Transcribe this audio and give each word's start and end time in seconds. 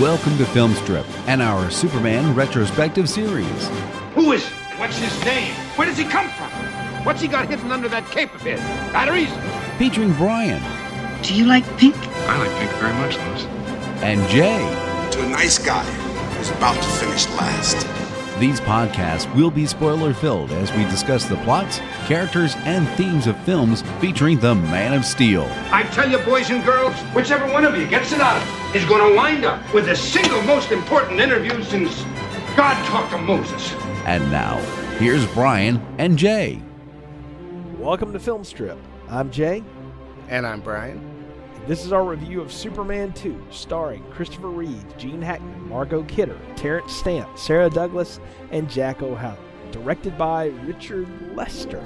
Welcome 0.00 0.38
to 0.38 0.44
Filmstrip 0.44 1.04
and 1.26 1.42
our 1.42 1.72
Superman 1.72 2.32
retrospective 2.32 3.08
series. 3.08 3.68
Who 4.14 4.30
is 4.30 4.46
he? 4.46 4.54
What's 4.78 4.96
his 4.96 5.24
name? 5.24 5.52
Where 5.74 5.88
does 5.88 5.98
he 5.98 6.04
come 6.04 6.28
from? 6.28 6.48
What's 7.04 7.20
he 7.20 7.26
got 7.26 7.48
hidden 7.48 7.72
under 7.72 7.88
that 7.88 8.06
cape 8.12 8.32
of 8.32 8.40
his? 8.42 8.60
Batteries? 8.92 9.28
Featuring 9.76 10.12
Brian 10.12 10.62
Do 11.22 11.34
you 11.34 11.46
like 11.46 11.64
pink? 11.78 11.96
I 11.96 12.38
like 12.38 12.56
pink 12.60 12.70
very 12.74 12.92
much, 12.94 13.16
Lois. 13.16 13.44
and 14.04 14.20
Jay. 14.28 15.10
to 15.10 15.24
a 15.24 15.28
nice 15.30 15.58
guy 15.58 15.84
who's 15.84 16.50
about 16.50 16.76
to 16.76 16.88
finish 16.90 17.26
last. 17.30 17.84
These 18.38 18.60
podcasts 18.60 19.34
will 19.34 19.50
be 19.50 19.66
spoiler 19.66 20.14
filled 20.14 20.52
as 20.52 20.72
we 20.74 20.84
discuss 20.84 21.24
the 21.24 21.38
plots, 21.38 21.80
characters, 22.06 22.54
and 22.58 22.86
themes 22.90 23.26
of 23.26 23.36
films 23.40 23.82
featuring 24.00 24.38
the 24.38 24.54
Man 24.54 24.94
of 24.94 25.04
Steel. 25.04 25.48
I 25.72 25.82
tell 25.82 26.08
you, 26.08 26.18
boys 26.18 26.50
and 26.50 26.64
girls, 26.64 26.94
whichever 27.16 27.52
one 27.52 27.64
of 27.64 27.76
you 27.76 27.88
gets 27.88 28.12
it 28.12 28.20
out 28.20 28.40
is 28.74 28.84
going 28.84 29.10
to 29.10 29.16
wind 29.16 29.46
up 29.46 29.72
with 29.72 29.86
the 29.86 29.96
single 29.96 30.42
most 30.42 30.72
important 30.72 31.20
interview 31.20 31.62
since 31.62 32.02
God 32.54 32.74
talked 32.84 33.12
to 33.12 33.18
Moses. 33.18 33.72
And 34.04 34.30
now, 34.30 34.58
here's 34.98 35.26
Brian 35.28 35.80
and 35.96 36.18
Jay. 36.18 36.60
Welcome 37.78 38.12
to 38.12 38.18
Film 38.18 38.44
Strip. 38.44 38.76
I'm 39.08 39.30
Jay. 39.30 39.64
And 40.28 40.46
I'm 40.46 40.60
Brian. 40.60 41.02
This 41.66 41.82
is 41.82 41.94
our 41.94 42.04
review 42.04 42.42
of 42.42 42.52
Superman 42.52 43.14
2, 43.14 43.46
starring 43.50 44.04
Christopher 44.10 44.48
Reeve, 44.50 44.98
Gene 44.98 45.22
Hackman, 45.22 45.66
Margot 45.66 46.02
Kidder, 46.02 46.38
Terence 46.54 46.92
Stamp, 46.92 47.38
Sarah 47.38 47.70
Douglas, 47.70 48.20
and 48.50 48.68
Jack 48.68 49.00
O'Halloran. 49.00 49.42
Directed 49.70 50.18
by 50.18 50.48
Richard 50.66 51.08
Lester. 51.34 51.82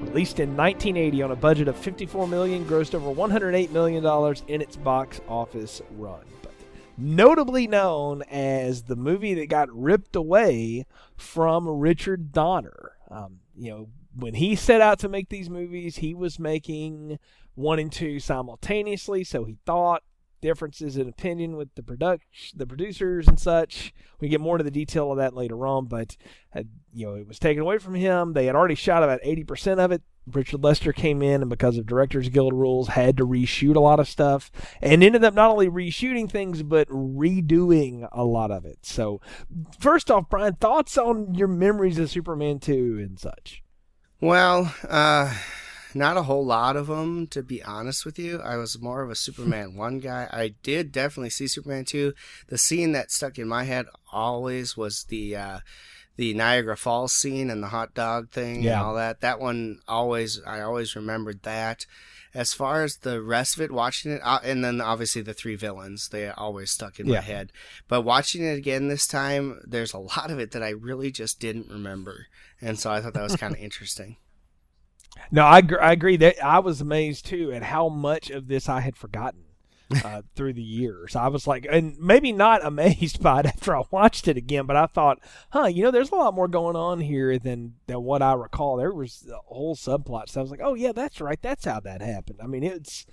Released 0.00 0.40
in 0.40 0.56
1980 0.56 1.22
on 1.22 1.30
a 1.30 1.36
budget 1.36 1.68
of 1.68 1.76
54 1.76 2.26
million, 2.26 2.64
grossed 2.64 2.94
over 2.94 3.10
108 3.10 3.70
million 3.70 4.02
dollars 4.02 4.42
in 4.48 4.60
its 4.60 4.76
box 4.76 5.20
office 5.28 5.82
run. 5.92 6.24
But 6.42 6.52
notably 6.96 7.66
known 7.66 8.22
as 8.22 8.84
the 8.84 8.96
movie 8.96 9.34
that 9.34 9.48
got 9.48 9.68
ripped 9.70 10.16
away 10.16 10.86
from 11.16 11.68
Richard 11.68 12.32
Donner. 12.32 12.92
Um, 13.10 13.40
you 13.54 13.70
know, 13.70 13.88
when 14.16 14.34
he 14.34 14.56
set 14.56 14.80
out 14.80 14.98
to 15.00 15.08
make 15.08 15.28
these 15.28 15.50
movies, 15.50 15.96
he 15.96 16.14
was 16.14 16.38
making 16.38 17.18
one 17.54 17.78
and 17.78 17.92
two 17.92 18.20
simultaneously, 18.20 19.22
so 19.22 19.44
he 19.44 19.58
thought 19.66 20.02
differences 20.40 20.96
in 20.96 21.06
opinion 21.08 21.56
with 21.56 21.74
the 21.74 21.82
product 21.82 22.24
the 22.56 22.66
producers 22.66 23.28
and 23.28 23.38
such. 23.38 23.92
We 24.20 24.28
get 24.28 24.40
more 24.40 24.58
to 24.58 24.64
the 24.64 24.70
detail 24.70 25.12
of 25.12 25.18
that 25.18 25.34
later 25.34 25.66
on, 25.66 25.86
but 25.86 26.16
uh, 26.54 26.62
you 26.92 27.06
know, 27.06 27.14
it 27.14 27.26
was 27.26 27.38
taken 27.38 27.62
away 27.62 27.78
from 27.78 27.94
him. 27.94 28.32
They 28.32 28.46
had 28.46 28.54
already 28.54 28.74
shot 28.74 29.02
about 29.02 29.22
80% 29.22 29.78
of 29.78 29.92
it. 29.92 30.02
Richard 30.26 30.62
Lester 30.62 30.92
came 30.92 31.22
in 31.22 31.40
and 31.40 31.50
because 31.50 31.76
of 31.76 31.86
Directors 31.86 32.28
Guild 32.28 32.52
rules 32.52 32.88
had 32.88 33.16
to 33.16 33.26
reshoot 33.26 33.74
a 33.74 33.80
lot 33.80 33.98
of 33.98 34.08
stuff 34.08 34.50
and 34.80 35.02
ended 35.02 35.24
up 35.24 35.34
not 35.34 35.50
only 35.50 35.68
reshooting 35.68 36.30
things 36.30 36.62
but 36.62 36.88
redoing 36.88 38.08
a 38.12 38.24
lot 38.24 38.50
of 38.50 38.64
it. 38.64 38.78
So, 38.82 39.20
first 39.78 40.10
off, 40.10 40.28
Brian, 40.28 40.54
thoughts 40.54 40.96
on 40.98 41.34
your 41.34 41.48
memories 41.48 41.98
of 41.98 42.10
Superman 42.10 42.60
2 42.60 42.98
and 43.00 43.18
such? 43.18 43.62
Well, 44.20 44.74
uh, 44.88 45.34
not 45.94 46.16
a 46.16 46.22
whole 46.22 46.44
lot 46.44 46.76
of 46.76 46.86
them, 46.86 47.26
to 47.28 47.42
be 47.42 47.62
honest 47.62 48.04
with 48.04 48.18
you. 48.18 48.40
I 48.40 48.56
was 48.56 48.80
more 48.80 49.02
of 49.02 49.10
a 49.10 49.16
Superman 49.16 49.74
1 49.76 49.98
guy. 50.00 50.28
I 50.30 50.54
did 50.62 50.92
definitely 50.92 51.30
see 51.30 51.46
Superman 51.46 51.84
2. 51.84 52.12
The 52.48 52.58
scene 52.58 52.92
that 52.92 53.10
stuck 53.10 53.38
in 53.38 53.48
my 53.48 53.64
head 53.64 53.86
always 54.12 54.76
was 54.76 55.04
the. 55.04 55.36
Uh, 55.36 55.58
the 56.20 56.34
Niagara 56.34 56.76
Falls 56.76 57.14
scene 57.14 57.48
and 57.48 57.62
the 57.62 57.68
hot 57.68 57.94
dog 57.94 58.28
thing 58.30 58.62
Yeah. 58.62 58.72
and 58.74 58.80
all 58.82 58.94
that. 58.96 59.22
That 59.22 59.40
one 59.40 59.80
always, 59.88 60.38
I 60.46 60.60
always 60.60 60.94
remembered 60.94 61.44
that. 61.44 61.86
As 62.34 62.52
far 62.52 62.84
as 62.84 62.98
the 62.98 63.22
rest 63.22 63.54
of 63.56 63.62
it, 63.62 63.72
watching 63.72 64.12
it, 64.12 64.20
uh, 64.22 64.38
and 64.44 64.62
then 64.62 64.82
obviously 64.82 65.22
the 65.22 65.32
three 65.32 65.56
villains, 65.56 66.10
they 66.10 66.28
always 66.28 66.70
stuck 66.70 67.00
in 67.00 67.06
Yeah. 67.06 67.14
my 67.16 67.20
head. 67.22 67.52
But 67.88 68.02
watching 68.02 68.42
it 68.44 68.58
again 68.58 68.88
this 68.88 69.06
time, 69.06 69.62
there's 69.66 69.94
a 69.94 69.98
lot 69.98 70.30
of 70.30 70.38
it 70.38 70.50
that 70.50 70.62
I 70.62 70.68
really 70.68 71.10
just 71.10 71.40
didn't 71.40 71.70
remember. 71.70 72.26
And 72.60 72.78
so 72.78 72.90
I 72.92 73.00
thought 73.00 73.14
that 73.14 73.22
was 73.22 73.36
kind 73.36 73.54
of 73.54 73.60
interesting. 73.68 74.18
No, 75.30 75.46
I, 75.46 75.62
gr- 75.62 75.80
I 75.80 75.92
agree. 75.92 76.18
That 76.18 76.44
I 76.44 76.58
was 76.58 76.82
amazed 76.82 77.24
too 77.24 77.50
at 77.50 77.62
how 77.62 77.88
much 77.88 78.28
of 78.28 78.46
this 78.46 78.68
I 78.68 78.80
had 78.80 78.94
forgotten 78.94 79.44
uh, 80.04 80.22
through 80.34 80.52
the 80.52 80.62
years. 80.62 81.16
I 81.16 81.28
was 81.28 81.46
like, 81.46 81.66
and 81.70 81.98
maybe 81.98 82.32
not 82.32 82.64
amazed 82.64 83.22
by 83.22 83.40
it 83.40 83.46
after 83.46 83.76
I 83.76 83.82
watched 83.90 84.28
it 84.28 84.36
again, 84.36 84.66
but 84.66 84.76
I 84.76 84.86
thought, 84.86 85.18
huh, 85.50 85.66
you 85.66 85.82
know, 85.82 85.90
there's 85.90 86.10
a 86.10 86.16
lot 86.16 86.34
more 86.34 86.48
going 86.48 86.76
on 86.76 87.00
here 87.00 87.38
than 87.38 87.74
than 87.86 88.02
what 88.02 88.22
I 88.22 88.34
recall. 88.34 88.76
There 88.76 88.92
was 88.92 89.26
a 89.30 89.54
whole 89.54 89.76
subplot. 89.76 90.28
So 90.28 90.40
I 90.40 90.42
was 90.42 90.50
like, 90.50 90.60
oh 90.62 90.74
yeah, 90.74 90.92
that's 90.92 91.20
right. 91.20 91.40
That's 91.40 91.64
how 91.64 91.80
that 91.80 92.02
happened. 92.02 92.38
I 92.42 92.46
mean, 92.46 92.62
it's 92.62 93.06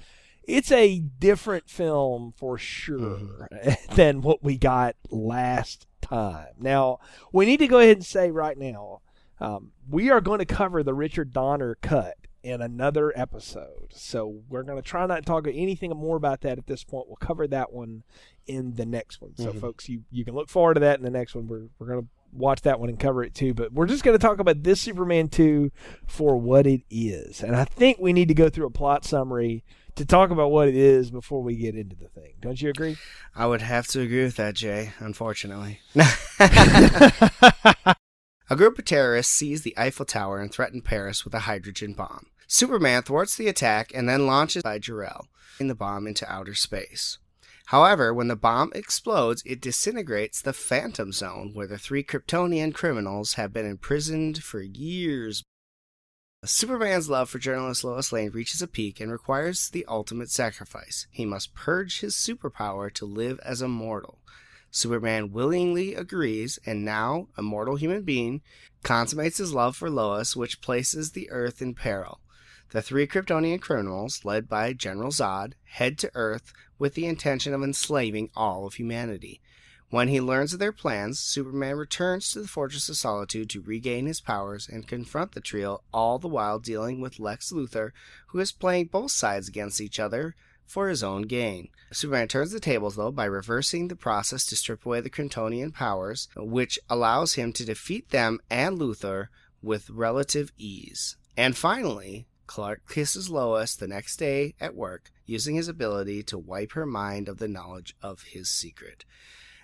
it's 0.44 0.72
a 0.72 1.00
different 1.00 1.70
film 1.70 2.34
for 2.38 2.58
sure 2.58 3.50
than 3.96 4.22
what 4.22 4.44
we 4.44 4.58
got 4.58 4.96
last 5.10 5.88
time. 6.02 6.54
Now, 6.60 7.00
we 7.34 7.46
need 7.46 7.58
to 7.58 7.68
go 7.68 7.80
ahead 7.80 7.98
and 7.98 8.06
say 8.06 8.32
right 8.32 8.58
now, 8.58 9.02
um, 9.40 9.72
we 9.90 10.10
are 10.10 10.22
going 10.22 10.40
to 10.40 10.46
cover 10.46 10.84
the 10.84 10.94
Richard 10.94 11.34
Donner 11.34 11.78
cut 11.82 12.16
in 12.44 12.62
another 12.62 13.12
episode. 13.16 13.92
So 13.92 14.42
we're 14.50 14.64
going 14.64 14.82
to 14.82 14.88
try 14.88 15.06
not 15.06 15.18
to 15.18 15.22
talk 15.22 15.48
anything 15.48 15.92
more 15.92 16.18
about 16.18 16.42
that 16.42 16.58
at 16.58 16.68
this 16.68 16.84
point. 16.84 17.08
We'll 17.08 17.18
cover 17.18 17.48
that 17.48 17.74
one 17.74 18.04
in 18.46 18.76
the 18.76 18.86
next 18.86 19.22
one. 19.22 19.36
So, 19.38 19.48
mm-hmm. 19.48 19.60
folks, 19.60 19.90
you, 19.90 20.04
you 20.12 20.24
can 20.24 20.36
look 20.36 20.50
forward 20.50 20.76
to 20.76 20.80
that 20.82 20.98
in 20.98 21.04
the 21.04 21.12
next 21.12 21.36
one. 21.36 21.48
We're, 21.48 21.68
we're 21.80 21.88
going 21.88 22.04
to 22.04 22.08
watch 22.32 22.62
that 22.62 22.80
one 22.80 22.90
and 22.90 23.00
cover 23.00 23.24
it 23.24 23.34
too. 23.34 23.54
But 23.54 23.74
we're 23.74 23.88
just 23.88 24.04
going 24.04 24.18
to 24.18 24.22
talk 24.22 24.40
about 24.40 24.64
this 24.64 24.80
Superman 24.80 25.30
2 25.30 25.72
for 26.06 26.38
what 26.38 26.68
it 26.68 26.82
is. 26.90 27.42
And 27.42 27.56
I 27.56 27.66
think 27.66 27.98
we 28.00 28.14
need 28.14 28.28
to 28.28 28.34
go 28.34 28.50
through 28.50 28.68
a 28.68 28.72
plot 28.72 29.06
summary 29.06 29.64
to 29.96 30.06
talk 30.06 30.30
about 30.30 30.52
what 30.52 30.68
it 30.68 30.76
is 30.76 31.10
before 31.10 31.42
we 31.42 31.56
get 31.56 31.76
into 31.76 31.96
the 31.96 32.08
thing. 32.08 32.34
Don't 32.40 32.62
you 32.62 32.70
agree? 32.70 32.98
I 33.36 33.48
would 33.48 33.62
have 33.62 33.88
to 33.88 34.02
agree 34.02 34.24
with 34.24 34.36
that, 34.36 34.56
Jay, 34.56 34.94
unfortunately. 35.00 35.80
a 38.50 38.56
group 38.56 38.80
of 38.80 38.86
terrorists 38.86 39.34
seize 39.34 39.64
the 39.64 39.78
Eiffel 39.78 40.06
Tower 40.06 40.40
and 40.40 40.52
threaten 40.52 40.82
Paris 40.82 41.24
with 41.24 41.34
a 41.34 41.40
hydrogen 41.40 41.94
bomb. 41.94 42.28
Superman 42.48 43.04
thwarts 43.04 43.36
the 43.36 43.48
attack 43.48 43.92
and 43.94 44.08
then 44.08 44.26
launches 44.26 44.64
by 44.64 44.80
Jor-El 44.80 45.28
the 45.60 45.76
bomb 45.76 46.06
into 46.06 46.32
outer 46.32 46.54
space. 46.54 47.18
However, 47.68 48.14
when 48.14 48.28
the 48.28 48.36
bomb 48.36 48.72
explodes, 48.76 49.44
it 49.46 49.60
disintegrates 49.60 50.42
the 50.42 50.54
Phantom 50.54 51.12
Zone, 51.12 51.52
where 51.54 51.68
the 51.68 51.78
three 51.78 52.04
Kryptonian 52.04 52.74
criminals 52.74 53.34
have 53.34 53.52
been 53.52 53.66
imprisoned 53.66 54.44
for 54.44 54.62
years. 54.62 55.44
Superman's 56.46 57.10
love 57.10 57.30
for 57.30 57.40
journalist 57.40 57.84
Lois 57.84 58.14
Lane 58.14 58.30
reaches 58.30 58.62
a 58.62 58.68
peak 58.68 59.02
and 59.02 59.12
requires 59.12 59.70
the 59.70 59.86
ultimate 59.88 60.30
sacrifice. 60.30 61.08
He 61.12 61.26
must 61.26 61.56
purge 61.56 62.00
his 62.00 62.16
superpower 62.16 62.94
to 62.94 63.06
live 63.06 63.40
as 63.44 63.62
a 63.62 63.68
mortal. 63.68 64.20
Superman 64.72 65.32
willingly 65.32 65.96
agrees, 65.96 66.60
and 66.66 66.84
now, 66.84 67.30
a 67.38 67.42
mortal 67.42 67.78
human 67.78 68.04
being, 68.04 68.42
consummates 68.84 69.38
his 69.38 69.54
love 69.54 69.76
for 69.76 69.90
Lois, 69.90 70.36
which 70.36 70.62
places 70.62 71.12
the 71.12 71.30
Earth 71.30 71.62
in 71.62 71.74
peril. 71.74 72.20
The 72.72 72.82
three 72.82 73.08
Kryptonian 73.08 73.62
criminals, 73.62 74.26
led 74.26 74.50
by 74.50 74.74
General 74.74 75.12
Zod, 75.12 75.54
head 75.64 75.98
to 76.00 76.12
Earth 76.14 76.52
with 76.78 76.96
the 76.96 77.06
intention 77.06 77.54
of 77.54 77.64
enslaving 77.64 78.30
all 78.36 78.68
of 78.68 78.74
humanity. 78.74 79.42
When 79.90 80.10
he 80.10 80.20
learns 80.20 80.52
of 80.52 80.60
their 80.60 80.74
plans, 80.74 81.18
Superman 81.18 81.78
returns 81.78 82.30
to 82.32 82.42
the 82.42 82.48
Fortress 82.48 82.90
of 82.90 82.98
Solitude 82.98 83.50
to 83.52 83.62
regain 83.62 84.06
his 84.06 84.20
powers 84.20 84.68
and 84.68 84.86
confront 84.86 85.32
the 85.32 85.40
trio, 85.40 85.82
all 85.94 86.20
the 86.20 86.28
while 86.28 86.60
dealing 86.60 87.00
with 87.00 87.20
Lex 87.20 87.54
Luthor, 87.54 87.92
who 88.28 88.40
is 88.40 88.52
playing 88.52 88.88
both 88.88 89.12
sides 89.12 89.48
against 89.48 89.80
each 89.80 89.98
other 89.98 90.36
for 90.68 90.90
his 90.90 91.02
own 91.02 91.24
gain. 91.24 91.70
Superman 91.92 92.28
turns 92.28 92.52
the 92.52 92.60
tables, 92.60 92.96
though, 92.96 93.12
by 93.12 93.26
reversing 93.26 93.88
the 93.88 93.96
process 93.96 94.46
to 94.48 94.56
strip 94.56 94.86
away 94.86 95.02
the 95.02 95.10
Kryptonian 95.10 95.74
powers, 95.74 96.28
which 96.36 96.78
allows 96.90 97.34
him 97.34 97.54
to 97.54 97.66
defeat 97.66 98.10
them 98.10 98.40
and 98.50 98.78
Luthor 98.78 99.28
with 99.62 99.90
relative 99.90 100.52
ease. 100.58 101.16
And 101.36 101.56
finally, 101.56 102.28
Clark 102.46 102.90
kisses 102.90 103.30
Lois 103.30 103.76
the 103.76 103.88
next 103.88 104.18
day 104.18 104.56
at 104.60 104.76
work, 104.76 105.12
using 105.26 105.56
his 105.56 105.68
ability 105.68 106.24
to 106.24 106.38
wipe 106.38 106.74
her 106.74 106.86
mind 106.86 107.28
of 107.28 107.38
the 107.38 107.48
knowledge 107.48 107.96
of 108.02 108.24
his 108.24 108.50
secret. 108.50 109.06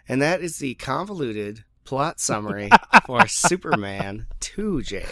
And 0.08 0.22
that 0.22 0.42
is 0.42 0.58
the 0.58 0.76
convoluted 0.76 1.64
plot 1.86 2.20
summary 2.20 2.70
for 3.06 3.28
Superman 3.28 4.28
2, 4.40 4.82
Jay. 4.84 5.06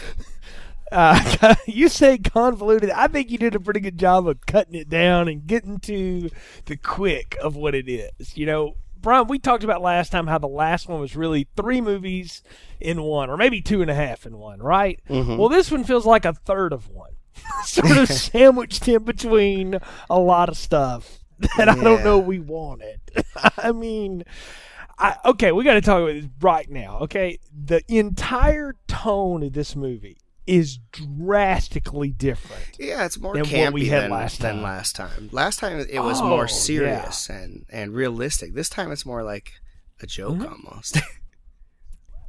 Uh, 0.92 1.54
you 1.66 1.88
say 1.88 2.18
convoluted. 2.18 2.90
I 2.90 3.08
think 3.08 3.30
you 3.30 3.38
did 3.38 3.54
a 3.54 3.60
pretty 3.60 3.80
good 3.80 3.98
job 3.98 4.28
of 4.28 4.44
cutting 4.46 4.74
it 4.74 4.88
down 4.88 5.28
and 5.28 5.46
getting 5.46 5.78
to 5.80 6.30
the 6.66 6.76
quick 6.76 7.36
of 7.42 7.56
what 7.56 7.74
it 7.74 7.88
is. 7.88 8.36
You 8.36 8.46
know, 8.46 8.76
Brian, 9.00 9.26
we 9.26 9.38
talked 9.38 9.64
about 9.64 9.82
last 9.82 10.12
time 10.12 10.28
how 10.28 10.38
the 10.38 10.46
last 10.46 10.88
one 10.88 11.00
was 11.00 11.16
really 11.16 11.48
three 11.56 11.80
movies 11.80 12.42
in 12.80 13.02
one, 13.02 13.30
or 13.30 13.36
maybe 13.36 13.60
two 13.60 13.82
and 13.82 13.90
a 13.90 13.94
half 13.94 14.26
in 14.26 14.38
one, 14.38 14.60
right? 14.60 15.00
Well, 15.38 15.48
this 15.48 15.70
one 15.72 15.82
feels 15.84 16.06
like 16.06 16.24
a 16.24 16.34
third 16.34 16.72
of 16.72 16.88
one, 16.88 17.10
sort 17.64 17.96
of 17.96 18.08
sandwiched 18.12 18.86
in 18.86 19.02
between 19.02 19.80
a 20.08 20.20
lot 20.20 20.48
of 20.48 20.56
stuff 20.56 21.18
that 21.56 21.68
I 21.68 21.74
don't 21.74 22.04
know 22.04 22.18
we 22.18 22.38
wanted. 22.38 23.00
I 23.58 23.72
mean, 23.72 24.22
I, 24.98 25.16
okay, 25.24 25.50
we 25.50 25.64
got 25.64 25.74
to 25.74 25.80
talk 25.80 26.02
about 26.02 26.14
this 26.14 26.28
right 26.40 26.70
now. 26.70 26.98
Okay, 27.00 27.40
the 27.52 27.82
entire 27.88 28.76
tone 28.86 29.42
of 29.42 29.52
this 29.52 29.74
movie 29.74 30.18
is 30.46 30.78
drastically 30.92 32.10
different. 32.10 32.76
Yeah, 32.78 33.04
it's 33.04 33.18
more 33.18 33.34
than 33.34 33.42
what 33.42 33.50
campy 33.50 33.72
we 33.74 33.86
had 33.86 34.04
than, 34.04 34.10
last 34.10 34.40
than 34.40 34.54
time. 34.56 34.62
last 34.62 34.96
time. 34.96 35.28
Last 35.32 35.58
time 35.58 35.78
it 35.88 36.00
was 36.00 36.20
Oh, 36.20 36.28
more 36.28 36.48
serious 36.48 37.28
and, 37.28 37.64
and 37.70 37.94
realistic. 37.94 38.54
This 38.54 38.68
time 38.68 38.90
it's 38.92 39.06
more 39.06 39.22
like 39.22 39.52
a 40.00 40.06
joke 40.06 40.38
Mm-hmm. 40.38 40.66
almost. 40.66 40.98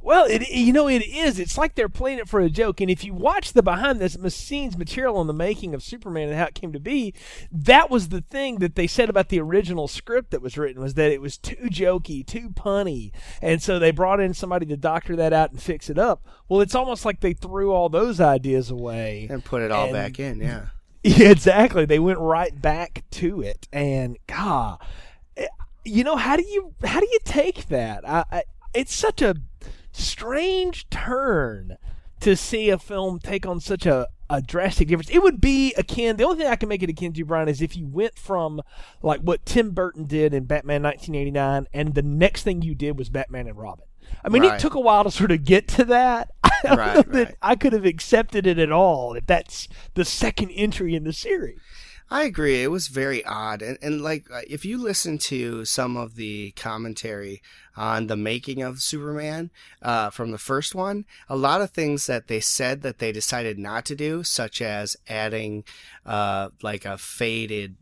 Well, 0.04 0.26
it 0.26 0.50
you 0.50 0.70
know 0.74 0.86
it 0.86 0.98
is. 1.02 1.38
It's 1.38 1.56
like 1.56 1.74
they're 1.74 1.88
playing 1.88 2.18
it 2.18 2.28
for 2.28 2.38
a 2.40 2.50
joke. 2.50 2.82
And 2.82 2.90
if 2.90 3.04
you 3.04 3.14
watch 3.14 3.54
the 3.54 3.62
behind 3.62 4.00
the 4.00 4.30
scenes 4.30 4.76
material 4.76 5.16
on 5.16 5.26
the 5.28 5.32
making 5.32 5.72
of 5.74 5.82
Superman 5.82 6.28
and 6.28 6.36
how 6.36 6.44
it 6.44 6.54
came 6.54 6.74
to 6.74 6.78
be, 6.78 7.14
that 7.50 7.88
was 7.88 8.10
the 8.10 8.20
thing 8.20 8.58
that 8.58 8.74
they 8.74 8.86
said 8.86 9.08
about 9.08 9.30
the 9.30 9.40
original 9.40 9.88
script 9.88 10.30
that 10.32 10.42
was 10.42 10.58
written 10.58 10.82
was 10.82 10.92
that 10.94 11.10
it 11.10 11.22
was 11.22 11.38
too 11.38 11.56
jokey, 11.70 12.24
too 12.24 12.50
punny, 12.50 13.12
and 13.40 13.62
so 13.62 13.78
they 13.78 13.90
brought 13.90 14.20
in 14.20 14.34
somebody 14.34 14.66
to 14.66 14.76
doctor 14.76 15.16
that 15.16 15.32
out 15.32 15.52
and 15.52 15.62
fix 15.62 15.88
it 15.88 15.98
up. 15.98 16.26
Well, 16.50 16.60
it's 16.60 16.74
almost 16.74 17.06
like 17.06 17.20
they 17.20 17.32
threw 17.32 17.72
all 17.72 17.88
those 17.88 18.20
ideas 18.20 18.70
away 18.70 19.26
and 19.30 19.42
put 19.42 19.62
it 19.62 19.70
all 19.72 19.84
And- 19.84 19.94
back 19.94 20.20
in, 20.20 20.38
yeah. 20.40 20.66
Yeah, 21.06 21.30
exactly. 21.30 21.84
They 21.86 21.98
went 21.98 22.18
right 22.18 22.60
back 22.62 23.04
to 23.12 23.40
it, 23.42 23.68
and 23.72 24.16
God, 24.26 24.78
eh, 25.36 25.46
you 25.84 26.02
know 26.04 26.16
how 26.16 26.36
do 26.36 26.42
you 26.42 26.74
how 26.84 27.00
do 27.00 27.06
you 27.10 27.18
take 27.24 27.68
that? 27.68 28.08
I, 28.08 28.24
I, 28.32 28.42
it's 28.74 28.94
such 28.94 29.20
a 29.22 29.34
strange 29.94 30.88
turn 30.90 31.76
to 32.20 32.36
see 32.36 32.70
a 32.70 32.78
film 32.78 33.18
take 33.18 33.46
on 33.46 33.60
such 33.60 33.86
a, 33.86 34.08
a 34.30 34.40
drastic 34.40 34.88
difference. 34.88 35.10
It 35.10 35.22
would 35.22 35.40
be 35.40 35.74
akin. 35.76 36.16
The 36.16 36.24
only 36.24 36.38
thing 36.38 36.46
I 36.46 36.56
can 36.56 36.68
make 36.68 36.82
it 36.82 36.90
akin 36.90 37.12
to, 37.12 37.24
Brian, 37.24 37.48
is 37.48 37.60
if 37.62 37.76
you 37.76 37.86
went 37.86 38.18
from 38.18 38.62
like 39.02 39.20
what 39.20 39.44
Tim 39.44 39.70
Burton 39.72 40.04
did 40.04 40.32
in 40.32 40.44
Batman 40.44 40.82
1989, 40.82 41.68
and 41.72 41.94
the 41.94 42.02
next 42.02 42.42
thing 42.42 42.62
you 42.62 42.74
did 42.74 42.98
was 42.98 43.08
Batman 43.08 43.46
and 43.46 43.56
Robin. 43.58 43.84
I 44.24 44.28
mean, 44.28 44.42
Right. 44.42 44.54
it 44.54 44.60
took 44.60 44.74
a 44.74 44.80
while 44.80 45.04
to 45.04 45.10
sort 45.10 45.30
of 45.32 45.44
get 45.44 45.68
to 45.68 45.84
that. 45.86 46.30
I 46.44 46.50
don't 46.62 46.78
Right, 46.78 47.12
that. 47.12 47.36
I 47.42 47.56
could 47.56 47.72
have 47.72 47.84
accepted 47.84 48.46
it 48.46 48.58
at 48.58 48.72
all 48.72 49.14
if 49.14 49.26
that's 49.26 49.68
the 49.94 50.04
second 50.04 50.50
entry 50.50 50.94
in 50.94 51.04
the 51.04 51.12
series. 51.12 51.58
I 52.10 52.24
agree. 52.24 52.62
It 52.62 52.70
was 52.70 52.88
very 52.88 53.24
odd, 53.24 53.62
and 53.62 53.78
and 53.80 54.02
like 54.02 54.26
uh, 54.30 54.42
if 54.48 54.64
you 54.66 54.76
listen 54.76 55.16
to 55.18 55.64
some 55.64 55.96
of 55.96 56.16
the 56.16 56.50
commentary 56.52 57.42
on 57.76 58.06
the 58.06 58.16
making 58.16 58.62
of 58.62 58.80
Superman 58.80 59.50
uh, 59.82 60.10
from 60.10 60.30
the 60.30 60.38
first 60.38 60.74
one, 60.74 61.04
a 61.28 61.36
lot 61.36 61.60
of 61.60 61.70
things 61.70 62.06
that 62.06 62.28
they 62.28 62.40
said 62.40 62.82
that 62.82 62.98
they 62.98 63.12
decided 63.12 63.58
not 63.58 63.84
to 63.86 63.94
do, 63.94 64.22
such 64.22 64.62
as 64.62 64.96
adding 65.08 65.64
uh, 66.06 66.50
like 66.62 66.84
a 66.84 66.98
faded 66.98 67.76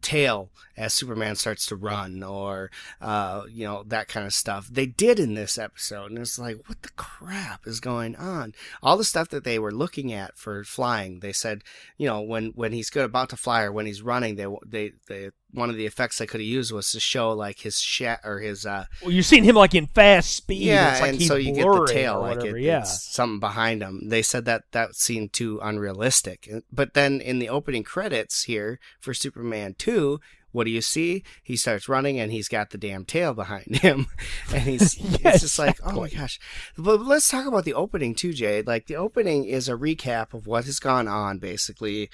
tail 0.00 0.50
as 0.76 0.94
Superman 0.94 1.36
starts 1.36 1.66
to 1.66 1.76
run, 1.76 2.22
or 2.22 2.70
uh, 3.00 3.42
you 3.48 3.64
know 3.64 3.84
that 3.86 4.08
kind 4.08 4.26
of 4.26 4.32
stuff. 4.32 4.68
They 4.70 4.86
did 4.86 5.18
in 5.18 5.34
this 5.34 5.58
episode, 5.58 6.10
and 6.10 6.18
it's 6.18 6.38
like, 6.38 6.58
what 6.66 6.82
the 6.82 6.90
crap 6.90 7.66
is 7.66 7.80
going 7.80 8.16
on? 8.16 8.54
All 8.82 8.96
the 8.96 9.04
stuff 9.04 9.28
that 9.30 9.44
they 9.44 9.58
were 9.58 9.72
looking 9.72 10.12
at 10.12 10.36
for 10.36 10.64
flying, 10.64 11.20
they 11.20 11.32
said, 11.32 11.62
you 11.96 12.06
know, 12.06 12.20
when 12.20 12.52
when 12.54 12.72
he's 12.72 12.90
good 12.90 13.04
about 13.04 13.30
to 13.30 13.36
fly 13.36 13.62
or 13.62 13.72
when 13.72 13.86
he's 13.86 14.02
running, 14.02 14.36
they 14.36 14.46
they 14.66 14.92
they 15.08 15.30
one 15.54 15.70
of 15.70 15.76
the 15.76 15.86
effects 15.86 16.18
they 16.18 16.26
could 16.26 16.40
have 16.40 16.46
used 16.46 16.72
was 16.72 16.90
to 16.90 17.00
show 17.00 17.30
like 17.30 17.60
his 17.60 17.78
shat 17.78 18.20
or 18.24 18.40
his 18.40 18.66
uh 18.66 18.86
Well, 19.02 19.12
you're 19.12 19.22
seeing 19.22 19.44
him 19.44 19.54
like 19.54 19.74
in 19.74 19.86
fast 19.86 20.36
speed. 20.36 20.62
yeah, 20.62 20.92
it's 20.92 21.00
like 21.00 21.12
and 21.12 21.22
so 21.22 21.36
you 21.36 21.54
get 21.54 21.64
the 21.64 21.86
tail 21.86 22.20
like 22.20 22.38
whatever, 22.38 22.58
it, 22.58 22.64
yeah. 22.64 22.80
it's 22.80 23.02
something 23.14 23.40
behind 23.40 23.82
him. 23.82 24.08
They 24.08 24.22
said 24.22 24.44
that 24.46 24.64
that 24.72 24.96
seemed 24.96 25.32
too 25.32 25.60
unrealistic. 25.62 26.50
But 26.72 26.94
then 26.94 27.20
in 27.20 27.38
the 27.38 27.48
opening 27.48 27.84
credits 27.84 28.44
here 28.44 28.80
for 29.00 29.14
Superman 29.14 29.76
2, 29.78 30.20
what 30.54 30.64
do 30.64 30.70
you 30.70 30.80
see? 30.80 31.24
He 31.42 31.56
starts 31.56 31.88
running 31.88 32.20
and 32.20 32.30
he's 32.30 32.46
got 32.48 32.70
the 32.70 32.78
damn 32.78 33.04
tail 33.04 33.34
behind 33.34 33.76
him. 33.82 34.06
And 34.52 34.62
he's 34.62 34.96
Yeah, 35.20 35.30
it's 35.32 35.40
just 35.40 35.58
like, 35.58 35.78
oh 35.84 36.00
my 36.00 36.08
gosh. 36.08 36.38
But 36.78 37.00
let's 37.00 37.28
talk 37.28 37.46
about 37.46 37.64
the 37.64 37.74
opening 37.74 38.14
too, 38.14 38.32
Jay. 38.32 38.62
Like 38.62 38.86
the 38.86 38.94
opening 38.96 39.44
is 39.46 39.68
a 39.68 39.72
recap 39.74 40.32
of 40.32 40.46
what 40.46 40.64
has 40.66 40.78
gone 40.78 41.08
on 41.08 41.38
basically 41.38 42.08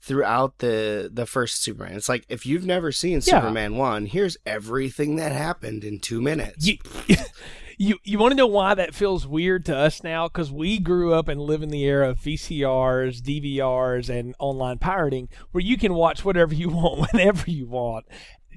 throughout 0.00 0.58
the 0.58 1.10
the 1.12 1.26
first 1.26 1.62
Superman. 1.62 1.94
It's 1.96 2.08
like 2.08 2.24
if 2.28 2.46
you've 2.46 2.64
never 2.66 2.90
seen 2.90 3.14
Yeah. 3.14 3.40
Superman 3.40 3.76
1, 3.76 4.06
here's 4.06 4.36
everything 4.46 5.16
that 5.16 5.32
happened 5.32 5.84
in 5.84 5.98
2 6.00 6.20
minutes. 6.22 6.66
you 6.66 6.78
you, 7.78 7.98
you 8.04 8.18
want 8.18 8.32
to 8.32 8.36
know 8.36 8.46
why 8.46 8.74
that 8.74 8.94
feels 8.94 9.26
weird 9.26 9.64
to 9.66 9.76
us 9.76 10.02
now? 10.02 10.28
Because 10.28 10.52
we 10.52 10.78
grew 10.78 11.14
up 11.14 11.28
and 11.28 11.40
live 11.40 11.62
in 11.62 11.70
the 11.70 11.84
era 11.84 12.10
of 12.10 12.20
VCRs, 12.20 13.20
DVRs, 13.20 14.08
and 14.08 14.34
online 14.38 14.78
pirating, 14.78 15.28
where 15.52 15.62
you 15.62 15.76
can 15.76 15.94
watch 15.94 16.24
whatever 16.24 16.54
you 16.54 16.68
want 16.70 17.12
whenever 17.12 17.50
you 17.50 17.66
want. 17.66 18.06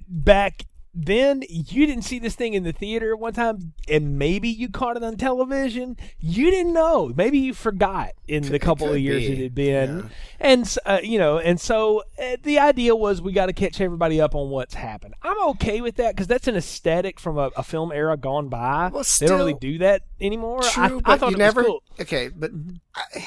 Back 0.08 0.66
then, 1.00 1.44
you 1.48 1.86
didn't 1.86 2.06
see 2.06 2.18
this 2.18 2.34
thing 2.34 2.56
in 2.56 2.64
the 2.64 2.72
theater 2.72 3.16
one 3.16 3.34
time, 3.34 3.74
and 3.88 4.18
maybe 4.18 4.50
you 4.50 4.68
caught 4.68 4.98
it 4.98 5.04
on 5.04 5.16
television. 5.16 5.96
You 6.20 6.50
didn't 6.50 6.74
know. 6.74 7.14
Maybe 7.16 7.38
you 7.38 7.54
forgot 7.54 8.14
in 8.28 8.42
the 8.42 8.58
couple 8.58 8.92
of 8.92 8.98
years 8.98 9.22
be, 9.22 9.34
it 9.34 9.38
had 9.38 9.54
been. 9.54 9.98
yeah. 9.98 10.10
And 10.40 10.78
uh, 10.88 11.00
you 11.04 11.20
know, 11.20 11.38
and 11.38 11.62
so 11.62 12.02
uh, 12.20 12.38
the 12.42 12.58
idea 12.58 12.96
was 12.96 13.22
we 13.22 13.32
got 13.32 13.46
to 13.46 13.54
catch 13.54 13.80
everybody 13.80 14.20
up 14.20 14.34
on 14.34 14.50
what's 14.50 14.74
happened. 14.74 15.14
I'm 15.22 15.40
okay 15.50 15.82
with 15.82 15.98
that 15.98 16.16
because 16.16 16.26
that's 16.26 16.48
an 16.48 16.56
aesthetic 16.56 17.20
from 17.20 17.38
a, 17.38 17.52
a 17.56 17.62
film 17.62 17.92
era 17.92 18.18
gone 18.18 18.50
by. 18.50 18.90
Well, 18.92 19.06
they 19.20 19.28
don't 19.28 19.38
really 19.38 19.54
do 19.54 19.78
that 19.78 20.02
anymore. 20.20 20.62
True, 20.64 20.84
I, 20.84 20.90
but 20.90 21.10
I 21.12 21.18
thought 21.18 21.30
you 21.30 21.36
it 21.36 21.40
never. 21.40 21.62
was 21.62 21.68
cool. 21.68 21.84
Okay, 22.02 22.30
but 22.30 22.50
I, 22.96 23.24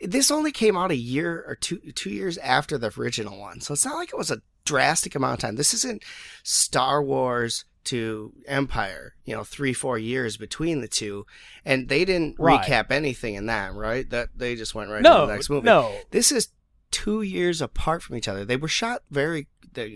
this 0.00 0.30
only 0.30 0.52
came 0.52 0.76
out 0.76 0.92
a 0.92 0.96
year 0.96 1.44
or 1.46 1.56
two 1.56 1.78
two 1.92 2.10
years 2.10 2.38
after 2.38 2.78
the 2.78 2.92
original 2.96 3.40
one, 3.40 3.60
so 3.60 3.72
it's 3.74 3.84
not 3.84 3.96
like 3.96 4.10
it 4.10 4.16
was 4.16 4.30
a 4.30 4.40
drastic 4.64 5.14
amount 5.14 5.34
of 5.34 5.38
time. 5.40 5.56
This 5.56 5.74
isn't 5.74 6.02
Star 6.42 7.02
Wars 7.02 7.64
to 7.84 8.32
Empire, 8.46 9.14
you 9.24 9.34
know, 9.36 9.44
three 9.44 9.74
four 9.74 9.98
years 9.98 10.36
between 10.38 10.80
the 10.80 10.88
two, 10.88 11.26
and 11.64 11.88
they 11.88 12.04
didn't 12.04 12.36
Right. 12.38 12.66
recap 12.66 12.90
anything 12.90 13.34
in 13.34 13.46
that, 13.46 13.74
right? 13.74 14.08
That 14.08 14.30
they 14.34 14.56
just 14.56 14.74
went 14.74 14.90
right 14.90 15.02
No, 15.02 15.20
to 15.22 15.26
the 15.26 15.32
next 15.34 15.50
movie. 15.50 15.66
no. 15.66 15.94
This 16.10 16.32
is 16.32 16.48
two 16.90 17.20
years 17.22 17.60
apart 17.60 18.02
from 18.02 18.16
each 18.16 18.28
other. 18.28 18.44
They 18.44 18.56
were 18.56 18.68
shot 18.68 19.02
very 19.10 19.48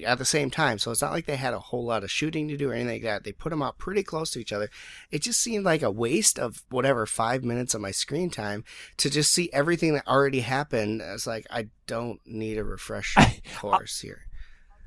at 0.04 0.18
the 0.18 0.24
same 0.24 0.50
time, 0.50 0.76
so 0.78 0.90
it's 0.90 1.00
not 1.00 1.12
like 1.12 1.24
they 1.26 1.36
had 1.36 1.54
a 1.54 1.60
whole 1.60 1.84
lot 1.84 2.02
of 2.02 2.10
shooting 2.10 2.48
to 2.48 2.56
do 2.56 2.68
or 2.68 2.74
anything 2.74 2.94
like 2.96 3.02
that. 3.04 3.22
They 3.24 3.30
put 3.30 3.50
them 3.50 3.62
out 3.62 3.78
pretty 3.78 4.02
close 4.02 4.32
to 4.32 4.40
each 4.40 4.52
other. 4.52 4.68
It 5.12 5.22
just 5.22 5.40
seemed 5.40 5.64
like 5.64 5.82
a 5.82 5.90
waste 5.90 6.36
of 6.36 6.64
whatever 6.68 7.06
five 7.06 7.44
minutes 7.44 7.74
of 7.74 7.80
my 7.80 7.92
screen 7.92 8.28
time 8.28 8.64
to 8.96 9.08
just 9.08 9.32
see 9.32 9.48
everything 9.52 9.94
that 9.94 10.06
already 10.08 10.40
happened. 10.40 11.00
It's 11.00 11.28
like 11.28 11.46
I 11.48 11.68
don't 11.86 12.20
need 12.26 12.58
a 12.58 12.64
refresher 12.64 13.20
course 13.56 14.00
here. 14.00 14.22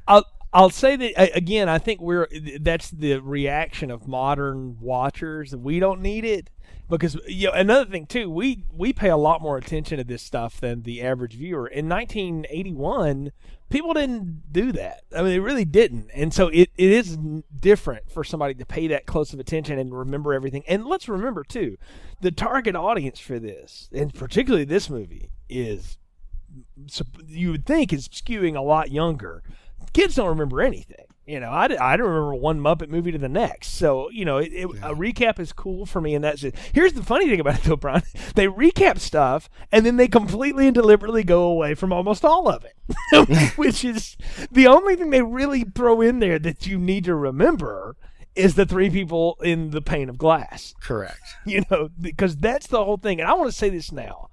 I'll 0.07 0.25
I'll 0.53 0.69
say 0.69 0.95
that 0.95 1.35
again. 1.35 1.69
I 1.69 1.77
think 1.77 2.01
we're 2.01 2.27
that's 2.59 2.91
the 2.91 3.19
reaction 3.19 3.89
of 3.89 4.07
modern 4.07 4.77
watchers. 4.79 5.55
We 5.55 5.79
don't 5.79 6.01
need 6.01 6.25
it 6.25 6.49
because 6.89 7.17
you 7.25 7.47
know 7.47 7.53
another 7.53 7.89
thing 7.89 8.05
too. 8.05 8.29
We 8.29 8.65
we 8.71 8.91
pay 8.91 9.09
a 9.09 9.17
lot 9.17 9.41
more 9.41 9.57
attention 9.57 9.97
to 9.97 10.03
this 10.03 10.21
stuff 10.21 10.59
than 10.59 10.83
the 10.83 11.01
average 11.01 11.35
viewer. 11.35 11.67
In 11.67 11.87
1981, 11.87 13.31
people 13.69 13.93
didn't 13.93 14.51
do 14.51 14.73
that. 14.73 15.03
I 15.15 15.21
mean, 15.21 15.31
they 15.31 15.39
really 15.39 15.63
didn't, 15.63 16.09
and 16.13 16.33
so 16.33 16.49
it, 16.49 16.69
it 16.75 16.91
is 16.91 17.17
different 17.57 18.11
for 18.11 18.25
somebody 18.25 18.53
to 18.55 18.65
pay 18.65 18.87
that 18.87 19.05
close 19.05 19.31
of 19.33 19.39
attention 19.39 19.79
and 19.79 19.97
remember 19.97 20.33
everything. 20.33 20.63
And 20.67 20.85
let's 20.85 21.07
remember 21.07 21.45
too, 21.45 21.77
the 22.19 22.31
target 22.31 22.75
audience 22.75 23.19
for 23.19 23.39
this, 23.39 23.89
and 23.93 24.13
particularly 24.13 24.65
this 24.65 24.89
movie, 24.89 25.29
is 25.49 25.97
you 27.27 27.51
would 27.51 27.65
think 27.65 27.93
is 27.93 28.09
skewing 28.09 28.57
a 28.57 28.61
lot 28.61 28.91
younger. 28.91 29.43
Kids 29.93 30.15
don't 30.15 30.29
remember 30.29 30.61
anything. 30.61 31.05
You 31.25 31.39
know, 31.39 31.49
I, 31.49 31.65
I 31.65 31.97
don't 31.97 32.07
remember 32.07 32.33
one 32.35 32.59
Muppet 32.59 32.89
movie 32.89 33.11
to 33.11 33.17
the 33.17 33.29
next. 33.29 33.73
So, 33.73 34.09
you 34.09 34.25
know, 34.25 34.37
it, 34.37 34.51
it, 34.51 34.65
a 34.65 34.95
recap 34.95 35.39
is 35.39 35.53
cool 35.53 35.85
for 35.85 36.01
me. 36.01 36.15
And 36.15 36.23
that's 36.23 36.43
it. 36.43 36.55
Here's 36.73 36.93
the 36.93 37.03
funny 37.03 37.29
thing 37.29 37.39
about 37.39 37.59
it, 37.59 37.63
though, 37.63 37.77
Brian. 37.77 38.01
They 38.35 38.47
recap 38.47 38.99
stuff 38.99 39.49
and 39.71 39.85
then 39.85 39.97
they 39.97 40.07
completely 40.07 40.65
and 40.65 40.73
deliberately 40.73 41.23
go 41.23 41.43
away 41.43 41.75
from 41.75 41.93
almost 41.93 42.25
all 42.25 42.49
of 42.49 42.65
it, 42.65 43.53
which 43.55 43.85
is 43.85 44.17
the 44.51 44.67
only 44.67 44.95
thing 44.95 45.09
they 45.09 45.21
really 45.21 45.63
throw 45.63 46.01
in 46.01 46.19
there 46.19 46.39
that 46.39 46.65
you 46.65 46.77
need 46.79 47.05
to 47.05 47.15
remember 47.15 47.95
is 48.35 48.55
the 48.55 48.65
three 48.65 48.89
people 48.89 49.37
in 49.43 49.71
the 49.71 49.81
pane 49.81 50.09
of 50.09 50.17
glass 50.17 50.73
Correct. 50.81 51.21
you 51.45 51.63
know, 51.69 51.89
because 51.99 52.37
that's 52.37 52.67
the 52.67 52.83
whole 52.83 52.97
thing. 52.97 53.19
And 53.19 53.29
I 53.29 53.33
want 53.33 53.49
to 53.49 53.57
say 53.57 53.69
this 53.69 53.91
now. 53.91 54.29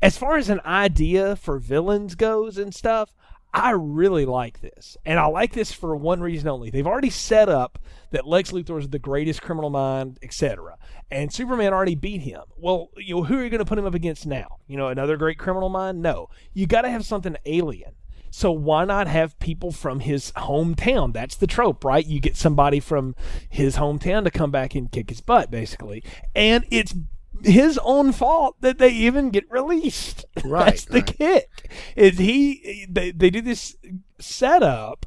As 0.00 0.16
far 0.16 0.36
as 0.36 0.48
an 0.48 0.60
idea 0.64 1.36
for 1.36 1.58
villains 1.58 2.14
goes 2.14 2.58
and 2.58 2.74
stuff, 2.74 3.14
I 3.54 3.72
really 3.72 4.24
like 4.24 4.60
this. 4.60 4.96
And 5.04 5.18
I 5.18 5.26
like 5.26 5.52
this 5.52 5.72
for 5.72 5.94
one 5.94 6.20
reason 6.20 6.48
only. 6.48 6.70
They've 6.70 6.86
already 6.86 7.10
set 7.10 7.48
up 7.48 7.78
that 8.10 8.26
Lex 8.26 8.50
Luthor 8.50 8.78
is 8.78 8.88
the 8.88 8.98
greatest 8.98 9.42
criminal 9.42 9.68
mind, 9.68 10.18
etc. 10.22 10.78
And 11.10 11.32
Superman 11.32 11.74
already 11.74 11.94
beat 11.94 12.22
him. 12.22 12.42
Well, 12.56 12.88
you 12.96 13.16
know, 13.16 13.24
who 13.24 13.38
are 13.38 13.44
you 13.44 13.50
going 13.50 13.58
to 13.58 13.66
put 13.66 13.78
him 13.78 13.84
up 13.84 13.94
against 13.94 14.26
now? 14.26 14.58
You 14.66 14.78
know, 14.78 14.88
another 14.88 15.18
great 15.18 15.38
criminal 15.38 15.68
mind? 15.68 16.00
No. 16.00 16.30
You 16.54 16.66
got 16.66 16.82
to 16.82 16.90
have 16.90 17.04
something 17.04 17.36
alien. 17.44 17.92
So 18.30 18.50
why 18.50 18.86
not 18.86 19.08
have 19.08 19.38
people 19.38 19.72
from 19.72 20.00
his 20.00 20.32
hometown? 20.32 21.12
That's 21.12 21.36
the 21.36 21.46
trope, 21.46 21.84
right? 21.84 22.06
You 22.06 22.18
get 22.18 22.34
somebody 22.34 22.80
from 22.80 23.14
his 23.50 23.76
hometown 23.76 24.24
to 24.24 24.30
come 24.30 24.50
back 24.50 24.74
and 24.74 24.90
kick 24.90 25.10
his 25.10 25.20
butt, 25.20 25.50
basically. 25.50 26.02
And 26.34 26.64
it's 26.70 26.94
his 27.42 27.78
own 27.82 28.12
fault 28.12 28.56
that 28.60 28.78
they 28.78 28.90
even 28.90 29.30
get 29.30 29.50
released. 29.50 30.24
Right, 30.44 30.66
That's 30.66 30.84
the 30.86 30.94
right. 30.94 31.06
kick. 31.06 31.70
Is 31.94 32.18
he? 32.18 32.86
They 32.90 33.12
they 33.12 33.30
do 33.30 33.40
this 33.40 33.76
setup 34.18 35.06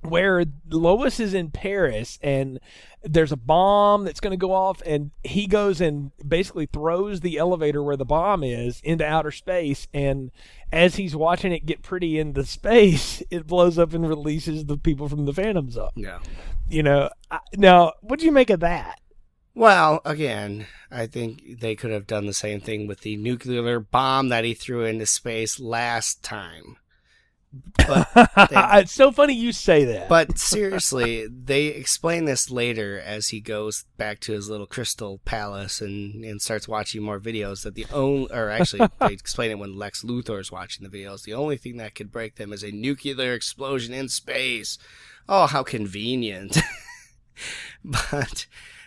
where 0.00 0.44
Lois 0.68 1.18
is 1.18 1.34
in 1.34 1.50
Paris 1.50 2.18
and 2.22 2.60
there's 3.02 3.32
a 3.32 3.36
bomb 3.36 4.04
that's 4.04 4.20
going 4.20 4.32
to 4.32 4.36
go 4.36 4.52
off 4.52 4.82
and 4.86 5.10
he 5.22 5.46
goes 5.46 5.80
and 5.80 6.12
basically 6.26 6.66
throws 6.66 7.20
the 7.20 7.38
elevator 7.38 7.82
where 7.82 7.96
the 7.96 8.04
bomb 8.04 8.44
is 8.44 8.80
into 8.84 9.04
outer 9.04 9.30
space 9.30 9.88
and 9.94 10.30
as 10.72 10.96
he's 10.96 11.16
watching 11.16 11.52
it 11.52 11.66
get 11.66 11.82
pretty 11.82 12.18
into 12.18 12.44
space 12.44 13.22
it 13.30 13.46
blows 13.46 13.78
up 13.78 13.92
and 13.94 14.08
releases 14.08 14.66
the 14.66 14.76
people 14.76 15.08
from 15.08 15.24
the 15.24 15.32
Phantom 15.32 15.70
Zone. 15.70 15.90
Yeah. 15.96 16.18
You 16.68 16.82
know, 16.82 17.10
I, 17.30 17.40
now 17.56 17.92
what 18.02 18.20
do 18.20 18.26
you 18.26 18.32
make 18.32 18.50
of 18.50 18.60
that? 18.60 19.00
Well, 19.54 20.00
again, 20.04 20.66
I 20.90 21.06
think 21.06 21.60
they 21.60 21.76
could 21.76 21.92
have 21.92 22.08
done 22.08 22.26
the 22.26 22.34
same 22.34 22.60
thing 22.60 22.86
with 22.86 23.00
the 23.00 23.16
nuclear 23.16 23.78
bomb 23.78 24.28
that 24.28 24.44
he 24.44 24.52
threw 24.52 24.84
into 24.84 25.06
space 25.06 25.60
last 25.60 26.24
time. 26.24 26.76
But 27.86 28.08
it's 28.36 28.92
so 28.92 29.12
funny 29.12 29.34
you 29.34 29.52
say 29.52 29.84
that. 29.84 30.08
but 30.08 30.38
seriously, 30.38 31.28
they 31.28 31.66
explain 31.66 32.24
this 32.24 32.50
later 32.50 33.00
as 33.00 33.28
he 33.28 33.40
goes 33.40 33.84
back 33.96 34.18
to 34.20 34.32
his 34.32 34.50
little 34.50 34.66
crystal 34.66 35.20
palace 35.24 35.80
and, 35.80 36.24
and 36.24 36.42
starts 36.42 36.66
watching 36.66 37.02
more 37.02 37.20
videos. 37.20 37.62
That 37.62 37.76
the 37.76 37.86
only, 37.92 38.32
or 38.32 38.50
actually, 38.50 38.88
they 38.98 39.12
explain 39.12 39.52
it 39.52 39.58
when 39.60 39.78
Lex 39.78 40.02
Luthor 40.02 40.40
is 40.40 40.50
watching 40.50 40.88
the 40.88 40.96
videos. 40.96 41.22
The 41.22 41.34
only 41.34 41.56
thing 41.56 41.76
that 41.76 41.94
could 41.94 42.10
break 42.10 42.36
them 42.36 42.52
is 42.52 42.64
a 42.64 42.72
nuclear 42.72 43.32
explosion 43.32 43.94
in 43.94 44.08
space. 44.08 44.78
Oh, 45.28 45.46
how 45.46 45.62
convenient! 45.62 46.58
but 47.84 48.46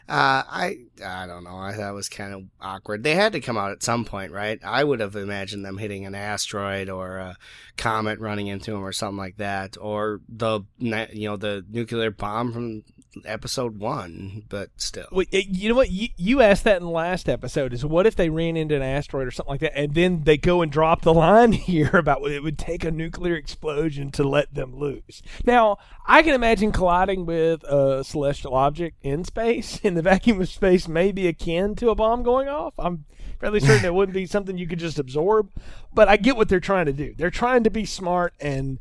uh, 0.09 0.43
I 0.47 0.77
I 1.05 1.27
don't 1.27 1.43
know. 1.43 1.57
I 1.57 1.73
thought 1.73 1.89
it 1.89 1.93
was 1.93 2.07
kind 2.07 2.33
of 2.33 2.43
awkward. 2.61 3.03
They 3.03 3.15
had 3.15 3.33
to 3.33 3.41
come 3.41 3.57
out 3.57 3.71
at 3.71 3.83
some 3.83 4.05
point, 4.05 4.31
right? 4.31 4.59
I 4.63 4.83
would 4.83 5.01
have 5.01 5.15
imagined 5.15 5.65
them 5.65 5.77
hitting 5.77 6.05
an 6.05 6.15
asteroid 6.15 6.89
or 6.89 7.17
a 7.17 7.37
comet 7.75 8.19
running 8.19 8.47
into 8.47 8.71
them 8.71 8.83
or 8.83 8.93
something 8.93 9.17
like 9.17 9.37
that, 9.37 9.77
or 9.79 10.21
the 10.29 10.61
you 10.79 11.27
know 11.27 11.35
the 11.35 11.65
nuclear 11.69 12.11
bomb 12.11 12.53
from 12.53 12.83
episode 13.25 13.79
one. 13.79 14.43
But 14.49 14.69
still, 14.77 15.07
eh, 15.31 15.43
you 15.47 15.69
know 15.69 15.75
what? 15.75 15.91
You, 15.91 16.09
you 16.17 16.41
asked 16.41 16.63
that 16.65 16.77
in 16.77 16.83
the 16.83 16.89
last 16.89 17.29
episode. 17.29 17.73
Is 17.73 17.85
what 17.85 18.07
if 18.07 18.15
they 18.15 18.29
ran 18.29 18.57
into 18.57 18.75
an 18.75 18.81
asteroid 18.81 19.27
or 19.27 19.31
something 19.31 19.51
like 19.51 19.61
that, 19.61 19.77
and 19.77 19.93
then 19.93 20.23
they 20.23 20.37
go 20.37 20.61
and 20.61 20.71
drop 20.71 21.01
the 21.01 21.13
line 21.13 21.51
here 21.51 21.91
about 21.93 22.25
it 22.27 22.43
would 22.43 22.57
take 22.57 22.83
a 22.83 22.91
nuclear 22.91 23.35
explosion 23.35 24.11
to 24.11 24.23
let 24.23 24.53
them 24.53 24.75
loose. 24.75 25.21
Now, 25.45 25.77
I 26.05 26.21
can 26.23 26.33
imagine 26.33 26.71
colliding 26.71 27.25
with 27.25 27.63
a 27.63 28.03
celestial 28.03 28.53
object 28.53 28.97
in 29.01 29.23
space, 29.23 29.79
in 29.83 29.93
the 29.93 30.01
vacuum 30.01 30.41
of 30.41 30.49
space, 30.49 30.87
may 30.87 31.11
be 31.11 31.27
akin 31.27 31.75
to 31.75 31.89
a 31.89 31.95
bomb 31.95 32.23
going 32.23 32.47
off. 32.47 32.73
I'm 32.77 33.05
fairly 33.39 33.59
certain 33.59 33.85
it 33.85 33.93
wouldn't 33.93 34.15
be 34.15 34.25
something 34.27 34.57
you 34.57 34.67
could 34.67 34.79
just 34.79 34.99
absorb, 34.99 35.51
but 35.93 36.07
I 36.07 36.17
get 36.17 36.35
what 36.35 36.49
they're 36.49 36.59
trying 36.59 36.87
to 36.87 36.93
do. 36.93 37.13
They're 37.15 37.29
trying 37.29 37.63
to 37.63 37.69
be 37.69 37.85
smart 37.85 38.33
and 38.39 38.79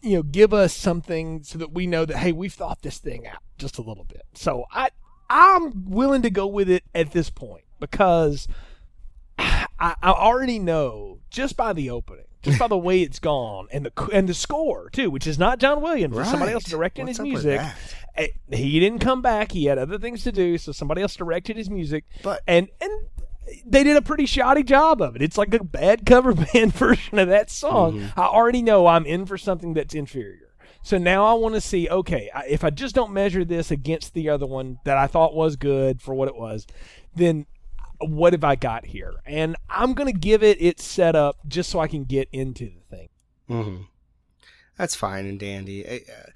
you 0.00 0.16
know 0.16 0.22
give 0.22 0.54
us 0.54 0.74
something 0.74 1.42
so 1.42 1.58
that 1.58 1.72
we 1.72 1.86
know 1.86 2.04
that 2.04 2.18
hey 2.18 2.32
we've 2.32 2.52
thought 2.52 2.82
this 2.82 2.98
thing 2.98 3.26
out 3.26 3.42
just 3.58 3.78
a 3.78 3.82
little 3.82 4.04
bit 4.04 4.22
so 4.34 4.64
i 4.72 4.88
i'm 5.28 5.90
willing 5.90 6.22
to 6.22 6.30
go 6.30 6.46
with 6.46 6.70
it 6.70 6.84
at 6.94 7.12
this 7.12 7.30
point 7.30 7.64
because 7.80 8.48
i, 9.38 9.66
I 9.78 9.94
already 10.02 10.58
know 10.58 11.18
just 11.30 11.56
by 11.56 11.72
the 11.72 11.90
opening 11.90 12.24
just 12.42 12.58
by 12.58 12.68
the 12.68 12.78
way 12.78 13.02
it's 13.02 13.18
gone 13.18 13.66
and 13.72 13.86
the 13.86 14.08
and 14.12 14.28
the 14.28 14.34
score 14.34 14.90
too 14.90 15.10
which 15.10 15.26
is 15.26 15.38
not 15.38 15.58
john 15.58 15.82
williams 15.82 16.16
it's 16.16 16.30
somebody 16.30 16.52
else 16.52 16.64
directing 16.64 17.06
What's 17.06 17.18
his 17.18 17.24
music? 17.24 17.60
Eh, 18.14 18.28
he 18.50 18.80
didn't 18.80 19.00
come 19.00 19.22
back 19.22 19.52
he 19.52 19.66
had 19.66 19.76
other 19.78 19.98
things 19.98 20.22
to 20.24 20.32
do 20.32 20.56
so 20.58 20.72
somebody 20.72 21.02
else 21.02 21.14
directed 21.16 21.56
his 21.56 21.68
music 21.68 22.04
But- 22.22 22.42
and 22.46 22.68
and 22.80 22.90
they 23.64 23.82
did 23.82 23.96
a 23.96 24.02
pretty 24.02 24.26
shoddy 24.26 24.62
job 24.62 25.00
of 25.00 25.16
it. 25.16 25.22
It's 25.22 25.38
like 25.38 25.54
a 25.54 25.64
bad 25.64 26.04
cover 26.04 26.34
band 26.52 26.74
version 26.74 27.18
of 27.18 27.28
that 27.28 27.50
song. 27.50 27.94
Mm-hmm. 28.00 28.20
I 28.20 28.24
already 28.26 28.60
know 28.60 28.86
I'm 28.86 29.06
in 29.06 29.24
for 29.24 29.38
something 29.38 29.72
that's 29.74 29.94
inferior. 29.94 30.47
So 30.82 30.96
now 30.96 31.24
I 31.24 31.34
want 31.34 31.54
to 31.54 31.60
see, 31.60 31.88
okay, 31.88 32.30
if 32.48 32.64
I 32.64 32.70
just 32.70 32.94
don't 32.94 33.12
measure 33.12 33.44
this 33.44 33.70
against 33.70 34.14
the 34.14 34.28
other 34.28 34.46
one 34.46 34.78
that 34.84 34.96
I 34.96 35.06
thought 35.06 35.34
was 35.34 35.56
good 35.56 36.00
for 36.00 36.14
what 36.14 36.28
it 36.28 36.36
was, 36.36 36.66
then 37.14 37.46
what 38.00 38.32
have 38.32 38.44
I 38.44 38.54
got 38.54 38.86
here? 38.86 39.14
And 39.26 39.56
I'm 39.68 39.92
going 39.94 40.12
to 40.12 40.18
give 40.18 40.42
it 40.42 40.60
its 40.60 40.84
setup 40.84 41.36
just 41.46 41.70
so 41.70 41.80
I 41.80 41.88
can 41.88 42.04
get 42.04 42.28
into 42.32 42.70
the 42.70 42.96
thing. 42.96 43.08
hmm 43.48 43.82
That's 44.76 44.94
fine 44.94 45.26
and 45.26 45.38
dandy. 45.38 45.86
I, 45.86 45.96
uh, 45.96 46.30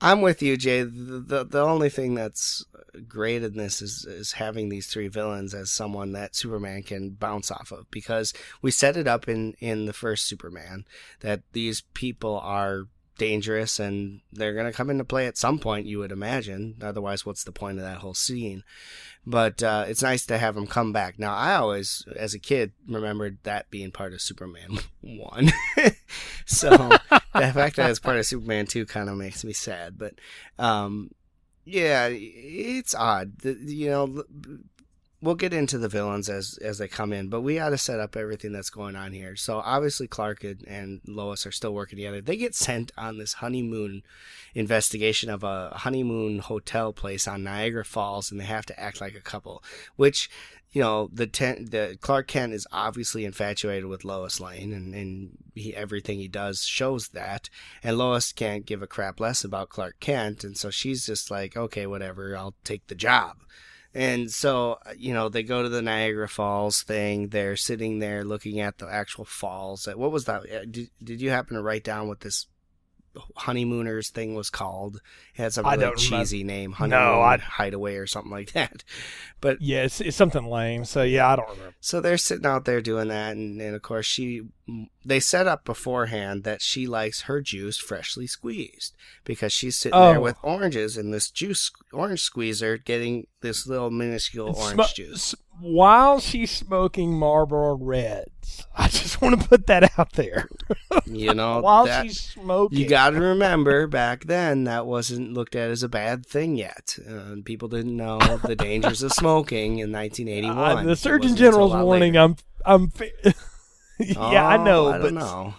I'm 0.00 0.20
with 0.20 0.42
you, 0.42 0.56
Jay. 0.56 0.82
The, 0.82 1.24
the 1.26 1.44
the 1.44 1.62
only 1.62 1.88
thing 1.88 2.14
that's 2.14 2.64
great 3.08 3.42
in 3.42 3.56
this 3.56 3.80
is 3.80 4.04
is 4.04 4.32
having 4.32 4.68
these 4.68 4.88
three 4.88 5.08
villains 5.08 5.54
as 5.54 5.70
someone 5.70 6.12
that 6.12 6.36
Superman 6.36 6.82
can 6.82 7.10
bounce 7.10 7.50
off 7.50 7.72
of 7.72 7.90
because 7.90 8.34
we 8.60 8.70
set 8.70 8.96
it 8.98 9.08
up 9.08 9.26
in 9.26 9.54
in 9.58 9.86
the 9.86 9.94
first 9.94 10.26
Superman 10.26 10.84
that 11.20 11.42
these 11.52 11.82
people 11.94 12.38
are 12.38 12.88
dangerous 13.18 13.78
and 13.80 14.20
they're 14.32 14.54
going 14.54 14.66
to 14.66 14.72
come 14.72 14.90
into 14.90 15.04
play 15.04 15.26
at 15.26 15.36
some 15.36 15.58
point 15.58 15.86
you 15.86 15.98
would 15.98 16.12
imagine. 16.12 16.76
Otherwise 16.82 17.24
what's 17.26 17.44
the 17.44 17.52
point 17.52 17.78
of 17.78 17.84
that 17.84 17.98
whole 17.98 18.14
scene? 18.14 18.62
But 19.28 19.62
uh, 19.62 19.86
it's 19.88 20.02
nice 20.02 20.24
to 20.26 20.38
have 20.38 20.54
them 20.54 20.66
come 20.68 20.92
back. 20.92 21.18
Now 21.18 21.34
i 21.34 21.54
always 21.56 22.04
as 22.14 22.34
a 22.34 22.38
kid 22.38 22.72
remembered 22.88 23.38
that 23.42 23.70
being 23.70 23.90
part 23.90 24.12
of 24.12 24.20
superman 24.20 24.78
1 25.00 25.50
so 26.46 26.70
the 26.70 27.52
fact 27.52 27.76
that 27.76 27.90
it's 27.90 27.98
part 27.98 28.16
of 28.18 28.26
superman 28.26 28.66
2 28.66 28.86
kind 28.86 29.08
of 29.08 29.16
makes 29.16 29.44
me 29.44 29.52
sad 29.52 29.98
but 29.98 30.14
um, 30.58 31.10
yeah 31.64 32.08
it's 32.10 32.94
odd. 32.94 33.38
The- 33.40 33.58
you 33.66 33.90
know 33.90 34.24
we'll 35.26 35.34
get 35.34 35.52
into 35.52 35.76
the 35.76 35.88
villains 35.88 36.28
as 36.28 36.56
as 36.62 36.78
they 36.78 36.86
come 36.86 37.12
in, 37.12 37.28
but 37.28 37.40
we 37.40 37.56
got 37.56 37.70
to 37.70 37.78
set 37.78 37.98
up 37.98 38.16
everything 38.16 38.52
that's 38.52 38.70
going 38.70 38.94
on 38.94 39.12
here. 39.12 39.34
So 39.34 39.58
obviously 39.58 40.06
Clark 40.06 40.44
and, 40.44 40.64
and 40.66 41.00
Lois 41.06 41.44
are 41.44 41.52
still 41.52 41.74
working 41.74 41.96
together. 41.96 42.20
They 42.20 42.36
get 42.36 42.54
sent 42.54 42.92
on 42.96 43.18
this 43.18 43.34
honeymoon 43.34 44.04
investigation 44.54 45.28
of 45.28 45.42
a 45.42 45.70
honeymoon 45.74 46.38
hotel 46.38 46.92
place 46.92 47.26
on 47.26 47.42
Niagara 47.42 47.84
Falls, 47.84 48.30
and 48.30 48.40
they 48.40 48.44
have 48.44 48.66
to 48.66 48.80
act 48.80 49.00
like 49.00 49.16
a 49.16 49.20
couple. 49.20 49.62
Which 49.96 50.30
you 50.70 50.80
know 50.80 51.10
the 51.12 51.26
ten, 51.26 51.66
the 51.70 51.98
Clark 52.00 52.28
Kent 52.28 52.52
is 52.52 52.66
obviously 52.70 53.24
infatuated 53.24 53.86
with 53.86 54.04
Lois 54.04 54.40
Lane, 54.40 54.72
and 54.72 54.94
and 54.94 55.30
he, 55.54 55.74
everything 55.74 56.18
he 56.18 56.28
does 56.28 56.64
shows 56.64 57.08
that. 57.08 57.50
And 57.82 57.98
Lois 57.98 58.32
can't 58.32 58.64
give 58.64 58.80
a 58.80 58.86
crap 58.86 59.18
less 59.18 59.42
about 59.42 59.70
Clark 59.70 59.96
Kent, 59.98 60.44
and 60.44 60.56
so 60.56 60.70
she's 60.70 61.04
just 61.04 61.32
like, 61.32 61.56
okay, 61.56 61.86
whatever, 61.86 62.36
I'll 62.36 62.54
take 62.62 62.86
the 62.86 62.94
job. 62.94 63.38
And 63.96 64.30
so, 64.30 64.78
you 64.98 65.14
know, 65.14 65.30
they 65.30 65.42
go 65.42 65.62
to 65.62 65.70
the 65.70 65.80
Niagara 65.80 66.28
Falls 66.28 66.82
thing. 66.82 67.28
They're 67.28 67.56
sitting 67.56 67.98
there 67.98 68.24
looking 68.24 68.60
at 68.60 68.76
the 68.76 68.86
actual 68.86 69.24
falls. 69.24 69.88
What 69.94 70.12
was 70.12 70.26
that? 70.26 70.42
Uh, 70.42 70.66
Did, 70.70 70.90
did 71.02 71.22
you 71.22 71.30
happen 71.30 71.56
to 71.56 71.62
write 71.62 71.82
down 71.82 72.06
what 72.06 72.20
this 72.20 72.46
honeymooners 73.36 74.10
thing 74.10 74.34
was 74.34 74.50
called? 74.50 75.00
It 75.34 75.42
had 75.42 75.52
some 75.52 75.64
really 75.64 75.78
don't 75.78 75.96
remember. 75.96 76.00
cheesy 76.24 76.44
name, 76.44 76.70
No, 76.70 76.76
honeymoon 76.76 77.00
I- 77.22 77.36
hideaway 77.38 77.96
or 77.96 78.06
something 78.06 78.30
like 78.32 78.52
that. 78.52 78.82
But 79.42 79.60
Yeah, 79.60 79.82
it's, 79.82 80.00
it's 80.00 80.16
something 80.16 80.46
lame. 80.46 80.86
So 80.86 81.02
yeah, 81.02 81.28
I 81.28 81.36
don't 81.36 81.48
remember. 81.50 81.74
so 81.80 82.00
they're 82.00 82.16
sitting 82.16 82.46
out 82.46 82.64
there 82.64 82.80
doing 82.80 83.08
that, 83.08 83.36
and, 83.36 83.60
and 83.60 83.76
of 83.76 83.82
course 83.82 84.06
she, 84.06 84.42
they 85.04 85.20
set 85.20 85.46
up 85.46 85.64
beforehand 85.66 86.42
that 86.44 86.62
she 86.62 86.86
likes 86.86 87.22
her 87.22 87.42
juice 87.42 87.76
freshly 87.76 88.26
squeezed 88.26 88.96
because 89.24 89.52
she's 89.52 89.76
sitting 89.76 89.98
there 90.00 90.16
Oh. 90.16 90.20
with 90.22 90.36
oranges 90.42 90.96
in 90.96 91.10
this 91.10 91.30
juice 91.30 91.70
orange 91.92 92.22
squeezer, 92.22 92.78
getting 92.78 93.26
this 93.42 93.66
little 93.66 93.90
minuscule 93.90 94.54
orange 94.56 94.80
Sm- 94.88 94.94
juice. 95.02 95.34
While 95.60 96.20
she's 96.20 96.50
smoking 96.50 97.12
Marlboro 97.18 97.74
Reds. 97.76 98.64
I 98.76 98.88
just 98.88 99.20
want 99.22 99.40
to 99.40 99.48
put 99.48 99.66
that 99.66 99.98
out 99.98 100.12
there. 100.12 100.48
You 101.08 101.34
know, 101.34 101.60
while 101.60 101.84
that- 101.86 102.04
she's 102.04 102.20
smoking. 102.20 102.78
you 102.78 102.88
got 102.88 103.10
to 103.10 103.20
remember 103.20 103.86
back 103.86 104.24
then 104.24 104.64
that 104.64 104.86
wasn't 104.86 105.32
looked 105.34 105.54
at 105.54 105.70
as 105.70 105.82
a 105.84 105.88
bad 105.88 106.26
thing 106.26 106.56
yet. 106.56 106.98
Uh, 107.08 107.36
people 107.44 107.68
didn't 107.68 107.96
know 107.96 108.18
the 108.18 108.56
dangers 108.58 109.02
of 109.04 109.12
smoking 109.12 109.78
in 109.78 109.92
1981. 109.92 110.56
Uh, 110.78 110.82
the 110.82 110.96
Surgeon 110.96 111.30
wasn't 111.30 111.38
until 111.40 111.48
a 111.48 111.52
General's 111.52 111.84
warning. 111.84 112.12
later. 112.14 112.24
I'm. 112.24 112.36
I'm. 112.64 112.92
yeah, 114.00 114.46
I 114.46 114.56
Oh, 114.58 114.64
know, 114.64 114.88
I 114.88 114.98
but 114.98 115.02
don't 115.04 115.14
know. 115.14 115.54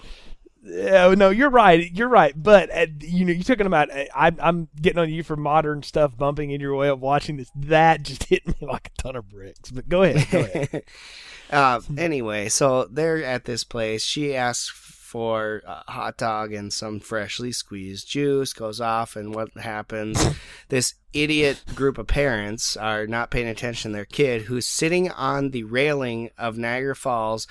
Yeah, 0.68 1.14
no, 1.16 1.30
you're 1.30 1.50
right. 1.50 1.92
You're 1.92 2.10
right. 2.10 2.34
But 2.36 2.70
uh, 2.76 2.88
you 3.00 3.26
know, 3.26 3.32
you're 3.32 3.44
talking 3.44 3.68
about. 3.68 3.90
Uh, 3.90 4.06
I'm 4.14 4.38
I'm 4.40 4.68
getting 4.80 5.00
on 5.00 5.10
you 5.10 5.24
for 5.24 5.36
modern 5.36 5.84
stuff, 5.84 6.18
bumping 6.18 6.52
in 6.52 6.62
your 6.62 6.76
way 6.76 6.90
of 6.90 7.00
watching 7.00 7.38
this. 7.38 7.52
That 7.56 8.04
just 8.04 8.24
hit 8.30 8.48
me 8.48 8.56
like 8.62 8.92
a 8.98 9.02
ton 9.02 9.16
of 9.16 9.30
bricks. 9.30 9.72
But 9.72 9.88
go 9.88 10.04
ahead. 10.04 10.28
Go 10.30 10.40
ahead. 10.40 10.84
uh, 11.52 11.82
anyway, 11.98 12.50
so 12.50 12.86
they're 12.86 13.24
at 13.24 13.46
this 13.46 13.64
place. 13.64 14.04
She 14.04 14.36
asks 14.36 14.70
for 14.70 15.62
a 15.66 15.90
hot 15.90 16.18
dog 16.18 16.52
and 16.52 16.74
some 16.74 17.00
freshly 17.00 17.54
squeezed 17.54 18.10
juice. 18.10 18.52
Goes 18.52 18.82
off, 18.82 19.16
and 19.16 19.34
what 19.34 19.56
happens? 19.58 20.22
this 20.68 20.96
idiot 21.14 21.64
group 21.76 21.98
of 21.98 22.08
parents 22.08 22.76
are 22.76 23.08
not 23.08 23.32
paying 23.32 23.48
attention 23.48 23.92
to 23.92 23.96
their 23.96 24.06
kid, 24.06 24.44
who's 24.44 24.68
sitting 24.68 25.10
on 25.12 25.52
the 25.52 25.64
railing 25.64 26.30
of 26.38 26.58
Niagara 26.58 26.96
Falls, 26.96 27.48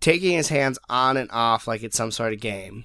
taking 0.00 0.32
his 0.32 0.48
hands 0.48 0.78
on 0.88 1.16
and 1.16 1.30
off 1.30 1.66
like 1.66 1.82
it's 1.82 1.96
some 1.96 2.10
sort 2.10 2.32
of 2.32 2.40
game. 2.40 2.84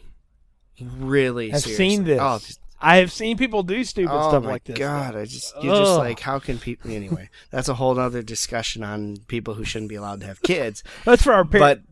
Really, 0.99 1.53
I've 1.53 1.61
seriously. 1.61 1.89
seen 1.89 2.03
this. 2.05 2.19
Oh, 2.21 2.39
I 2.83 2.97
have 2.97 3.11
seen 3.11 3.37
people 3.37 3.61
do 3.61 3.83
stupid 3.83 4.11
oh 4.11 4.29
stuff 4.29 4.43
like 4.43 4.63
this. 4.63 4.77
god! 4.77 5.15
I 5.15 5.25
just 5.25 5.53
you're 5.61 5.75
just 5.75 5.97
like, 5.97 6.19
how 6.19 6.39
can 6.39 6.57
people? 6.57 6.89
Anyway, 6.89 7.29
that's 7.51 7.69
a 7.69 7.75
whole 7.75 7.99
other 7.99 8.23
discussion 8.23 8.83
on 8.83 9.17
people 9.27 9.53
who 9.53 9.63
shouldn't 9.63 9.89
be 9.89 9.95
allowed 9.95 10.21
to 10.21 10.25
have 10.25 10.41
kids. 10.41 10.83
That's 11.05 11.21
for 11.21 11.33
our 11.33 11.43
But 11.43 11.59
parents. 11.59 11.87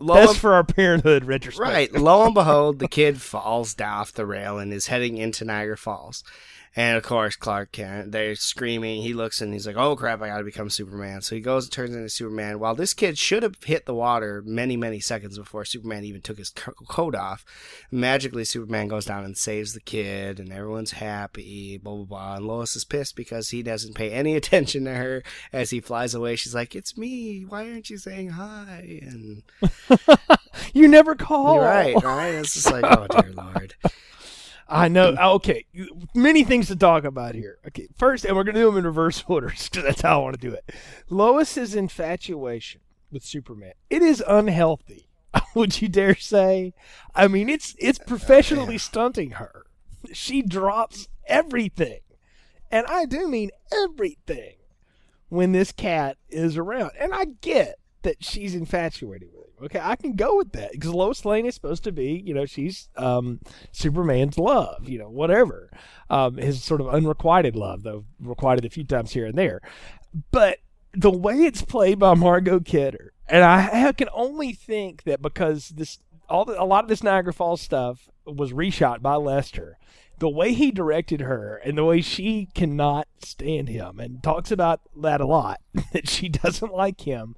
Lo 0.00 0.14
That's 0.14 0.32
and- 0.32 0.40
for 0.40 0.52
our 0.54 0.62
Parenthood 0.62 1.24
retrospective. 1.24 1.72
Right. 1.74 1.92
Lo 1.92 2.24
and 2.24 2.32
behold, 2.34 2.78
the 2.78 2.86
kid 2.86 3.20
falls 3.20 3.74
down 3.74 3.98
off 3.98 4.12
the 4.12 4.26
rail 4.26 4.58
and 4.58 4.72
is 4.72 4.86
heading 4.86 5.16
into 5.16 5.44
Niagara 5.44 5.76
Falls. 5.76 6.22
And 6.76 6.96
of 6.96 7.02
course, 7.02 7.34
Clark 7.36 7.72
Kent, 7.72 8.12
they're 8.12 8.34
screaming. 8.34 9.02
He 9.02 9.14
looks 9.14 9.40
and 9.40 9.52
he's 9.52 9.66
like, 9.66 9.76
oh 9.76 9.96
crap, 9.96 10.22
I 10.22 10.28
gotta 10.28 10.44
become 10.44 10.70
Superman. 10.70 11.22
So 11.22 11.34
he 11.34 11.40
goes 11.40 11.64
and 11.64 11.72
turns 11.72 11.94
into 11.94 12.08
Superman. 12.08 12.58
While 12.60 12.74
this 12.74 12.94
kid 12.94 13.18
should 13.18 13.42
have 13.42 13.62
hit 13.64 13.86
the 13.86 13.94
water 13.94 14.42
many, 14.46 14.76
many 14.76 15.00
seconds 15.00 15.38
before 15.38 15.64
Superman 15.64 16.04
even 16.04 16.20
took 16.20 16.38
his 16.38 16.50
coat 16.50 17.14
off, 17.14 17.44
magically 17.90 18.44
Superman 18.44 18.88
goes 18.88 19.06
down 19.06 19.24
and 19.24 19.36
saves 19.36 19.72
the 19.74 19.80
kid, 19.80 20.38
and 20.38 20.52
everyone's 20.52 20.92
happy, 20.92 21.78
blah, 21.78 21.94
blah, 21.96 22.04
blah. 22.04 22.36
And 22.36 22.46
Lois 22.46 22.76
is 22.76 22.84
pissed 22.84 23.16
because 23.16 23.50
he 23.50 23.62
doesn't 23.62 23.94
pay 23.94 24.10
any 24.10 24.36
attention 24.36 24.84
to 24.84 24.94
her 24.94 25.22
as 25.52 25.70
he 25.70 25.80
flies 25.80 26.14
away. 26.14 26.36
She's 26.36 26.54
like, 26.54 26.74
it's 26.74 26.96
me. 26.96 27.44
Why 27.48 27.70
aren't 27.70 27.90
you 27.90 27.98
saying 27.98 28.30
hi? 28.30 29.00
And 29.02 29.42
You 30.74 30.88
never 30.88 31.14
call. 31.14 31.60
right, 31.60 31.94
right? 32.02 32.34
It's 32.34 32.54
just 32.54 32.70
like, 32.70 32.84
oh 32.84 33.06
dear 33.20 33.32
lord. 33.32 33.74
I 34.68 34.88
know. 34.88 35.16
Oh, 35.18 35.34
okay, 35.34 35.64
many 36.14 36.44
things 36.44 36.66
to 36.66 36.76
talk 36.76 37.04
about 37.04 37.34
here. 37.34 37.58
Okay, 37.66 37.88
first, 37.96 38.24
and 38.24 38.36
we're 38.36 38.44
going 38.44 38.54
to 38.54 38.60
do 38.60 38.66
them 38.66 38.76
in 38.76 38.84
reverse 38.84 39.24
order 39.28 39.48
because 39.48 39.82
that's 39.82 40.02
how 40.02 40.20
I 40.20 40.22
want 40.22 40.40
to 40.40 40.48
do 40.48 40.54
it. 40.54 40.70
Lois's 41.08 41.74
infatuation 41.74 42.82
with 43.10 43.24
Superman 43.24 43.72
it 43.88 44.02
is 44.02 44.22
unhealthy. 44.26 45.08
Would 45.54 45.80
you 45.80 45.88
dare 45.88 46.16
say? 46.16 46.74
I 47.14 47.28
mean, 47.28 47.48
it's 47.48 47.74
it's 47.78 48.00
oh, 48.00 48.04
professionally 48.06 48.78
stunting 48.78 49.32
her. 49.32 49.64
She 50.12 50.42
drops 50.42 51.08
everything, 51.26 52.00
and 52.70 52.86
I 52.86 53.06
do 53.06 53.26
mean 53.26 53.50
everything, 53.72 54.56
when 55.28 55.52
this 55.52 55.72
cat 55.72 56.18
is 56.28 56.56
around. 56.56 56.92
And 56.98 57.14
I 57.14 57.26
get 57.40 57.78
that 58.02 58.22
she's 58.22 58.54
infatuated 58.54 59.28
with 59.32 59.46
him. 59.46 59.64
Okay, 59.64 59.80
I 59.82 59.96
can 59.96 60.14
go 60.14 60.36
with 60.36 60.52
that 60.52 60.72
because 60.72 60.90
Lois 60.90 61.24
Lane 61.24 61.46
is 61.46 61.54
supposed 61.54 61.82
to 61.84 61.92
be, 61.92 62.22
you 62.24 62.32
know, 62.32 62.46
she's 62.46 62.88
um, 62.96 63.40
Superman's 63.72 64.38
love, 64.38 64.88
you 64.88 64.98
know, 64.98 65.10
whatever. 65.10 65.70
Um, 66.08 66.36
his 66.36 66.62
sort 66.62 66.80
of 66.80 66.88
unrequited 66.88 67.56
love, 67.56 67.82
though 67.82 68.04
requited 68.20 68.64
a 68.64 68.70
few 68.70 68.84
times 68.84 69.12
here 69.12 69.26
and 69.26 69.36
there. 69.36 69.60
But 70.30 70.58
the 70.92 71.10
way 71.10 71.34
it's 71.38 71.62
played 71.62 71.98
by 71.98 72.14
Margot 72.14 72.60
Kidder, 72.60 73.12
and 73.28 73.44
I, 73.44 73.88
I 73.88 73.92
can 73.92 74.08
only 74.12 74.52
think 74.52 75.04
that 75.04 75.20
because 75.20 75.70
this, 75.70 75.98
all 76.28 76.44
the, 76.44 76.60
a 76.60 76.64
lot 76.64 76.84
of 76.84 76.88
this 76.88 77.02
Niagara 77.02 77.32
Falls 77.32 77.60
stuff 77.60 78.08
was 78.24 78.52
reshot 78.52 79.02
by 79.02 79.14
Lester. 79.14 79.78
The 80.18 80.28
way 80.28 80.52
he 80.52 80.70
directed 80.70 81.20
her 81.20 81.60
and 81.64 81.78
the 81.78 81.84
way 81.84 82.00
she 82.00 82.48
cannot 82.54 83.06
stand 83.22 83.68
him 83.68 84.00
and 84.00 84.22
talks 84.22 84.50
about 84.50 84.80
that 84.96 85.20
a 85.20 85.26
lot, 85.26 85.60
that 85.92 86.08
she 86.08 86.28
doesn't 86.28 86.72
like 86.72 87.02
him, 87.02 87.36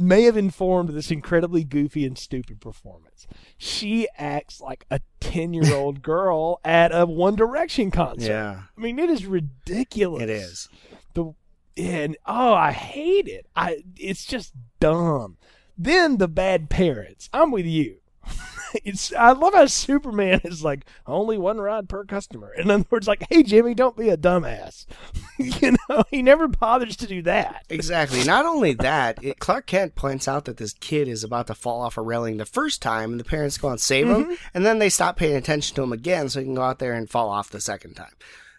may 0.00 0.22
have 0.22 0.36
informed 0.36 0.90
this 0.90 1.10
incredibly 1.10 1.64
goofy 1.64 2.04
and 2.04 2.16
stupid 2.18 2.60
performance. 2.60 3.26
She 3.58 4.08
acts 4.16 4.60
like 4.60 4.86
a 4.90 5.00
10 5.20 5.52
year 5.52 5.74
old 5.74 6.02
girl 6.02 6.60
at 6.64 6.94
a 6.94 7.06
One 7.06 7.36
Direction 7.36 7.90
concert. 7.90 8.28
Yeah, 8.28 8.62
I 8.76 8.80
mean, 8.80 8.98
it 8.98 9.10
is 9.10 9.26
ridiculous. 9.26 10.22
it 10.22 10.30
is. 10.30 10.68
The 11.14 11.34
and 11.76 12.16
oh, 12.26 12.54
I 12.54 12.72
hate 12.72 13.28
it. 13.28 13.46
I 13.54 13.82
it's 13.96 14.24
just 14.24 14.52
dumb. 14.80 15.36
Then 15.76 16.18
the 16.18 16.28
bad 16.28 16.68
parents. 16.68 17.30
I'm 17.32 17.50
with 17.50 17.66
you. 17.66 17.98
it's 18.84 19.12
I 19.12 19.32
love 19.32 19.54
how 19.54 19.66
Superman 19.66 20.40
is 20.44 20.62
like 20.64 20.84
only 21.06 21.38
one 21.38 21.58
ride 21.60 21.88
per 21.88 22.04
customer. 22.04 22.52
In 22.54 22.70
other 22.70 22.84
words, 22.90 23.06
like, 23.08 23.24
hey 23.30 23.42
Jimmy, 23.42 23.74
don't 23.74 23.96
be 23.96 24.08
a 24.08 24.16
dumbass. 24.16 24.86
you 25.38 25.76
know, 25.88 26.04
he 26.10 26.22
never 26.22 26.48
bothers 26.48 26.96
to 26.96 27.06
do 27.06 27.22
that. 27.22 27.64
Exactly. 27.68 28.24
Not 28.24 28.46
only 28.46 28.72
that, 28.74 29.22
it, 29.22 29.38
Clark 29.38 29.66
Kent 29.66 29.94
points 29.94 30.26
out 30.28 30.44
that 30.46 30.56
this 30.56 30.72
kid 30.74 31.08
is 31.08 31.24
about 31.24 31.46
to 31.48 31.54
fall 31.54 31.80
off 31.82 31.96
a 31.96 32.02
railing 32.02 32.36
the 32.36 32.44
first 32.46 32.82
time, 32.82 33.12
and 33.12 33.20
the 33.20 33.24
parents 33.24 33.58
go 33.58 33.68
and 33.68 33.80
save 33.80 34.00
Mm-hmm. 34.06 34.30
him, 34.30 34.38
and 34.54 34.64
then 34.66 34.78
they 34.78 34.88
stop 34.88 35.16
paying 35.16 35.36
attention 35.36 35.76
to 35.76 35.82
him 35.82 35.92
again, 35.92 36.28
so 36.28 36.40
he 36.40 36.46
can 36.46 36.54
go 36.54 36.62
out 36.62 36.78
there 36.78 36.94
and 36.94 37.10
fall 37.10 37.28
off 37.28 37.50
the 37.50 37.60
second 37.60 37.94
time. 37.94 38.12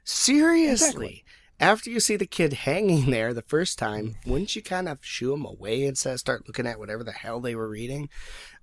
Seriously. 0.03 0.71
Exactly. 0.71 1.25
After 1.59 1.91
you 1.91 1.99
see 1.99 2.15
the 2.15 2.25
kid 2.25 2.53
hanging 2.53 3.11
there 3.11 3.33
the 3.35 3.43
first 3.43 3.77
time, 3.77 4.15
wouldn't 4.25 4.55
you 4.55 4.63
kind 4.63 4.89
of 4.89 4.97
shoo 5.01 5.33
him 5.33 5.45
away 5.45 5.85
of 5.85 5.95
start 5.97 6.47
looking 6.47 6.65
at 6.65 6.79
whatever 6.79 7.03
the 7.03 7.11
hell 7.11 7.39
they 7.39 7.53
were 7.53 7.69
reading? 7.69 8.09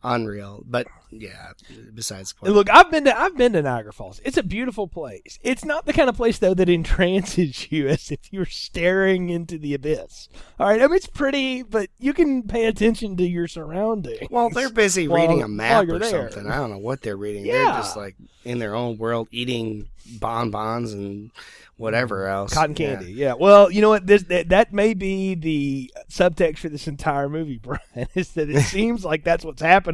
Unreal. 0.03 0.63
But 0.67 0.87
yeah, 1.11 1.53
besides 1.95 2.33
the 2.33 2.41
point. 2.41 2.55
look, 2.55 2.71
I've 2.71 2.91
been 2.91 3.05
to 3.05 3.19
I've 3.19 3.37
been 3.37 3.53
to 3.55 3.63
Niagara 3.63 3.93
Falls. 3.93 4.21
It's 4.25 4.37
a 4.37 4.43
beautiful 4.43 4.87
place. 4.87 5.39
It's 5.43 5.65
not 5.65 5.87
the 5.87 5.93
kind 5.93 6.09
of 6.09 6.17
place 6.17 6.39
though 6.39 6.55
that 6.55 6.69
entrances 6.69 7.73
you 7.73 7.89
as 7.89 8.11
if 8.13 8.33
you're 8.33 8.47
staring 8.47 9.29
into 9.29 9.59
the 9.59 9.75
abyss. 9.75 10.29
All 10.61 10.69
right, 10.69 10.81
I 10.81 10.87
mean 10.87 10.97
it's 10.97 11.07
pretty, 11.07 11.63
but 11.63 11.91
you 11.99 12.13
can 12.15 12.45
pay 12.45 12.67
attention 12.67 13.17
to 13.17 13.27
your 13.27 13.49
surroundings. 13.49 14.29
Well, 14.31 14.51
they're 14.51 14.71
busy 14.71 15.09
while- 15.09 15.23
reading 15.23 15.43
a 15.43 15.49
map 15.49 15.89
or 15.89 15.99
there. 15.99 16.31
something. 16.31 16.51
I 16.51 16.57
don't 16.57 16.71
know 16.71 16.79
what 16.79 17.03
they're 17.03 17.17
reading. 17.17 17.45
Yeah. 17.45 17.65
They're 17.65 17.73
just 17.75 17.97
like 17.97 18.15
in 18.45 18.59
their 18.59 18.75
own 18.77 18.99
world, 18.99 19.29
eating 19.33 19.89
bonbons 20.21 20.93
and 20.93 21.31
whatever 21.79 22.27
mm, 22.27 22.31
else. 22.31 22.53
Cotton 22.53 22.77
Yeah. 22.79 22.97
candy, 22.97 23.13
yeah. 23.13 23.35
Well, 23.35 23.71
you 23.71 23.81
know 23.81 23.89
what? 23.89 24.07
This 24.07 24.25
that, 24.25 24.51
that 24.51 24.73
may 24.73 24.95
be 24.95 25.35
the 25.35 25.93
subtext 26.11 26.59
for 26.59 26.69
this 26.69 26.87
entire 26.89 27.29
movie, 27.29 27.59
Brian. 27.63 28.09
Is 28.15 28.33
that 28.33 28.51
it 28.51 28.63
seems 28.65 29.05
like 29.05 29.25
that's 29.25 29.45
what's 29.45 29.63
happening 29.63 29.88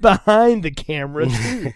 behind 0.00 0.62
the 0.62 0.70
camera 0.70 1.26
too, 1.30 1.72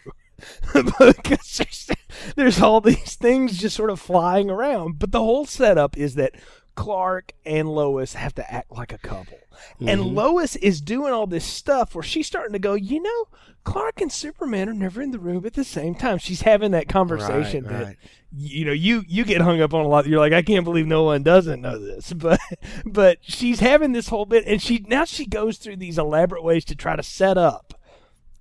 because 0.74 1.58
there's, 1.58 1.90
there's 2.36 2.60
all 2.60 2.80
these 2.80 3.16
things 3.16 3.58
just 3.58 3.76
sort 3.76 3.90
of 3.90 4.00
flying 4.00 4.50
around. 4.50 4.98
But 4.98 5.12
the 5.12 5.20
whole 5.20 5.46
setup 5.46 5.96
is 5.96 6.14
that 6.16 6.34
Clark 6.74 7.32
and 7.46 7.68
Lois 7.68 8.14
have 8.14 8.34
to 8.36 8.52
act 8.52 8.70
like 8.72 8.92
a 8.92 8.98
couple, 8.98 9.38
and 9.80 10.00
Mm-hmm. 10.00 10.14
Lois 10.16 10.56
is 10.56 10.80
doing 10.80 11.12
all 11.12 11.26
this 11.26 11.44
stuff 11.44 11.94
where 11.94 12.02
she's 12.02 12.26
starting 12.26 12.52
to 12.52 12.58
go, 12.58 12.74
you 12.74 13.00
know. 13.02 13.28
Clark 13.64 14.00
and 14.02 14.12
Superman 14.12 14.68
are 14.68 14.74
never 14.74 15.00
in 15.00 15.10
the 15.10 15.18
room 15.18 15.46
at 15.46 15.54
the 15.54 15.64
same 15.64 15.94
time. 15.94 16.18
She's 16.18 16.42
having 16.42 16.72
that 16.72 16.86
conversation 16.88 17.64
Right, 17.64 17.72
that 17.72 17.84
right. 17.86 17.96
you 18.36 18.64
know 18.66 18.72
you 18.72 19.02
you 19.08 19.24
get 19.24 19.40
hung 19.40 19.60
up 19.62 19.72
on 19.72 19.84
a 19.84 19.88
lot 19.88 20.06
you're 20.06 20.18
like 20.18 20.32
i 20.32 20.42
can't 20.42 20.64
believe 20.64 20.86
no 20.86 21.04
one 21.04 21.22
doesn't 21.22 21.60
know 21.62 21.78
this 21.78 22.12
but 22.16 22.40
but 22.84 23.18
she's 23.22 23.60
having 23.60 23.92
this 23.92 24.08
whole 24.08 24.26
bit 24.26 24.44
and 24.46 24.60
she 24.60 24.84
now 24.88 25.04
she 25.04 25.24
goes 25.24 25.56
through 25.56 25.76
these 25.76 25.98
elaborate 25.98 26.42
ways 26.42 26.64
to 26.64 26.74
try 26.74 26.96
to 26.96 27.02
set 27.02 27.38
up 27.38 27.74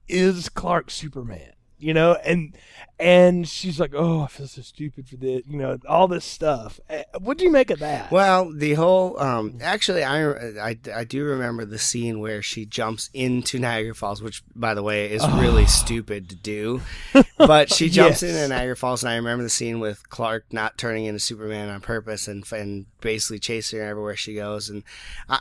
is 0.08 0.50
clark 0.50 0.90
superman 0.90 1.54
you 1.84 1.94
know 1.94 2.14
and 2.26 2.56
and 3.00 3.48
she's 3.48 3.80
like 3.80 3.92
oh 3.96 4.22
i 4.22 4.28
feel 4.28 4.48
so 4.48 4.62
stupid 4.62 5.08
for 5.10 5.16
this 5.18 5.42
you 5.48 5.58
know 5.58 5.78
all 5.90 6.08
this 6.08 6.24
stuff 6.24 6.80
what 7.20 7.38
do 7.38 7.44
you 7.44 7.52
make 7.52 7.70
of 7.72 7.80
that 7.80 8.12
Well, 8.12 8.52
the 8.54 8.74
whole 8.76 9.20
um, 9.20 9.58
actually, 9.62 10.04
I, 10.04 10.32
I 10.70 10.78
I 10.96 11.04
do 11.04 11.24
remember 11.24 11.66
the 11.66 11.80
scene 11.80 12.20
where 12.20 12.42
she 12.42 12.66
jumps 12.66 13.10
into 13.14 13.60
Niagara 13.60 13.96
Falls, 13.96 14.22
which, 14.22 14.44
by 14.56 14.74
the 14.74 14.84
way, 14.84 15.12
is 15.12 15.26
really 15.28 15.66
stupid 15.66 16.30
to 16.30 16.36
do. 16.36 16.82
But 17.38 17.72
she 17.72 17.90
jumps 17.90 18.22
Yes. 18.22 18.32
into 18.36 18.48
Niagara 18.48 18.76
Falls, 18.76 19.04
and 19.04 19.12
I 19.12 19.16
remember 19.16 19.44
the 19.44 19.50
scene 19.50 19.80
with 19.80 20.08
Clark 20.10 20.46
not 20.52 20.78
turning 20.78 21.06
into 21.06 21.20
Superman 21.20 21.70
on 21.70 21.82
purpose 21.82 22.28
and 22.28 22.44
and 22.54 22.86
basically 23.02 23.40
chasing 23.40 23.80
her 23.80 23.86
everywhere 23.86 24.16
she 24.16 24.36
goes. 24.36 24.70
And 24.70 24.84
I 25.28 25.40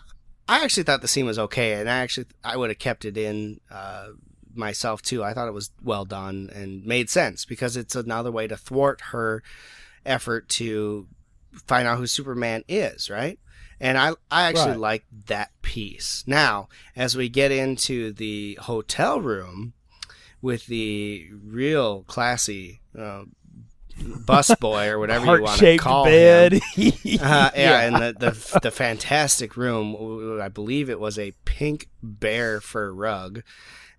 I 0.48 0.64
actually 0.64 0.82
thought 0.84 1.02
the 1.02 1.08
scene 1.08 1.26
was 1.26 1.38
okay, 1.38 1.74
and 1.74 1.88
I 1.88 1.98
actually 1.98 2.26
I 2.42 2.56
would 2.56 2.70
have 2.70 2.78
kept 2.78 3.04
it 3.04 3.16
in. 3.16 3.60
Uh, 3.70 4.08
myself 4.54 5.02
too. 5.02 5.22
I 5.24 5.34
thought 5.34 5.48
it 5.48 5.54
was 5.54 5.70
well 5.82 6.04
done 6.04 6.50
and 6.54 6.84
made 6.84 7.10
sense 7.10 7.44
because 7.44 7.76
it's 7.76 7.94
another 7.96 8.30
way 8.30 8.46
to 8.46 8.56
thwart 8.56 9.00
her 9.12 9.42
effort 10.06 10.48
to 10.50 11.06
find 11.66 11.86
out 11.86 11.98
who 11.98 12.06
Superman 12.06 12.64
is, 12.68 13.10
right? 13.10 13.38
And 13.80 13.98
I 13.98 14.12
I 14.30 14.44
actually 14.44 14.72
Right. 14.72 14.78
like 14.78 15.04
that 15.26 15.50
piece. 15.62 16.22
Now, 16.26 16.68
as 16.96 17.16
we 17.16 17.28
get 17.28 17.50
into 17.52 18.12
the 18.12 18.58
hotel 18.62 19.20
room 19.20 19.72
with 20.40 20.66
the 20.66 21.28
real 21.44 22.02
classy 22.04 22.80
uh, 22.98 23.24
bus 24.26 24.54
boy 24.56 24.88
or 24.88 24.98
whatever 24.98 25.26
you 25.36 25.42
want 25.42 25.58
to 25.60 25.76
call 25.78 26.04
bed 26.04 26.54
him. 26.54 26.92
Uh, 27.20 27.50
yeah, 27.54 27.80
and 27.82 27.96
the, 27.96 28.12
the 28.18 28.60
the 28.62 28.70
fantastic 28.70 29.56
room. 29.56 30.40
I 30.40 30.48
believe 30.48 30.88
it 30.90 30.98
was 30.98 31.18
a 31.18 31.32
pink 31.44 31.88
bear 32.02 32.60
fur 32.60 32.90
rug. 32.92 33.42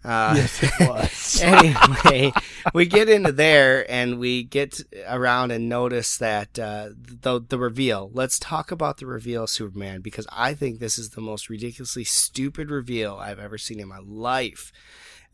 Uh, 0.05 0.33
yes 0.35 0.61
it 0.63 0.71
was 0.89 1.41
anyway, 1.41 2.31
we 2.73 2.85
get 2.85 3.07
into 3.09 3.31
there 3.31 3.89
and 3.89 4.19
we 4.19 4.43
get 4.43 4.81
around 5.07 5.51
and 5.51 5.69
notice 5.69 6.17
that 6.17 6.59
uh, 6.59 6.89
the 7.21 7.39
the 7.47 7.57
reveal. 7.57 8.09
Let's 8.13 8.37
talk 8.37 8.71
about 8.71 8.97
the 8.97 9.05
reveal 9.05 9.43
of 9.43 9.49
Superman 9.49 10.01
because 10.01 10.27
I 10.31 10.53
think 10.55 10.79
this 10.79 10.97
is 10.99 11.11
the 11.11 11.21
most 11.21 11.49
ridiculously 11.49 12.03
stupid 12.03 12.69
reveal 12.69 13.15
I've 13.15 13.39
ever 13.39 13.57
seen 13.57 13.79
in 13.79 13.87
my 13.87 13.99
life. 14.05 14.71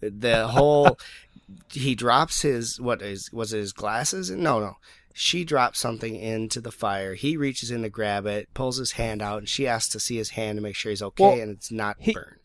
The 0.01 0.47
whole 0.49 0.99
he 1.71 1.95
drops 1.95 2.43
his 2.43 2.79
what 2.79 3.01
is 3.01 3.31
was 3.33 3.53
it 3.53 3.57
his 3.59 3.73
glasses? 3.73 4.29
No, 4.29 4.59
no. 4.59 4.77
She 5.15 5.43
drops 5.43 5.79
something 5.79 6.15
into 6.15 6.61
the 6.61 6.71
fire. 6.71 7.15
He 7.15 7.35
reaches 7.35 7.71
in 7.71 7.81
to 7.81 7.89
grab 7.89 8.25
it, 8.25 8.53
pulls 8.53 8.77
his 8.77 8.91
hand 8.93 9.21
out, 9.21 9.39
and 9.39 9.49
she 9.49 9.67
asks 9.67 9.91
to 9.93 9.99
see 9.99 10.15
his 10.17 10.29
hand 10.29 10.57
to 10.57 10.61
make 10.61 10.75
sure 10.75 10.91
he's 10.91 11.01
okay 11.01 11.23
Well, 11.23 11.39
and 11.41 11.51
it's 11.51 11.71
not 11.71 11.97
he- 11.99 12.13
burned. 12.13 12.35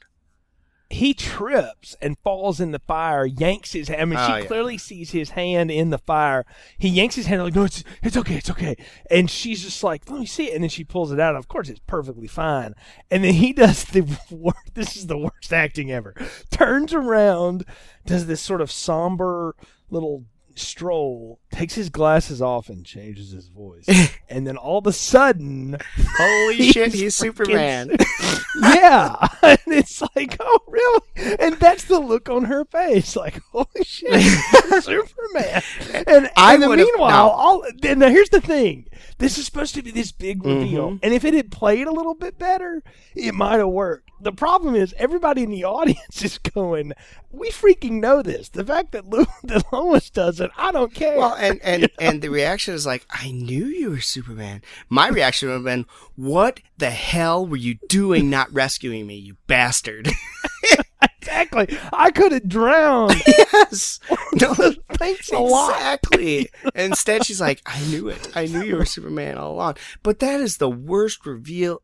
He 0.95 1.13
trips 1.13 1.97
and 2.01 2.17
falls 2.19 2.61
in 2.61 2.71
the 2.71 2.79
fire, 2.79 3.27
yanks 3.27 3.73
his 3.73 3.89
hand. 3.89 4.01
I 4.01 4.05
mean, 4.05 4.19
Oh, 4.19 4.27
she 4.27 4.33
ah, 4.33 4.37
yeah. 4.37 4.45
clearly 4.47 4.79
sees 4.79 5.11
his 5.11 5.31
hand 5.31 5.71
in 5.73 5.91
the 5.91 5.99
fire. 5.99 6.47
He 6.79 6.89
yanks 6.89 7.17
his 7.17 7.27
hand, 7.27 7.43
like, 7.43 7.55
no, 7.55 7.65
it's, 7.65 7.83
it's 8.03 8.17
okay, 8.17 8.37
it's 8.37 8.51
okay. 8.51 8.77
And 9.11 9.29
she's 9.29 9.65
just 9.65 9.83
like, 9.83 10.09
let 10.09 10.21
me 10.21 10.27
see 10.27 10.51
it. 10.51 10.55
And 10.55 10.63
then 10.63 10.71
she 10.71 10.85
pulls 10.85 11.11
it 11.11 11.19
out. 11.19 11.35
Of 11.35 11.49
course, 11.49 11.69
it's 11.69 11.81
perfectly 11.81 12.29
fine. 12.29 12.75
And 13.11 13.25
then 13.25 13.35
he 13.35 13.53
does 13.65 13.85
the 13.85 14.03
worst, 14.31 14.75
this 14.75 14.97
is 14.97 15.09
the 15.09 15.19
worst 15.19 15.53
acting 15.53 15.91
ever. 15.91 16.15
Turns 16.51 16.95
around, 16.95 17.65
does 18.07 18.27
this 18.27 18.41
sort 18.41 18.61
of 18.61 18.71
somber 18.71 19.57
little 19.91 20.25
stroll, 20.57 21.41
takes 21.51 21.75
his 21.75 21.91
glasses 21.91 22.41
off 22.43 22.69
and 22.69 22.85
changes 22.85 23.33
his 23.33 23.49
voice. 23.49 23.87
and 24.29 24.47
then 24.47 24.57
all 24.57 24.79
of 24.79 24.87
a 24.87 24.93
sudden, 24.93 25.77
Holy 25.97 26.71
shit, 26.71 26.93
He's 26.93 27.01
he's 27.01 27.19
freaking- 27.19 27.37
Superman. 27.37 27.97
yeah, 28.63 29.17
and 29.43 29.59
it's 29.67 30.01
like, 30.15 30.37
oh, 30.41 30.59
really? 30.69 31.01
And 31.41 31.55
that's 31.57 31.85
the 31.85 31.99
look 31.99 32.29
on 32.29 32.45
her 32.45 32.65
face, 32.65 33.17
like, 33.17 33.41
holy 33.53 33.67
shit, 33.85 34.21
Superman. 34.83 35.63
And, 36.07 36.31
I 36.37 36.55
and 36.55 36.63
then 36.63 36.77
meanwhile, 36.77 37.27
no. 37.29 37.33
all 37.33 37.65
then 37.81 37.99
now 38.01 38.09
here's 38.09 38.29
the 38.31 38.41
thing: 38.41 38.87
this 39.19 39.39
is 39.39 39.47
supposed 39.47 39.75
to 39.75 39.83
be 39.83 39.91
this 39.91 40.13
big 40.13 40.45
reveal, 40.45 40.91
Mhm. 40.93 41.01
and 41.03 41.15
if 41.15 41.25
it 41.25 41.35
had 41.35 41.51
played 41.51 41.87
a 41.87 41.93
little 41.93 42.15
bit 42.15 42.39
better, 42.39 42.83
it 43.15 43.35
might 43.35 43.59
have 43.59 43.69
worked. 43.69 44.11
The 44.21 44.33
problem 44.33 44.75
is, 44.75 44.95
everybody 44.97 45.43
in 45.43 45.51
the 45.51 45.65
audience 45.65 46.23
is 46.25 46.39
going, 46.39 46.93
"We 47.31 47.51
freaking 47.51 48.01
know 48.01 48.23
this." 48.23 48.49
The 48.49 48.65
fact 48.65 48.93
that, 48.93 49.07
Lou, 49.09 49.27
that 49.45 49.65
Lois 49.73 50.11
doesn't, 50.49 50.53
I 50.59 50.73
don't 50.73 50.95
care. 50.95 51.17
Well, 51.19 51.35
and 51.35 51.61
and 51.63 51.89
and 51.99 52.23
the 52.23 52.29
reaction 52.31 52.75
is 52.75 52.87
like, 52.87 53.07
I 53.11 53.31
knew 53.31 53.67
you 53.67 53.91
were 53.91 54.01
Superman. 54.01 54.63
My 54.89 55.09
reaction 55.09 55.49
would 55.49 55.55
have 55.55 55.65
been, 55.65 55.87
What 56.17 56.61
the 56.79 56.91
hell 56.91 57.47
were 57.47 57.57
you 57.57 57.77
doing, 57.89 58.31
not 58.31 58.53
rescuing 58.53 59.07
me, 59.07 59.17
you 59.17 59.37
bastard? 59.47 60.09
exactly, 61.03 61.77
I 61.93 62.11
could 62.11 62.33
have 62.33 62.49
drowned. 62.49 63.23
yes. 63.27 64.01
No, 64.35 64.55
Thanks 64.95 65.31
a 65.33 65.39
lot. 65.39 65.71
exactly. 65.75 66.51
Instead, 66.75 67.25
she's 67.25 67.41
like, 67.41 67.63
I 67.67 67.81
knew 67.87 68.09
it. 68.09 68.31
I 68.35 68.47
knew 68.47 68.63
you 68.63 68.77
were 68.77 68.85
Superman 68.85 69.39
all 69.39 69.53
along. 69.53 69.77
But 70.03 70.19
that 70.21 70.41
is 70.41 70.57
the 70.59 70.71
worst 70.71 71.25
reveal 71.27 71.83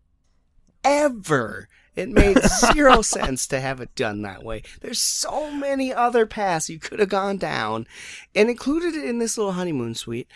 ever. 0.85 1.69
It 2.01 2.09
made 2.09 2.39
zero 2.73 3.03
sense 3.03 3.47
to 3.49 3.61
have 3.61 3.81
it 3.81 3.95
done 3.95 4.23
that 4.23 4.43
way. 4.43 4.63
There's 4.81 5.01
so 5.01 5.51
many 5.53 5.93
other 5.93 6.27
paths 6.27 6.69
you 6.71 6.79
could 6.79 6.99
have 6.99 7.09
gone 7.09 7.37
down 7.37 7.87
and 8.35 8.49
included 8.51 8.95
it 8.95 9.05
in 9.05 9.19
this 9.19 9.37
little 9.39 9.53
honeymoon 9.53 9.95
suite. 9.95 10.29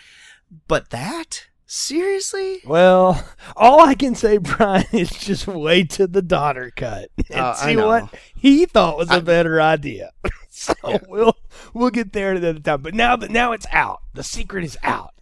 But 0.67 0.91
that? 0.91 1.47
Seriously? 1.67 2.61
Well, 2.65 3.25
all 3.57 3.81
I 3.81 3.95
can 3.95 4.13
say, 4.15 4.37
Brian, 4.39 4.85
is 4.93 5.09
just 5.09 5.47
wait 5.47 5.89
to 5.91 6.05
the 6.07 6.21
Donner 6.21 6.69
cut 6.69 7.09
and 7.31 7.39
Uh, 7.39 7.53
see 7.55 7.75
what 7.75 8.13
he 8.35 8.65
thought 8.65 8.97
was 8.97 9.09
a 9.09 9.15
I- 9.15 9.19
better 9.19 9.59
idea. 9.61 10.11
so 10.57 10.73
we'll 11.07 11.35
we'll 11.73 11.89
get 11.89 12.13
there 12.13 12.31
at 12.31 12.37
another 12.37 12.59
time. 12.59 12.81
But 12.81 12.93
now 12.93 13.15
that 13.17 13.29
now 13.29 13.51
it's 13.51 13.67
out, 13.71 14.01
the 14.13 14.23
secret 14.23 14.63
is 14.63 14.77
out, 14.83 15.13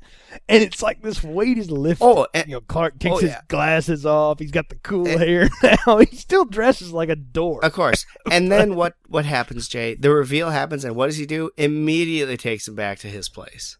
and 0.47 0.61
it's 0.61 0.81
like 0.81 1.01
this 1.01 1.23
weight 1.23 1.57
is 1.57 1.71
lifted. 1.71 2.03
Oh, 2.05 2.27
and- 2.33 2.47
you 2.47 2.53
know, 2.53 2.61
Clark 2.61 2.99
takes 2.99 3.15
oh, 3.15 3.19
his 3.19 3.35
glasses 3.47 4.05
off. 4.05 4.39
He's 4.39 4.51
got 4.51 4.69
the 4.69 4.75
cool 4.75 5.07
And- 5.07 5.19
hair 5.19 5.49
now. 5.87 5.97
He 5.97 6.15
still 6.15 6.45
dresses 6.45 6.91
like 6.93 7.09
a 7.09 7.15
dork. 7.15 7.63
Of 7.63 7.73
course. 7.73 8.05
And 8.31 8.51
then 8.51 8.75
what, 8.75 8.93
what 9.07 9.25
happens, 9.25 9.67
Jay? 9.67 9.95
The 9.95 10.11
reveal 10.11 10.51
happens, 10.51 10.85
and 10.85 10.95
what 10.95 11.07
does 11.07 11.17
he 11.17 11.25
do? 11.25 11.49
Immediately 11.57 12.37
takes 12.37 12.67
him 12.67 12.75
back 12.75 12.99
to 12.99 13.07
his 13.07 13.27
place. 13.29 13.77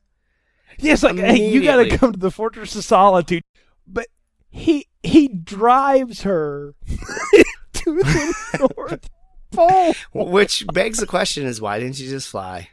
Yes, 0.79 1.03
like 1.03 1.17
hey, 1.17 1.49
you 1.49 1.63
got 1.63 1.83
to 1.83 1.97
come 1.97 2.13
to 2.13 2.19
the 2.19 2.31
Fortress 2.31 2.75
of 2.75 2.83
Solitude, 2.83 3.43
but 3.87 4.07
he 4.49 4.87
he 5.03 5.27
drives 5.27 6.23
her 6.23 6.73
to 6.87 7.83
the 7.97 8.69
North 8.77 9.07
Pole. 9.53 9.93
Which 10.13 10.65
begs 10.73 10.99
the 10.99 11.05
question 11.07 11.45
is 11.45 11.61
why 11.61 11.79
didn't 11.79 11.99
you 11.99 12.09
just 12.09 12.27
fly? 12.29 12.69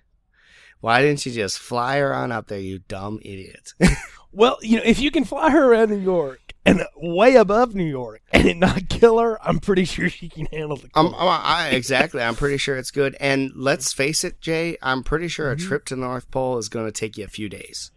Why 0.81 1.03
didn't 1.03 1.27
you 1.27 1.33
just 1.33 1.59
fly 1.59 1.99
her 1.99 2.15
on 2.15 2.33
up 2.33 2.47
there, 2.49 2.59
you 2.59 2.81
dumb 2.89 3.21
idiot? 3.23 3.75
Well, 4.33 4.59
you 4.63 4.77
know, 4.77 4.85
if 4.85 5.01
you 5.01 5.11
can 5.11 5.25
fly 5.25 5.51
her 5.51 5.73
around 5.73 5.91
New 5.91 5.97
York 5.99 6.55
and 6.65 6.85
way 6.97 7.35
above 7.35 7.75
New 7.75 7.83
York 7.83 8.23
and 8.33 8.47
it 8.47 8.57
not 8.59 8.89
kill 8.89 9.19
her, 9.19 9.43
I'm 9.45 9.59
pretty 9.59 9.85
sure 9.85 10.09
she 10.09 10.29
can 10.29 10.47
handle 10.53 10.77
the 10.77 10.89
Um, 10.95 11.09
cold. 11.11 11.17
I, 11.19 11.71
exactly. 11.71 12.23
I'm 12.23 12.37
pretty 12.37 12.57
sure 12.57 12.77
it's 12.77 12.93
good. 12.93 13.17
And 13.19 13.51
let's 13.57 13.93
face 13.93 14.23
it, 14.23 14.41
Jay, 14.41 14.77
I'm 14.83 15.03
pretty 15.03 15.27
sure 15.27 15.51
a 15.51 15.57
trip 15.57 15.85
to 15.87 15.97
the 15.97 16.03
North 16.03 16.31
Pole 16.31 16.59
is 16.59 16.69
going 16.69 16.87
to 16.87 16.93
take 16.93 17.19
you 17.19 17.25
a 17.25 17.27
few 17.27 17.49
days. 17.49 17.91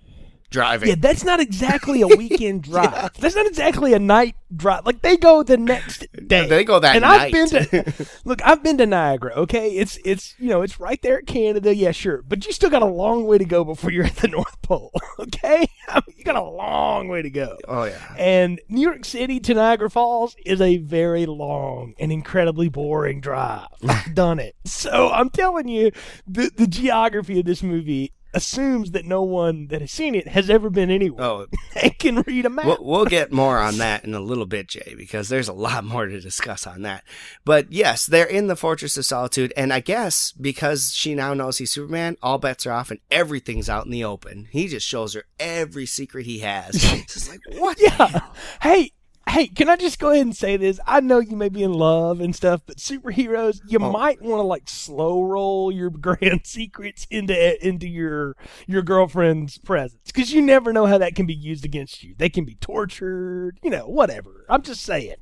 Driving. 0.54 0.89
yeah, 0.89 0.96
that's 1.00 1.24
not 1.24 1.39
exactly 1.39 2.02
a 2.04 2.08
weekend 2.16 2.62
drive. 2.62 3.12
That's 3.16 3.36
not 3.36 3.48
exactly 3.48 3.94
a 3.94 4.00
night 4.00 4.36
drive. 4.56 4.86
Like 4.86 5.02
they 5.02 5.18
go 5.18 5.42
the 5.42 5.58
next 5.58 6.06
day. 6.28 6.48
They 6.48 6.63
go 6.63 6.78
that 6.80 6.96
and 6.96 7.02
night. 7.02 7.22
I've 7.22 7.32
been 7.32 7.50
to 7.50 8.08
look. 8.24 8.39
I've 8.46 8.62
been 8.62 8.78
to 8.78 8.86
Niagara. 8.86 9.34
Okay, 9.34 9.72
it's 9.72 9.98
it's 10.06 10.36
you 10.38 10.50
know 10.50 10.62
it's 10.62 10.80
right 10.80 11.02
there 11.02 11.18
at 11.18 11.26
Canada. 11.26 11.74
Yeah, 11.76 11.89
sure, 11.92 12.22
but 12.22 12.46
you 12.46 12.52
still 12.54 12.70
got 12.70 12.84
a 12.84 12.86
long 12.86 13.26
way 13.26 13.39
to 13.39 13.46
go 13.46 13.63
before 13.63 13.92
you're 13.92 14.06
at 14.06 14.18
the 14.18 14.28
North 14.28 14.62
Pole. 14.62 14.92
Okay, 15.20 15.68
I 15.88 16.02
mean, 16.08 16.16
you 16.18 16.24
got 16.24 16.36
a 16.36 16.44
long 16.44 17.08
way 17.08 17.24
to 17.24 17.30
go. 17.32 17.58
oh, 17.68 17.86
yeah. 17.86 18.16
And 18.18 18.62
New 18.70 18.82
York 18.82 19.06
City 19.06 19.39
to 19.39 19.54
Niagara 19.56 19.89
Falls 19.89 20.36
is 20.46 20.62
a 20.62 20.78
very 20.78 21.26
long 21.26 21.94
and 21.98 22.12
incredibly 22.12 22.70
boring 22.70 23.22
drive. 23.22 23.68
I've 23.88 24.13
done 24.13 24.39
it. 24.39 24.56
So 24.66 25.10
I'm 25.10 25.30
telling 25.30 25.68
you, 25.68 25.92
the, 26.28 26.52
the 26.56 26.68
geography 26.68 27.39
of 27.39 27.46
this 27.46 27.63
movie 27.63 28.13
assumes 28.34 28.91
that 28.91 29.06
no 29.06 29.22
one 29.24 29.67
that 29.67 29.82
has 29.82 29.91
seen 29.91 30.15
it 30.15 30.28
has 30.28 30.50
ever 30.50 30.69
been 30.69 30.89
anywhere 30.89 31.24
Oh, 31.24 31.46
and 31.82 31.98
can 32.00 32.22
read 32.22 32.46
a 32.46 32.50
map. 32.50 32.65
We'll, 32.65 32.78
we'll 32.82 33.06
get 33.06 33.32
more 33.32 33.60
on 33.60 33.78
that 33.78 34.04
in 34.04 34.13
a 34.13 34.19
little 34.19 34.46
bit, 34.46 34.67
Jay, 34.67 34.96
because 34.98 35.30
there's 35.30 35.48
a 35.48 35.54
lot 35.54 35.84
more 35.84 36.06
to 36.06 36.19
discuss 36.19 36.65
on 36.67 36.82
that. 36.82 37.04
But 37.46 37.72
yes, 37.72 38.06
they're 38.06 38.26
in 38.26 38.48
the 38.48 38.56
Fortress 38.56 38.98
of 38.98 39.06
Solitude, 39.06 39.54
and 39.56 39.72
I 39.72 39.80
guess 39.80 40.32
because 40.32 40.91
she 40.93 41.15
now 41.15 41.34
knows 41.34 41.58
he's 41.58 41.72
Superman, 41.72 42.17
all 42.22 42.38
bets 42.38 42.65
are 42.65 42.72
off 42.72 42.91
and 42.91 43.00
everything's 43.12 43.69
out 43.69 43.86
in 43.86 43.91
the 43.91 44.04
open. 44.04 44.48
He 44.52 44.67
just 44.67 44.88
shows 44.88 45.13
her 45.13 45.24
every 45.39 45.86
secret 45.86 46.26
he 46.26 46.39
has. 46.39 46.84
It's 47.04 47.30
like, 47.30 47.41
what? 47.60 47.80
yeah. 47.82 48.22
Hey, 48.62 48.91
hey, 49.29 49.47
can 49.47 49.69
I 49.69 49.75
just 49.75 49.99
go 49.99 50.12
ahead 50.12 50.25
and 50.25 50.36
say 50.36 50.57
this? 50.57 50.79
I 50.86 50.99
know 50.99 51.19
you 51.19 51.36
may 51.36 51.49
be 51.49 51.63
in 51.63 51.73
love 51.73 52.19
and 52.19 52.36
stuff, 52.36 52.62
but 52.65 52.77
superheroes, 52.77 53.62
you 53.67 53.79
Oh. 53.81 53.91
might 53.91 54.21
want 54.21 54.39
to 54.39 54.43
like 54.43 54.67
slow 54.69 55.23
roll 55.23 55.71
your 55.71 55.89
grand 56.07 56.41
secrets 56.45 57.07
into 57.09 57.65
into 57.65 57.88
your 57.88 58.36
your 58.67 58.81
girlfriend's 58.81 59.57
presence 59.57 60.01
because 60.05 60.33
you 60.33 60.41
never 60.41 60.73
know 60.73 60.86
how 60.86 60.97
that 60.97 61.15
can 61.15 61.25
be 61.25 61.33
used 61.33 61.65
against 61.65 62.03
you. 62.03 62.15
They 62.17 62.29
can 62.29 62.45
be 62.45 62.55
tortured, 62.55 63.59
you 63.63 63.69
know, 63.69 63.88
whatever. 63.88 64.45
I'm 64.49 64.62
just 64.62 64.83
saying. 64.83 65.15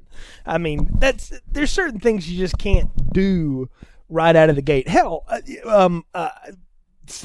I 0.46 0.58
mean, 0.58 0.90
that's 1.00 1.32
there's 1.50 1.72
certain 1.72 2.00
things 2.00 2.30
you 2.30 2.38
just 2.38 2.58
can't 2.58 2.90
do 3.14 3.70
right 4.10 4.36
out 4.36 4.50
of 4.50 4.56
the 4.58 4.62
gate. 4.62 4.88
Hell, 4.90 5.24
uh, 5.30 5.40
um, 5.66 6.04
uh, 6.14 6.30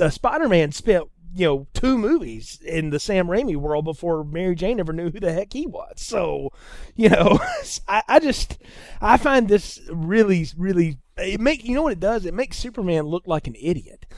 uh, 0.01 0.09
Spider-Man 0.11 0.73
spent 0.73 1.05
you 1.35 1.47
know 1.47 1.67
two 1.75 1.97
movies 1.99 2.61
in 2.65 2.91
the 2.91 2.99
Sam 3.01 3.27
Raimi 3.29 3.57
world 3.57 3.85
before 3.85 4.25
Mary 4.25 4.55
Jane 4.55 4.81
ever 4.81 4.93
knew 4.93 5.11
who 5.11 5.21
the 5.21 5.33
heck 5.33 5.53
he 5.53 5.67
was. 5.67 5.95
So, 5.97 6.51
you 6.95 7.09
know, 7.09 7.39
I, 7.89 8.03
I 8.09 8.19
just 8.21 8.59
I 9.01 9.17
find 9.17 9.49
this 9.49 9.81
really 9.91 10.47
really 10.57 10.99
it 11.17 11.41
make 11.41 11.65
you 11.65 11.75
know 11.75 11.83
what 11.83 11.93
it 11.93 12.01
does? 12.01 12.25
It 12.27 12.35
makes 12.35 12.59
Superman 12.59 13.05
look 13.07 13.27
like 13.27 13.47
an 13.47 13.57
idiot. 13.61 14.07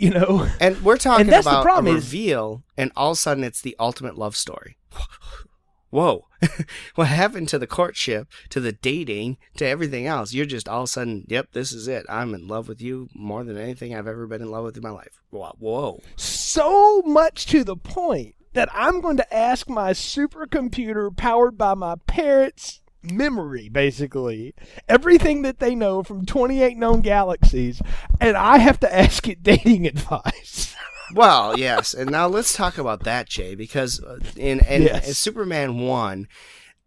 You 0.00 0.10
know, 0.10 0.48
And 0.60 0.80
we're 0.84 0.96
talking 0.96 1.22
And 1.22 1.32
that's 1.32 1.44
the 1.44 1.50
about 1.50 1.64
problem 1.64 1.92
a 1.92 1.98
is- 1.98 2.04
reveal, 2.04 2.62
and 2.76 2.92
all 2.94 3.10
of 3.10 3.14
a 3.16 3.18
sudden 3.20 3.42
it's 3.42 3.60
the 3.60 3.74
ultimate 3.80 4.16
love 4.16 4.36
story. 4.36 4.76
Whoa. 5.90 6.26
what 6.94 7.08
happened 7.08 7.48
to 7.48 7.58
the 7.58 7.66
courtship, 7.66 8.28
to 8.50 8.60
the 8.60 8.72
dating, 8.72 9.38
to 9.56 9.66
everything 9.66 10.06
else? 10.06 10.34
You're 10.34 10.46
just 10.46 10.68
all 10.68 10.82
of 10.82 10.84
a 10.84 10.88
sudden, 10.88 11.24
yep, 11.28 11.48
this 11.52 11.72
is 11.72 11.88
it. 11.88 12.04
I'm 12.08 12.34
in 12.34 12.46
love 12.46 12.68
with 12.68 12.80
you 12.80 13.08
more 13.14 13.42
than 13.44 13.56
anything 13.56 13.94
I've 13.94 14.06
ever 14.06 14.26
been 14.26 14.42
in 14.42 14.50
love 14.50 14.64
with 14.64 14.76
in 14.76 14.82
my 14.82 14.90
life. 14.90 15.20
Whoa. 15.30 15.54
Whoa. 15.58 16.00
so 16.16 17.02
much 17.02 17.46
to 17.46 17.64
the 17.64 17.76
point 17.76 18.34
that 18.52 18.68
I'm 18.72 19.00
going 19.00 19.16
to 19.18 19.34
ask 19.34 19.68
my 19.68 19.92
supercomputer 19.92 21.16
powered 21.16 21.56
by 21.56 21.74
my 21.74 21.96
parents' 22.06 22.80
memory, 23.02 23.68
basically, 23.68 24.54
everything 24.88 25.42
that 25.42 25.58
they 25.58 25.74
know 25.74 26.02
from 26.02 26.26
28 26.26 26.76
known 26.76 27.00
galaxies, 27.00 27.80
and 28.20 28.36
I 28.36 28.58
have 28.58 28.80
to 28.80 28.94
ask 28.94 29.28
it 29.28 29.42
dating 29.42 29.86
advice. 29.86 30.74
Well, 31.14 31.58
yes. 31.58 31.94
And 31.94 32.10
now 32.10 32.26
let's 32.26 32.52
talk 32.54 32.78
about 32.78 33.04
that, 33.04 33.28
Jay, 33.28 33.54
because 33.54 34.02
uh, 34.02 34.18
in, 34.36 34.60
in, 34.66 34.82
Yes. 34.82 35.08
in 35.08 35.14
Superman 35.14 35.78
1, 35.78 36.28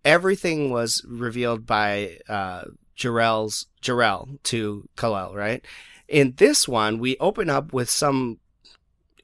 everything 0.05 0.69
was 0.69 1.03
revealed 1.07 1.65
by 1.65 2.19
uh, 2.29 2.65
Jor-El's 2.95 3.67
Jor-El 3.81 4.29
to 4.43 4.87
Kal-El, 4.95 5.33
right? 5.33 5.65
In 6.07 6.33
this 6.37 6.67
one, 6.67 6.99
we 6.99 7.17
open 7.19 7.49
up 7.49 7.73
with 7.73 7.89
some 7.89 8.39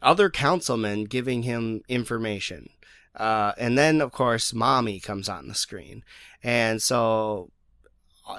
other 0.01 0.29
councilman 0.29 1.05
giving 1.05 1.43
him 1.43 1.81
information. 1.87 2.69
Uh, 3.15 3.53
and 3.57 3.77
then, 3.77 3.99
of 3.99 4.11
course, 4.11 4.53
mommy 4.53 4.99
comes 4.99 5.27
on 5.27 5.47
the 5.47 5.55
screen. 5.55 6.03
And 6.43 6.81
so 6.81 7.49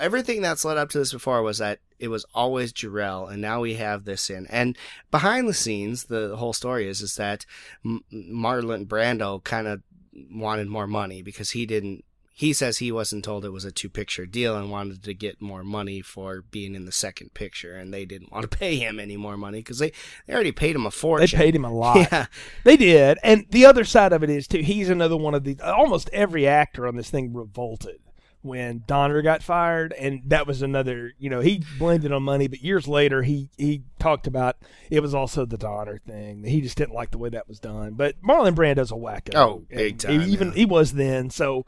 everything 0.01 0.41
that's 0.41 0.65
led 0.65 0.77
up 0.79 0.89
to 0.91 0.99
this 0.99 1.13
before 1.13 1.43
was 1.43 1.59
that 1.59 1.81
it 1.99 2.09
was 2.09 2.25
always 2.35 2.73
Jor-El, 2.73 3.27
and 3.27 3.43
now 3.43 3.61
we 3.61 3.75
have 3.75 4.05
this 4.05 4.31
in. 4.31 4.47
And 4.47 4.77
behind 5.11 5.49
the 5.49 5.55
scenes, 5.55 6.05
the 6.05 6.37
whole 6.37 6.53
story 6.53 6.89
is 6.89 7.01
is 7.01 7.15
that 7.17 7.45
M- 7.85 8.05
Marlon 8.13 8.87
Brando 8.87 9.43
kind 9.43 9.67
of 9.67 9.83
wanted 10.31 10.69
more 10.69 10.87
money 10.87 11.23
because 11.23 11.51
he 11.51 11.67
didn't 11.67 12.05
he 12.39 12.53
says 12.53 12.79
he 12.79 12.93
wasn't 12.93 13.25
told 13.25 13.45
it 13.45 13.49
was 13.49 13.65
a 13.65 13.73
two 13.73 13.91
picture 13.91 14.25
deal 14.25 14.57
and 14.57 14.71
wanted 14.71 15.03
to 15.03 15.13
get 15.13 15.43
more 15.43 15.65
money 15.65 16.01
for 16.01 16.43
being 16.53 16.77
in 16.77 16.85
the 16.85 16.93
second 16.93 17.35
picture, 17.35 17.75
and 17.75 17.93
they 17.93 18.05
didn't 18.05 18.31
want 18.31 18.49
to 18.49 18.59
pay 18.59 18.77
him 18.77 19.01
any 19.01 19.17
more 19.17 19.37
money 19.37 19.59
because 19.59 19.81
they, 19.81 19.91
they 20.25 20.35
already 20.35 20.53
paid 20.53 20.77
him 20.77 20.87
a 20.87 20.93
fortune. 20.93 21.37
They 21.37 21.45
paid 21.45 21.57
him 21.57 21.65
a 21.65 21.73
lot. 21.73 21.97
Yeah. 22.13 22.27
They 22.63 22.77
did. 22.77 23.19
And 23.25 23.47
the 23.51 23.67
other 23.67 23.85
side 23.85 24.13
of 24.13 24.23
it 24.23 24.31
is 24.31 24.47
too, 24.47 24.59
he's 24.59 24.89
another 24.89 25.17
one 25.17 25.35
of 25.35 25.43
the 25.43 25.59
almost 25.61 26.09
every 26.13 26.47
actor 26.47 26.87
on 26.87 26.95
this 26.95 27.11
thing 27.11 27.35
revolted 27.35 27.99
when 28.43 28.85
Donner 28.87 29.21
got 29.23 29.43
fired 29.43 29.93
and 29.93 30.23
that 30.27 30.47
was 30.47 30.63
another 30.63 31.13
you 31.19 31.31
know, 31.31 31.41
he 31.41 31.63
blamed 31.79 32.05
it 32.05 32.13
on 32.13 32.23
money, 32.23 32.49
but 32.49 32.63
years 32.63 32.87
later 32.87 33.23
he 33.23 33.51
he 33.57 33.83
talked 33.99 34.27
about 34.27 34.57
it 34.91 35.01
was 35.01 35.15
also 35.15 35.45
the 35.45 35.59
Donner 35.59 35.99
thing. 35.99 36.45
He 36.45 36.61
just 36.61 36.77
didn't 36.77 36.95
like 36.95 37.11
the 37.11 37.19
way 37.19 37.29
that 37.31 37.49
was 37.49 37.59
done. 37.61 37.95
But 37.95 38.21
Marlon 38.23 38.55
Brando's 38.55 38.93
a 38.93 38.95
wacko. 38.95 39.35
Oh, 39.35 39.65
big 39.69 39.99
time, 39.99 40.21
He 40.21 40.33
even 40.33 40.49
yeah. 40.49 40.55
he 40.55 40.65
was 40.67 40.93
then, 40.93 41.31
so 41.31 41.67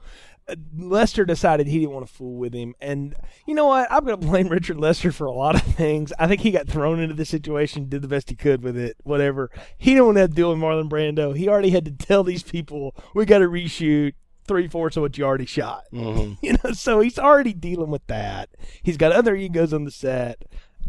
uh, 0.48 0.54
Lester 0.76 1.24
decided 1.24 1.66
he 1.66 1.80
didn't 1.80 1.92
want 1.92 2.06
to 2.06 2.12
fool 2.12 2.36
with 2.36 2.54
him, 2.54 2.74
and 2.80 3.14
you 3.46 3.54
know 3.54 3.66
what? 3.66 3.90
I'm 3.90 4.04
going 4.04 4.18
to 4.18 4.26
blame 4.26 4.48
Richard 4.48 4.78
Lester 4.78 5.12
for 5.12 5.26
a 5.26 5.32
lot 5.32 5.54
of 5.54 5.62
things. 5.62 6.12
I 6.18 6.26
think 6.26 6.40
he 6.40 6.50
got 6.50 6.66
thrown 6.68 6.98
into 7.00 7.14
the 7.14 7.24
situation, 7.24 7.88
did 7.88 8.02
the 8.02 8.08
best 8.08 8.30
he 8.30 8.36
could 8.36 8.62
with 8.62 8.76
it, 8.76 8.96
whatever. 9.02 9.50
He 9.76 9.90
didn't 9.90 10.06
want 10.06 10.18
to 10.18 10.28
deal 10.28 10.50
with 10.50 10.58
Marlon 10.58 10.88
Brando. 10.88 11.36
He 11.36 11.48
already 11.48 11.70
had 11.70 11.84
to 11.84 11.92
tell 11.92 12.24
these 12.24 12.42
people, 12.42 12.94
"We 13.14 13.26
got 13.26 13.38
to 13.38 13.48
reshoot 13.48 14.14
three 14.46 14.68
fourths 14.68 14.96
of 14.96 15.02
what 15.02 15.16
you 15.18 15.24
already 15.24 15.46
shot." 15.46 15.84
Mhm. 15.92 16.38
You 16.42 16.52
know, 16.64 16.72
so 16.72 17.00
he's 17.00 17.18
already 17.18 17.52
dealing 17.52 17.90
with 17.90 18.06
that. 18.08 18.50
He's 18.82 18.96
got 18.96 19.12
other 19.12 19.34
egos 19.36 19.72
on 19.72 19.84
the 19.84 19.90
set. 19.90 20.42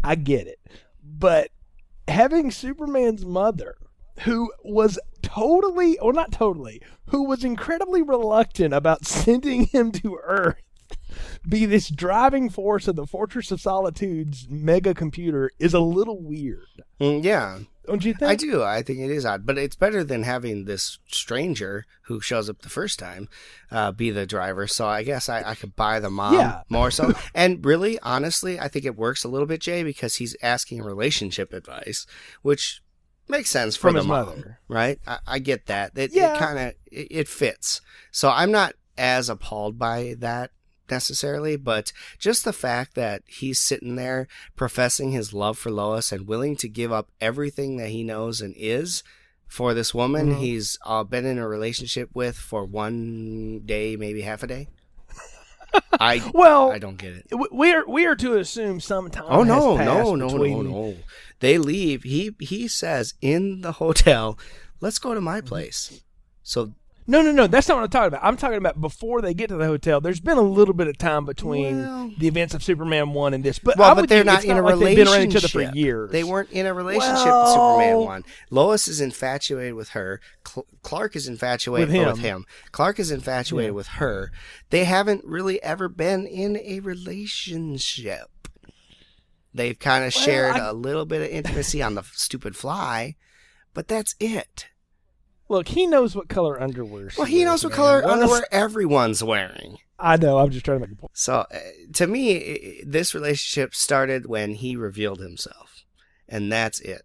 I 0.04 0.16
get 0.16 0.48
it, 0.48 0.60
but 1.04 1.50
having 2.08 2.50
Superman's 2.52 3.26
mother, 3.26 3.76
who 4.22 4.52
was 4.64 5.00
totally, 5.22 5.98
or 6.00 6.12
not 6.14 6.32
totally, 6.32 6.82
who 7.08 7.24
was 7.24 7.44
incredibly 7.44 8.02
reluctant 8.02 8.74
about 8.74 9.06
sending 9.06 9.66
him 9.68 9.92
to 9.94 10.18
Earth, 10.24 10.56
be 11.48 11.66
this 11.66 11.90
driving 11.90 12.50
force 12.50 12.88
of 12.88 12.96
the 12.96 13.06
Fortress 13.06 13.52
of 13.52 13.62
Solitude's 13.62 14.48
mega 14.50 14.94
computer 14.94 15.52
is 15.60 15.74
a 15.74 15.80
little 15.80 16.22
weird. 16.22 16.84
Mm, 17.00 17.24
yeah, 17.24 17.60
Don't 17.86 18.06
you 18.06 18.14
think? 18.14 18.32
I 18.32 18.36
do. 18.36 18.62
I 18.64 18.84
think 18.84 19.00
it 19.00 19.10
is 19.10 19.26
odd, 19.26 19.46
but 19.46 19.58
it's 19.58 19.76
better 19.76 20.04
than 20.04 20.24
having 20.24 20.66
this 20.66 21.00
stranger 21.08 21.86
who 22.04 22.22
shows 22.22 22.50
up 22.50 22.62
the 22.62 22.70
first 22.70 23.00
time 23.00 23.28
uh, 23.72 23.92
be 23.92 24.12
the 24.12 24.26
driver. 24.28 24.68
So 24.68 24.88
I 24.88 25.04
guess 25.04 25.28
I, 25.30 25.42
I 25.44 25.56
could 25.56 25.76
buy 25.76 26.00
the 26.00 26.10
mom 26.12 26.34
Yeah. 26.36 26.62
more 26.70 26.92
so. 26.92 27.14
and 27.34 27.66
really, 27.66 28.00
honestly, 28.02 28.60
I 28.60 28.68
think 28.68 28.86
it 28.86 28.96
works 28.96 29.24
a 29.24 29.28
little 29.30 29.48
bit, 29.48 29.62
Jay, 29.62 29.84
because 29.84 30.16
he's 30.16 30.36
asking 30.44 30.84
relationship 30.84 31.54
advice, 31.54 32.06
which 32.44 32.82
makes 33.28 33.50
sense 33.50 33.76
for 33.76 33.88
From 33.88 33.94
the 33.96 34.00
his 34.02 34.08
mom, 34.08 34.26
mother. 34.28 34.60
right? 34.68 35.00
I, 35.08 35.18
I 35.26 35.40
get 35.40 35.66
that. 35.66 35.98
It, 35.98 36.12
Yeah. 36.14 36.36
it 36.36 36.40
kind 36.40 36.60
of 36.60 36.74
it, 36.92 37.08
it 37.10 37.28
fits. 37.28 37.82
So 38.12 38.30
I'm 38.30 38.52
not 38.52 38.74
as 38.98 39.30
appalled 39.30 39.80
by 39.80 40.16
that 40.20 40.52
necessarily, 40.92 41.56
but 41.56 41.92
just 42.20 42.44
the 42.44 42.54
fact 42.54 42.94
that 42.96 43.24
he's 43.26 43.60
sitting 43.60 43.96
there 43.96 44.28
professing 44.56 45.12
his 45.12 45.34
love 45.34 45.58
for 45.58 45.72
Lois 45.72 46.12
and 46.12 46.28
willing 46.28 46.56
to 46.58 46.68
give 46.70 46.92
up 46.92 47.10
everything 47.20 47.78
that 47.78 47.90
he 47.90 48.04
knows 48.04 48.42
and 48.42 48.54
is 48.58 49.02
for 49.48 49.74
this 49.74 49.94
woman 49.94 50.34
Mhm. 50.36 50.40
he's 50.40 50.78
uh, 50.86 51.04
been 51.04 51.26
in 51.26 51.38
a 51.38 51.48
relationship 51.48 52.10
with 52.14 52.36
for 52.38 52.64
one 52.66 53.62
day, 53.66 53.96
maybe 53.96 54.22
half 54.22 54.44
a 54.44 54.48
day. 54.48 54.68
I 56.00 56.30
well, 56.34 56.72
I 56.72 56.80
don't 56.80 56.98
get 56.98 57.14
it. 57.14 57.26
we 57.52 57.72
are 57.74 57.86
we 57.88 58.06
are 58.06 58.16
to 58.16 58.38
assume 58.38 58.80
some 58.82 59.10
time. 59.10 59.26
Oh 59.28 59.44
no, 59.44 59.78
no, 59.78 60.16
no, 60.16 60.16
no, 60.16 60.28
between- 60.28 60.70
no. 60.72 60.96
They 61.40 61.58
leave. 61.58 62.04
He 62.04 62.36
he 62.40 62.68
says 62.68 63.14
in 63.22 63.62
the 63.62 63.74
hotel, 63.74 64.38
"Let's 64.80 65.00
go 65.00 65.14
to 65.14 65.22
my 65.22 65.40
Mm-hmm. 65.40 65.48
place." 65.48 66.02
So 66.44 66.74
No, 67.12 67.22
no, 67.22 67.34
no. 67.34 67.46
That's 67.46 67.68
not 67.68 67.76
what 67.76 67.84
I'm 67.84 67.90
talking 67.90 68.08
about. 68.08 68.24
I'm 68.24 68.38
talking 68.38 68.58
about 68.58 68.80
before 68.80 69.22
they 69.22 69.34
get 69.34 69.50
to 69.50 69.58
the 69.58 69.66
hotel. 69.66 70.00
There's 70.00 70.22
been 70.22 70.38
a 70.38 70.42
little 70.42 70.74
bit 70.74 70.88
of 70.88 70.98
time 70.98 71.26
between 71.26 71.82
Well- 71.82 72.12
the 72.18 72.28
events 72.28 72.54
of 72.54 72.64
Superman 72.64 73.12
one 73.12 73.34
and 73.34 73.44
this, 73.44 73.60
but 73.60 73.78
Well, 73.78 73.94
but 73.96 74.04
with 74.04 74.10
they're 74.10 74.24
not 74.24 74.46
in 74.46 74.58
a 74.58 74.62
like 74.62 74.80
they've 74.80 74.96
been 74.96 75.08
around 75.10 75.28
each 75.28 75.36
other 75.36 75.48
relationship. 75.54 75.72
for 75.72 75.78
years. 75.78 76.12
They 76.12 76.24
weren't 76.24 76.52
in 76.52 76.66
a 76.66 76.74
relationship 76.74 77.26
Well- 77.26 77.44
with 77.44 77.52
Superman 77.84 78.06
one. 78.06 78.24
Lois 78.50 78.88
is 78.88 79.02
infatuated 79.02 79.74
with 79.74 79.90
her. 79.90 80.22
Cl- 80.48 80.66
Clark 80.84 81.18
is 81.18 81.28
infatuated 81.28 81.90
With 81.90 82.08
with 82.08 82.18
him. 82.20 82.24
him. 82.24 82.46
Clark 82.72 82.98
is 82.98 83.12
infatuated 83.12 83.72
Yeah. 83.72 83.76
with 83.76 83.88
her. 83.88 84.32
They 84.70 84.86
haven't 84.86 85.26
really 85.26 85.62
ever 85.62 85.90
been 85.90 86.26
in 86.26 86.56
a 86.64 86.80
relationship. 86.80 88.30
They've 89.54 89.78
kind 89.78 90.06
of 90.06 90.16
Well, 90.16 90.24
shared 90.24 90.56
I- 90.56 90.68
a 90.70 90.74
little 90.74 91.06
bit 91.06 91.22
of 91.22 91.28
intimacy 91.28 91.84
on 91.84 91.96
the 91.96 92.04
stupid 92.14 92.56
fly, 92.56 93.16
but 93.74 93.90
that's 93.90 94.16
it. 94.22 94.68
Look, 95.52 95.68
he 95.68 95.86
knows 95.86 96.16
what 96.16 96.30
color 96.30 96.62
underwear. 96.62 97.10
Well, 97.18 97.28
he 97.28 97.44
knows 97.44 97.62
what 97.66 97.74
color. 97.74 98.02
Underwear 98.06 98.46
everyone's 98.54 99.22
wearing. 99.22 99.80
I 100.00 100.16
know. 100.16 100.38
I'm 100.38 100.50
just 100.50 100.64
trying 100.64 100.80
to 100.80 100.88
make 100.88 100.94
a 100.94 100.96
point. 100.96 101.12
So, 101.14 101.40
uh, 101.40 101.60
to 101.96 102.08
me, 102.08 102.82
this 102.86 103.14
relationship 103.14 103.76
started 103.76 104.28
when 104.28 104.54
he 104.54 104.78
revealed 104.78 105.20
himself, 105.20 105.84
and 106.30 106.50
that's 106.50 106.80
it. 106.80 107.02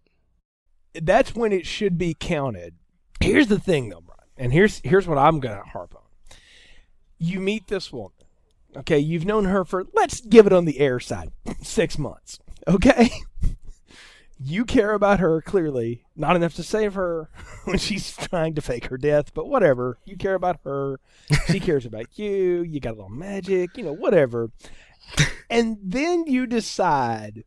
That's 0.93 1.35
when 1.35 1.51
it 1.51 1.65
should 1.65 1.97
be 1.97 2.15
counted. 2.17 2.75
Here's 3.19 3.47
the 3.47 3.59
thing, 3.59 3.89
though, 3.89 3.99
Brian, 3.99 4.29
and 4.37 4.53
here's 4.53 4.79
here's 4.81 5.09
what 5.09 5.17
I'm 5.17 5.41
gonna 5.41 5.63
harp 5.63 5.93
on. 5.93 6.37
You 7.17 7.41
meet 7.41 7.67
this 7.67 7.91
woman. 7.91 8.13
Okay, 8.77 8.97
you've 8.99 9.25
known 9.25 9.43
her 9.43 9.65
for 9.65 9.87
let's 9.93 10.21
give 10.21 10.47
it 10.47 10.53
on 10.53 10.63
the 10.63 10.79
air 10.79 11.01
side, 11.01 11.33
six 11.61 11.97
months. 11.97 12.39
Okay, 12.65 13.09
you 14.39 14.65
care 14.65 14.93
about 14.93 15.19
her 15.19 15.41
clearly, 15.41 16.03
not 16.15 16.35
enough 16.35 16.53
to 16.55 16.63
save 16.63 16.93
her 16.93 17.29
when 17.65 17.77
she's 17.77 18.15
trying 18.15 18.53
to 18.55 18.61
fake 18.61 18.85
her 18.87 18.97
death, 18.97 19.33
but 19.33 19.47
whatever. 19.47 19.97
You 20.05 20.17
care 20.17 20.35
about 20.35 20.59
her, 20.63 20.99
she 21.47 21.59
cares 21.61 21.85
about 21.85 22.17
you. 22.19 22.61
You 22.63 22.79
got 22.79 22.91
a 22.93 22.95
little 22.95 23.09
magic, 23.09 23.77
you 23.77 23.83
know, 23.83 23.93
whatever. 23.93 24.51
And 25.49 25.77
then 25.81 26.25
you 26.27 26.45
decide, 26.45 27.43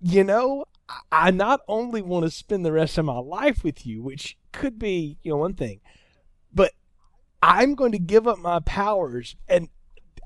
you 0.00 0.24
know, 0.24 0.64
I- 1.10 1.30
not 1.30 1.60
only 1.68 2.02
want 2.02 2.24
to 2.24 2.30
spend 2.30 2.64
the 2.64 2.72
rest 2.72 2.98
of 2.98 3.04
my 3.04 3.18
life 3.18 3.62
with 3.62 3.86
you, 3.86 4.02
which 4.02 4.36
could 4.52 4.78
be, 4.78 5.18
you 5.22 5.30
know, 5.30 5.36
one 5.38 5.54
thing, 5.54 5.80
but 6.52 6.72
I'm 7.42 7.74
going 7.74 7.92
to 7.92 7.98
give 7.98 8.26
up 8.26 8.38
my 8.38 8.60
powers. 8.60 9.36
And 9.48 9.68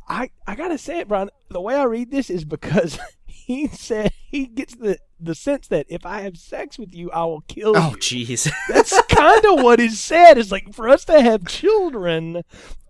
I, 0.09 0.31
I 0.47 0.55
gotta 0.55 0.79
say 0.79 1.01
it, 1.01 1.09
Brian. 1.09 1.31
The 1.51 1.61
way 1.61 1.75
I 1.75 1.85
read 1.85 2.11
this 2.11 2.31
is 2.31 2.45
because 2.45 2.99
he 3.27 3.67
said 3.69 4.13
he 4.29 4.47
gets 4.47 4.75
the 4.75 4.99
the 5.19 5.35
sense 5.35 5.69
that 5.69 5.87
if 5.89 6.05
I 6.05 6.21
have 6.21 6.37
sex 6.37 6.79
with 6.79 6.95
you, 6.95 7.11
I 7.11 7.25
will 7.25 7.43
kill 7.43 7.77
Oh, 7.77 7.81
you. 7.81 7.87
Oh, 7.87 7.97
jeez. 7.97 8.51
That's 8.69 9.01
kind 9.03 9.45
of 9.47 9.63
what 9.63 9.81
is 9.81 10.01
said. 10.01 10.39
Is 10.39 10.53
like 10.53 10.75
for 10.75 10.89
us 10.89 11.05
to 11.07 11.21
have 11.21 11.47
children, 11.47 12.43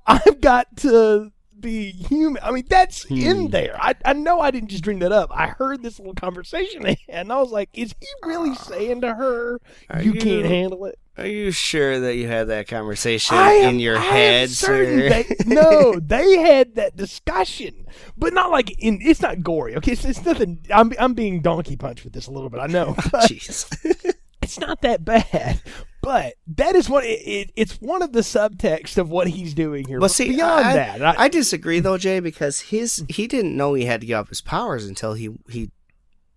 I've 0.06 0.40
got 0.40 0.76
to 0.78 1.32
be 1.58 1.90
human. 1.90 2.42
I 2.42 2.50
mean, 2.50 2.64
that's 2.68 3.04
in 3.06 3.46
hmm. 3.46 3.46
there. 3.48 3.76
I, 3.80 3.94
I 4.04 4.12
know 4.12 4.40
I 4.40 4.50
didn't 4.50 4.68
just 4.68 4.84
dream 4.84 4.98
that 5.00 5.12
up. 5.12 5.30
I 5.32 5.48
heard 5.48 5.82
this 5.82 5.98
little 5.98 6.14
conversation 6.14 6.84
and 7.08 7.32
I 7.32 7.40
was 7.40 7.50
like, 7.50 7.70
is 7.72 7.94
he 7.98 8.06
really 8.22 8.50
ah. 8.50 8.54
saying 8.54 9.00
to 9.02 9.14
her, 9.14 9.60
Are 9.90 10.02
you, 10.02 10.12
you- 10.12 10.20
can't 10.20 10.46
handle 10.46 10.84
it? 10.86 10.98
Are 11.18 11.26
you 11.26 11.50
sure 11.50 11.98
that 12.00 12.16
you 12.16 12.28
had 12.28 12.48
that 12.48 12.68
conversation 12.68 13.36
am- 13.36 13.70
in 13.70 13.80
your 13.80 13.96
I 13.96 14.00
head, 14.00 14.50
certain 14.50 14.98
sir? 14.98 15.08
They, 15.08 15.36
no, 15.54 15.98
they 15.98 16.38
had 16.38 16.74
that 16.74 16.94
discussion, 16.94 17.86
but 18.18 18.34
not 18.34 18.50
like 18.50 18.70
in. 18.78 18.98
It's 19.00 19.22
not 19.22 19.42
gory. 19.42 19.76
Okay, 19.76 19.92
it's, 19.92 20.04
it's 20.04 20.24
nothing. 20.24 20.64
I'm 20.70 20.92
I'm 20.98 21.14
being 21.14 21.40
donkey 21.40 21.76
punched 21.76 22.04
with 22.04 22.12
this 22.12 22.26
a 22.26 22.30
little 22.30 22.50
bit. 22.50 22.60
I 22.60 22.66
know, 22.66 22.94
Jeez. 22.98 24.14
it's 24.42 24.60
not 24.60 24.82
that 24.82 25.04
bad. 25.04 25.62
But 26.02 26.34
that 26.46 26.76
is 26.76 26.88
what 26.88 27.04
it, 27.04 27.20
it, 27.26 27.52
it's 27.56 27.80
one 27.80 28.02
of 28.02 28.12
the 28.12 28.20
subtext 28.20 28.98
of 28.98 29.10
what 29.10 29.26
he's 29.26 29.54
doing 29.54 29.86
here. 29.86 29.98
But 29.98 30.12
see, 30.12 30.28
beyond 30.28 30.66
I, 30.66 30.72
that, 30.74 31.02
I, 31.02 31.24
I, 31.24 31.28
disagree 31.28 31.80
though, 31.80 31.98
Jay, 31.98 32.20
because 32.20 32.60
his 32.60 33.00
mm. 33.00 33.10
he 33.10 33.26
didn't 33.26 33.56
know 33.56 33.74
he 33.74 33.86
had 33.86 34.02
to 34.02 34.06
give 34.06 34.18
up 34.18 34.28
his 34.28 34.42
powers 34.42 34.86
until 34.86 35.14
he 35.14 35.30
he 35.48 35.70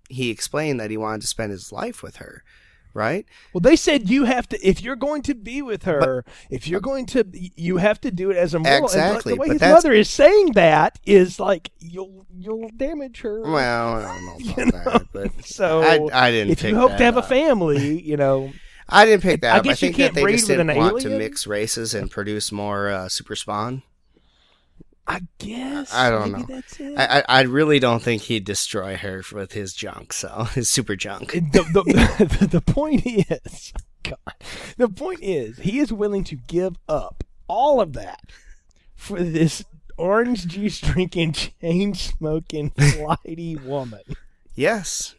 he 0.10 0.32
explained 0.32 0.80
that 0.80 0.90
he 0.90 0.98
wanted 0.98 1.22
to 1.22 1.28
spend 1.28 1.52
his 1.52 1.72
life 1.72 2.02
with 2.02 2.16
her, 2.16 2.44
right? 2.94 3.26
well, 3.54 3.62
they 3.62 3.76
said 3.76 4.10
you 4.10 4.26
have 4.26 4.48
to 4.50 4.68
if 4.68 4.82
you're 4.82 4.96
going 4.96 5.22
to 5.24 5.36
be 5.36 5.62
with 5.62 5.84
her, 5.84 6.26
if 6.50 6.68
you're 6.68 6.80
going 6.80 7.06
to, 7.08 7.26
you 7.34 7.78
have 7.78 8.02
to 8.02 8.12
do 8.12 8.32
it 8.32 8.38
as 8.38 8.54
a 8.54 8.60
moral. 8.60 8.86
Exactly, 8.86 9.34
And 9.34 9.40
the 9.40 9.42
way 9.42 9.48
but 9.48 9.54
his 9.54 9.62
mother 9.62 9.92
is 9.92 10.10
saying 10.10 10.54
that 10.54 11.00
is 11.06 11.40
like 11.40 11.72
you'll 11.80 12.26
you'll 12.38 12.70
damage 12.76 13.22
her. 13.22 13.42
Well, 13.42 13.96
I 13.96 14.02
don't 14.02 14.26
know 14.26 14.32
about 14.34 14.58
You 14.58 14.66
know, 14.66 14.72
that, 14.72 15.08
but 15.12 15.46
so 15.46 15.82
I, 15.82 16.28
I 16.28 16.32
didn't. 16.32 16.52
if 16.52 16.64
you 16.64 16.76
hope 16.76 16.98
to 16.98 17.04
have 17.04 17.18
a 17.18 17.24
family, 17.24 18.02
you 18.02 18.18
know, 18.18 18.52
I 18.90 19.06
didn't 19.06 19.24
pick 19.24 19.42
that 19.42 19.56
I 19.56 19.60
up. 19.60 19.68
I 19.68 19.74
think 19.76 19.98
that 19.98 20.14
they 20.14 20.26
just 20.32 20.48
didn't 20.48 20.70
an 20.70 20.78
want 20.78 21.02
to 21.02 21.10
mix 21.10 21.46
races 21.46 21.94
and 21.94 22.10
produce 22.10 22.52
more 22.52 22.90
uh, 22.90 23.10
super 23.10 23.36
spawn. 23.36 23.84
I 25.10 25.22
guess 25.40 25.92
I 25.92 26.12
don't 26.12 26.32
maybe 26.32 26.44
know. 26.44 26.56
That's 26.56 26.80
it. 26.80 26.94
I, 26.96 27.20
I 27.20 27.24
I 27.28 27.42
really 27.42 27.80
don't 27.80 28.02
think 28.02 28.22
he'd 28.22 28.46
destroy 28.46 28.96
her 28.96 29.24
with 29.32 29.54
his 29.54 29.74
junk, 29.74 30.14
so 30.14 30.44
his 30.54 30.70
super 30.70 30.96
junk. 30.96 31.32
the, 31.32 31.40
the, 31.74 32.38
the, 32.40 32.48
the 32.48 32.62
point 32.62 33.02
is, 33.06 33.74
God, 34.04 34.18
the 34.78 34.88
point 34.88 35.20
is, 35.24 35.58
he 35.58 35.80
is 35.80 35.92
willing 35.92 36.24
to 36.26 36.36
give 36.36 36.78
up 36.88 37.24
all 37.48 37.82
of 37.82 37.94
that 37.94 38.22
for 38.94 39.20
this 39.24 39.66
orange 39.98 40.46
juice 40.46 40.80
drinking, 40.80 41.34
chain 41.34 41.96
smoking, 41.96 42.70
flighty 42.70 43.56
woman. 43.56 44.04
Yes, 44.54 45.16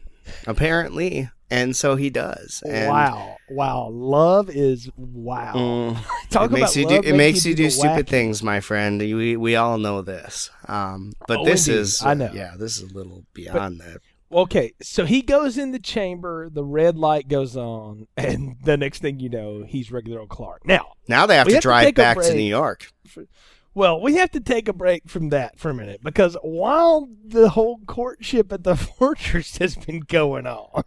apparently. 0.47 1.29
And 1.51 1.75
so 1.75 1.95
he 1.95 2.09
does. 2.09 2.63
And, 2.67 2.87
wow, 2.89 3.35
wow, 3.49 3.89
love 3.91 4.49
is 4.49 4.89
wow. 4.95 5.53
Mm, 5.55 5.97
Talk 6.31 6.49
it 6.49 6.53
makes 6.53 6.61
about 6.61 6.75
you 6.77 6.87
love 6.95 7.03
do 7.03 7.09
it 7.09 7.15
makes 7.15 7.45
you 7.45 7.53
do 7.53 7.69
stupid 7.69 8.07
wacky. 8.07 8.09
things, 8.09 8.41
my 8.41 8.59
friend. 8.61 8.99
We 8.99 9.37
we 9.37 9.55
all 9.55 9.77
know 9.77 10.01
this. 10.01 10.49
Um, 10.67 11.13
but 11.27 11.39
Oh, 11.39 11.45
this 11.45 11.67
indeed. 11.67 11.79
is 11.81 12.01
I 12.03 12.13
know. 12.15 12.31
yeah, 12.33 12.55
this 12.57 12.77
is 12.81 12.91
a 12.91 12.95
little 12.95 13.25
beyond 13.33 13.79
that. 13.81 13.97
Okay, 14.33 14.71
so 14.81 15.03
he 15.05 15.21
goes 15.21 15.57
in 15.57 15.71
the 15.71 15.79
chamber, 15.79 16.49
the 16.49 16.63
red 16.63 16.97
light 16.97 17.27
goes 17.27 17.57
on, 17.57 18.07
and 18.17 18.55
the 18.63 18.77
next 18.77 18.99
thing 19.01 19.19
you 19.19 19.27
know, 19.27 19.65
he's 19.67 19.91
regular 19.91 20.21
old 20.21 20.29
Clark. 20.29 20.65
Now, 20.65 20.93
Now 21.09 21.25
they 21.25 21.35
have 21.35 21.47
to 21.47 21.53
have 21.55 21.61
to 21.61 21.67
drive 21.67 21.85
take 21.87 21.95
back 21.95 22.17
to. 22.21 22.33
New 22.33 22.41
York. 22.41 22.87
Well, 23.73 24.01
we 24.01 24.15
have 24.15 24.31
to 24.31 24.39
take 24.39 24.67
a 24.67 24.73
break 24.73 25.09
from 25.09 25.29
that 25.29 25.59
for 25.59 25.69
a 25.69 25.73
minute 25.73 26.01
because 26.03 26.35
while 26.41 27.07
the 27.25 27.49
whole 27.49 27.79
courtship 27.87 28.51
at 28.51 28.63
the 28.63 28.75
fortress 28.97 29.57
has 29.57 29.75
been 29.75 30.01
going 30.01 30.45
on, 30.45 30.83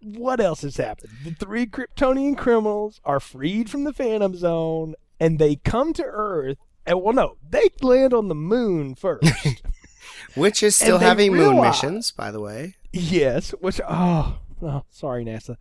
what 0.00 0.40
else 0.40 0.62
has 0.62 0.76
happened? 0.76 1.12
The 1.24 1.32
three 1.32 1.66
Kryptonian 1.66 2.36
criminals 2.36 3.00
are 3.04 3.20
freed 3.20 3.70
from 3.70 3.84
the 3.84 3.92
Phantom 3.92 4.34
Zone, 4.34 4.94
and 5.20 5.38
they 5.38 5.56
come 5.56 5.92
to 5.94 6.04
Earth. 6.04 6.58
And 6.86 7.02
well, 7.02 7.14
no, 7.14 7.36
they 7.48 7.68
land 7.82 8.14
on 8.14 8.28
the 8.28 8.34
moon 8.34 8.94
first. 8.94 9.30
Which 10.34 10.62
is 10.62 10.76
still 10.76 10.98
having 10.98 11.34
moon 11.34 11.60
missions, 11.60 12.10
by 12.10 12.30
the 12.30 12.40
way. 12.40 12.74
Yes, 12.92 13.54
which 13.60 13.80
oh, 13.88 14.38
oh, 14.62 14.82
sorry 14.90 15.24
NASA. 15.24 15.56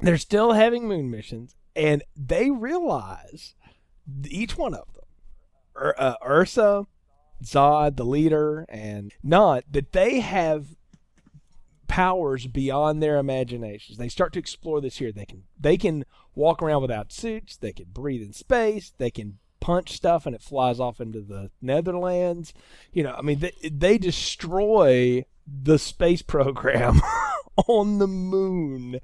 They're 0.00 0.18
still 0.18 0.52
having 0.52 0.88
moon 0.88 1.10
missions, 1.10 1.54
and 1.74 2.02
they 2.14 2.50
realize 2.50 3.54
each 4.28 4.56
one 4.56 4.74
of 4.74 4.86
them, 4.94 5.04
Ur- 5.76 5.94
uh, 5.98 6.14
Ursa, 6.26 6.86
Zod, 7.42 7.96
the 7.96 8.04
leader, 8.04 8.66
and 8.68 9.12
Non, 9.22 9.62
that 9.70 9.92
they 9.92 10.20
have 10.20 10.76
powers 11.88 12.46
beyond 12.46 13.02
their 13.02 13.16
imaginations. 13.18 13.98
They 13.98 14.08
start 14.08 14.32
to 14.34 14.38
explore 14.38 14.80
this 14.80 14.98
here. 14.98 15.12
They 15.12 15.26
can 15.26 15.44
they 15.58 15.76
can 15.76 16.04
walk 16.34 16.62
around 16.62 16.82
without 16.82 17.12
suits. 17.12 17.56
They 17.56 17.72
can 17.72 17.86
breathe 17.92 18.22
in 18.22 18.32
space. 18.32 18.92
They 18.96 19.10
can 19.10 19.38
punch 19.60 19.92
stuff 19.92 20.26
and 20.26 20.34
it 20.34 20.42
flies 20.42 20.78
off 20.78 21.00
into 21.00 21.20
the 21.20 21.50
Netherlands. 21.60 22.52
You 22.92 23.02
know, 23.02 23.14
I 23.16 23.22
mean, 23.22 23.40
they, 23.40 23.52
they 23.68 23.98
destroy 23.98 25.24
the 25.46 25.78
space 25.78 26.22
program 26.36 27.00
on 27.66 27.98
the 27.98 28.06
moon, 28.06 29.00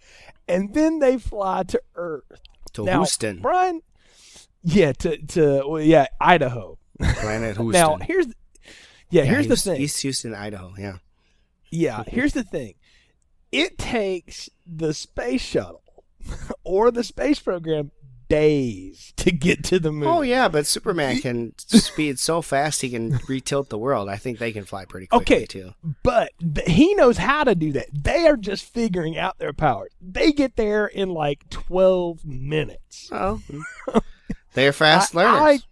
and 0.46 0.74
then 0.74 0.98
they 0.98 1.18
fly 1.18 1.62
to 1.64 1.82
Earth. 1.94 2.42
To 2.74 2.84
now, 2.84 2.98
Houston, 2.98 3.40
Brian. 3.40 3.82
Yeah, 4.64 4.92
to 4.92 5.18
to 5.18 5.64
well, 5.66 5.80
yeah, 5.82 6.06
Idaho. 6.20 6.78
planet 7.00 7.56
Houston. 7.56 7.70
Now 7.72 7.96
here's 7.96 8.26
yeah, 9.10 9.22
Yeah, 9.22 9.24
here's 9.24 9.48
the 9.48 9.56
thing. 9.56 9.80
East 9.80 10.00
Houston, 10.02 10.34
Idaho. 10.34 10.74
Yeah. 10.78 10.98
Yeah, 11.70 12.04
here's 12.06 12.32
the 12.34 12.44
thing. 12.44 12.74
It 13.50 13.78
takes 13.78 14.48
the 14.66 14.94
space 14.94 15.40
shuttle 15.42 15.82
or 16.64 16.90
the 16.90 17.02
space 17.04 17.40
program 17.40 17.90
days 18.28 19.12
to 19.16 19.30
get 19.30 19.62
to 19.64 19.78
the 19.78 19.92
moon. 19.92 20.08
Oh 20.08 20.22
yeah, 20.22 20.48
but 20.48 20.66
Superman 20.66 21.18
can 21.18 21.52
speed 21.58 22.18
so 22.18 22.40
fast 22.40 22.80
he 22.80 22.88
can 22.90 23.18
retilt 23.28 23.68
the 23.68 23.76
world. 23.78 24.08
I 24.08 24.16
think 24.16 24.38
they 24.38 24.52
can 24.52 24.64
fly 24.64 24.84
pretty 24.86 25.06
quickly 25.06 25.36
Okay. 25.36 25.46
too. 25.46 25.72
But 26.02 26.30
he 26.66 26.94
knows 26.94 27.18
how 27.18 27.44
to 27.44 27.54
do 27.54 27.72
that. 27.72 27.88
They 27.92 28.26
are 28.26 28.36
just 28.38 28.64
figuring 28.64 29.18
out 29.18 29.38
their 29.38 29.52
powers. 29.52 29.92
They 30.00 30.32
get 30.32 30.56
there 30.56 30.86
in 30.86 31.10
like 31.10 31.48
12 31.50 32.24
minutes. 32.24 33.10
Oh, 33.12 33.42
hmm. 33.50 33.98
They're 34.54 34.72
fast 34.72 35.14
I- 35.14 35.18
learners. 35.18 35.66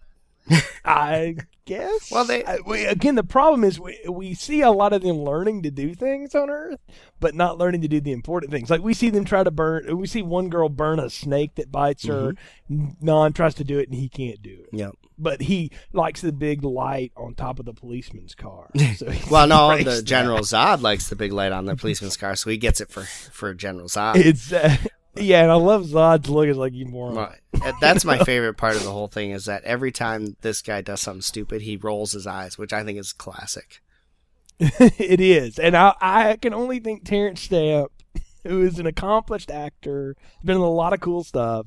I, 0.51 0.63
I 0.85 1.37
guess. 1.65 2.11
Well, 2.11 2.25
they- 2.25 2.45
I- 2.45 2.59
we, 2.67 2.85
again, 2.85 3.15
the 3.15 3.23
problem 3.23 3.63
is 3.63 3.79
we, 3.79 3.99
we 4.09 4.35
see 4.35 4.61
a 4.63 4.71
lot 4.71 4.93
of 4.93 5.03
them 5.03 5.19
learning 5.19 5.63
to 5.63 5.71
do 5.71 5.95
things 5.95 6.35
on 6.35 6.51
Earth, 6.51 6.81
but 7.21 7.35
not 7.35 7.59
learning 7.59 7.83
to 7.83 7.89
do 7.89 8.01
the 8.01 8.11
important 8.13 8.51
things. 8.51 8.69
Like 8.71 8.83
we 8.83 8.95
see 8.95 9.11
them 9.11 9.25
try 9.25 9.45
to 9.45 9.51
burn. 9.51 9.97
We 9.99 10.07
see 10.07 10.23
one 10.23 10.49
girl 10.49 10.69
burn 10.69 10.99
a 10.99 11.09
snake 11.11 11.55
that 11.57 11.71
bites 11.71 12.07
her. 12.07 12.33
Mm-hmm. 12.71 12.87
Non 13.01 13.33
tries 13.33 13.55
to 13.57 13.65
do 13.65 13.79
it, 13.79 13.89
and 13.89 13.97
he 13.99 14.09
can't 14.09 14.43
do 14.43 14.51
it. 14.65 14.69
Yep. 14.77 14.93
But 15.19 15.43
he 15.43 15.71
likes 15.93 16.23
the 16.23 16.33
big 16.33 16.65
light 16.65 17.13
on 17.17 17.35
top 17.35 17.59
of 17.59 17.67
the 17.67 17.75
policeman's 17.75 18.35
car. 18.35 18.71
So 18.97 19.13
Well, 19.31 19.47
no, 19.47 19.77
the 19.77 19.85
that. 19.85 20.05
General 20.05 20.39
Zod 20.41 20.81
likes 20.81 21.09
the 21.11 21.17
big 21.17 21.33
light 21.33 21.53
on 21.53 21.67
the 21.67 21.77
policeman's 21.77 22.17
car, 22.17 22.35
so 22.37 22.49
he 22.51 22.57
gets 22.57 22.81
it 22.81 22.91
for 22.91 23.03
for 23.05 23.53
General 23.55 23.87
Zod. 23.89 24.17
It's 24.17 24.51
uh, 24.53 24.77
yeah, 25.17 25.43
and 25.43 25.51
I 25.51 25.57
love 25.57 25.87
Zod's 25.87 26.29
look. 26.29 26.47
It's 26.47 26.59
like 26.59 26.73
you 26.73 26.87
moron. 26.87 27.35
Uh, 27.63 27.73
That's 27.81 28.05
my 28.05 28.19
favorite 28.25 28.55
part 28.55 28.77
of 28.77 28.85
the 28.85 28.93
whole 28.93 29.09
thing 29.09 29.31
is 29.31 29.47
that 29.47 29.65
every 29.65 29.93
time 29.93 30.37
this 30.41 30.63
guy 30.63 30.81
does 30.81 31.01
something 31.01 31.23
stupid, 31.23 31.63
he 31.63 31.77
rolls 31.77 32.13
his 32.13 32.27
eyes, 32.27 32.57
which 32.57 32.73
I 32.73 32.85
think 32.85 32.99
is 32.99 33.13
classic. 33.13 33.81
it 34.61 35.21
is, 35.21 35.59
and 35.59 35.77
I 35.77 35.95
I 36.01 36.37
can 36.37 36.53
only 36.53 36.81
think 36.81 37.05
Terence 37.05 37.41
Stamp, 37.41 37.91
who 38.47 38.63
is 38.63 38.79
an 38.79 38.87
accomplished 38.87 39.51
actor, 39.51 40.17
been 40.45 40.57
in 40.57 40.63
a 40.63 40.71
lot 40.71 40.93
of 40.93 41.01
cool 41.01 41.25
stuff, 41.25 41.67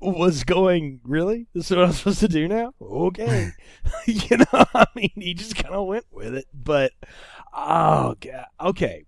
was 0.00 0.42
going. 0.44 1.00
Really, 1.04 1.46
this 1.54 1.70
is 1.70 1.76
what 1.76 1.86
I'm 1.86 1.92
supposed 1.92 2.20
to 2.20 2.28
do 2.28 2.48
now? 2.48 2.72
Okay, 2.80 3.50
you 4.06 4.38
know, 4.38 4.64
I 4.74 4.86
mean, 4.96 5.12
he 5.14 5.34
just 5.34 5.54
kind 5.54 5.74
of 5.74 5.86
went 5.86 6.06
with 6.10 6.34
it. 6.34 6.46
But 6.54 6.92
oh 7.54 8.16
god, 8.20 8.46
okay. 8.60 9.04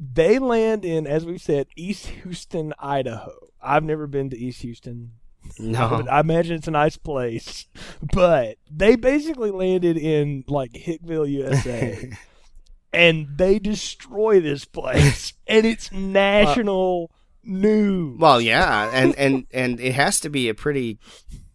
They 0.00 0.38
land 0.38 0.84
in, 0.84 1.06
as 1.06 1.26
we 1.26 1.38
said, 1.38 1.66
East 1.74 2.06
Houston, 2.06 2.72
Idaho. 2.78 3.32
I've 3.60 3.82
never 3.82 4.06
been 4.06 4.30
to 4.30 4.38
East 4.38 4.62
Houston. 4.62 5.12
No, 5.58 5.88
But 5.90 6.12
I 6.12 6.20
imagine 6.20 6.56
it's 6.56 6.68
a 6.68 6.72
nice 6.72 6.96
place. 6.96 7.66
But 8.12 8.58
they 8.70 8.94
basically 8.94 9.50
landed 9.50 9.96
in 9.96 10.44
like 10.46 10.72
Hickville, 10.72 11.28
USA. 11.28 12.12
and 12.92 13.26
they 13.36 13.58
destroy 13.58 14.40
this 14.40 14.64
place. 14.64 15.32
And 15.50 15.64
it's 15.64 15.90
national 15.90 17.10
news. 17.42 18.18
well, 18.20 18.38
yeah, 18.38 18.90
and 18.92 19.14
and 19.16 19.46
and 19.50 19.80
it 19.80 19.94
has 19.94 20.20
to 20.20 20.28
be 20.28 20.50
a 20.50 20.54
pretty 20.54 20.98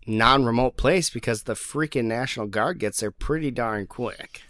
non-remote 0.08 0.78
place 0.78 1.12
because 1.12 1.44
the 1.44 1.54
freaking 1.54 2.06
National 2.06 2.48
Guard 2.48 2.80
gets 2.80 3.02
there 3.02 3.12
pretty 3.12 3.52
darn 3.52 3.86
quick. 3.86 4.42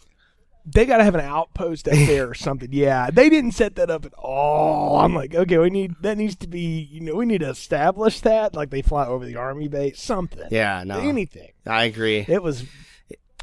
They 0.66 0.86
got 0.86 0.98
to 0.98 1.04
have 1.04 1.16
an 1.16 1.22
outpost 1.22 1.88
up 1.90 1.94
there 1.94 2.30
or 2.30 2.34
something. 2.34 2.70
Yeah, 2.74 3.10
they 3.12 3.30
didn't 3.30 3.52
set 3.52 3.76
that 3.76 3.90
up 3.90 4.06
at 4.06 4.14
all. 4.14 5.00
I'm 5.00 5.14
like, 5.14 5.36
okay, 5.36 5.58
we 5.58 5.70
need 5.70 5.96
that 6.02 6.18
needs 6.18 6.36
to 6.38 6.48
be, 6.48 6.88
you 6.92 7.02
know, 7.02 7.16
we 7.16 7.26
need 7.26 7.42
to 7.42 7.50
establish 7.50 8.22
that. 8.22 8.56
Like 8.56 8.70
they 8.70 8.82
fly 8.82 9.06
over 9.06 9.26
the 9.26 9.36
army 9.36 9.68
base, 9.68 10.02
something. 10.02 10.48
Yeah, 10.50 10.84
no, 10.86 11.00
Anything. 11.00 11.52
I 11.66 11.84
agree. 11.84 12.26
It 12.28 12.42
was, 12.42 12.64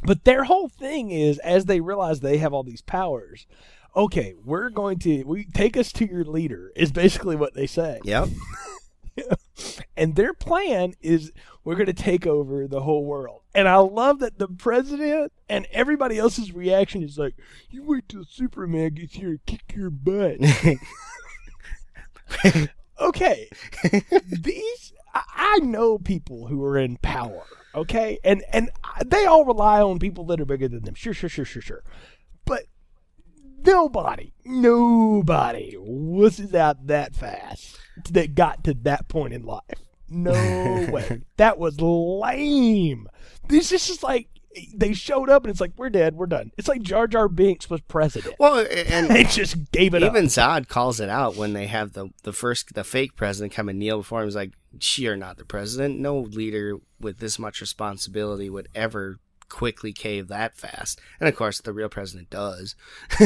but 0.03 0.25
their 0.25 0.45
whole 0.45 0.69
thing 0.69 1.11
is 1.11 1.39
as 1.41 1.67
they 1.67 1.81
realize 1.81 2.21
they 2.21 2.39
have 2.39 2.53
all 2.55 2.63
these 2.63 2.83
powers. 2.83 3.47
Okay, 3.95 4.35
we're 4.45 4.71
going 4.71 4.99
to 5.01 5.25
we 5.25 5.45
take 5.45 5.77
us 5.77 5.93
to 5.93 6.07
your 6.09 6.25
leader 6.25 6.73
is 6.75 6.91
basically 6.93 7.37
what 7.37 7.55
they 7.55 7.67
say, 7.67 8.01
Yep. 8.05 8.29
and 9.97 10.17
their 10.17 10.33
plan 10.33 10.95
is 11.01 11.33
we're 11.65 11.75
going 11.75 11.87
to 11.87 11.93
take 11.93 12.27
over 12.27 12.67
the 12.67 12.81
whole 12.83 13.05
world. 13.05 13.40
And 13.55 13.69
I 13.69 13.77
love 13.77 14.21
that 14.21 14.39
the 14.39 14.49
president 14.49 15.33
and 15.49 15.67
everybody 15.73 16.19
else's 16.19 16.53
reaction 16.53 17.03
is 17.03 17.19
like, 17.19 17.35
"You 17.69 17.83
wait 17.85 18.09
till 18.09 18.25
Superman 18.25 18.95
gets 18.95 19.15
here 19.15 19.31
and 19.31 19.47
kick 19.47 19.75
your 19.75 19.91
butt." 19.91 20.39
okay, 23.01 23.49
these 24.27 24.93
I, 25.13 25.59
know 25.63 25.99
people 25.99 26.47
who 26.47 26.63
are 26.65 26.79
in 26.79 26.97
power. 26.99 27.45
Okay, 27.75 28.19
and 28.25 28.43
and 28.53 28.71
they 29.05 29.27
all 29.27 29.45
rely 29.45 29.81
on 29.81 29.99
people 29.99 30.25
that 30.27 30.41
are 30.41 30.45
bigger 30.45 30.69
than 30.69 30.85
them. 30.85 30.95
Sure, 30.95 31.15
sure, 31.15 31.29
sure, 31.29 31.45
sure, 31.45 31.63
sure. 31.63 31.85
But 32.45 32.65
nobody, 33.65 34.33
nobody 34.45 35.75
was 35.79 36.55
out 36.55 36.87
that 36.87 37.15
fast 37.15 37.79
that 38.11 38.35
got 38.35 38.65
to 38.65 38.75
that 38.75 39.09
point 39.09 39.35
in 39.35 39.45
life. 39.45 39.90
No 40.11 40.33
way. 40.91 41.23
That 41.37 41.59
was 41.59 41.81
lame. 41.81 43.09
This 43.49 43.73
is 43.73 43.87
just 43.87 44.03
like 44.03 44.29
they 44.75 44.93
showed 44.93 45.31
up 45.31 45.45
and 45.45 45.51
it's 45.51 45.61
like 45.61 45.73
we're 45.77 45.91
dead, 45.91 46.17
we're 46.17 46.27
done. 46.27 46.51
It's 46.59 46.67
like 46.69 46.83
Jar 46.83 47.07
Jar 47.07 47.29
Binks 47.29 47.71
was 47.71 47.81
president. 47.83 48.35
Well, 48.39 48.67
and 48.89 49.09
they 49.11 49.25
just 49.25 49.71
gave 49.71 49.95
it 49.95 50.03
up. 50.03 50.11
even 50.13 50.25
up. 50.25 50.31
Zod 50.31 50.69
calls 50.69 50.99
it 51.01 51.09
out 51.09 51.37
when 51.37 51.53
they 51.53 51.67
have 51.67 51.93
the 51.93 52.11
the 52.25 52.33
first 52.33 52.75
the 52.75 52.85
fake 52.85 53.17
president 53.17 53.53
come 53.53 53.69
and 53.69 53.79
kneel 53.79 53.99
before 53.99 54.21
him. 54.21 54.27
He's 54.27 54.37
like, 54.37 54.53
"You're 54.97 55.17
not 55.17 55.37
the 55.39 55.45
president. 55.45 56.01
No 56.01 56.19
leader 56.19 56.79
with 56.99 57.19
this 57.19 57.39
much 57.39 57.61
responsibility 57.61 58.51
would 58.51 58.69
ever." 58.75 59.19
quickly 59.49 59.93
cave 59.93 60.29
that 60.29 60.57
fast 60.57 61.01
and 61.19 61.29
of 61.29 61.35
course 61.35 61.61
the 61.61 61.73
real 61.73 61.89
president 61.89 62.31
does 62.31 62.77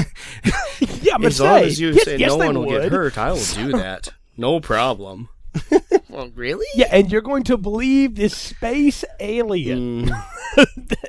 Yeah, 1.02 1.18
but 1.18 1.26
as 1.26 1.38
long 1.38 1.60
as 1.60 1.78
you 1.78 1.90
yes, 1.90 2.04
say 2.04 2.16
yes, 2.16 2.30
no 2.30 2.38
one 2.38 2.54
will 2.58 2.64
would. 2.64 2.80
get 2.80 2.90
hurt 2.92 3.18
i 3.18 3.30
will 3.30 3.44
do 3.54 3.72
that 3.72 4.08
no 4.34 4.58
problem 4.58 5.28
well 6.08 6.30
really 6.34 6.66
Yeah, 6.74 6.88
and 6.90 7.10
you're 7.10 7.20
going 7.22 7.44
to 7.44 7.56
believe 7.56 8.14
this 8.16 8.36
space 8.36 9.04
alien 9.20 10.06
Mm, 10.06 10.24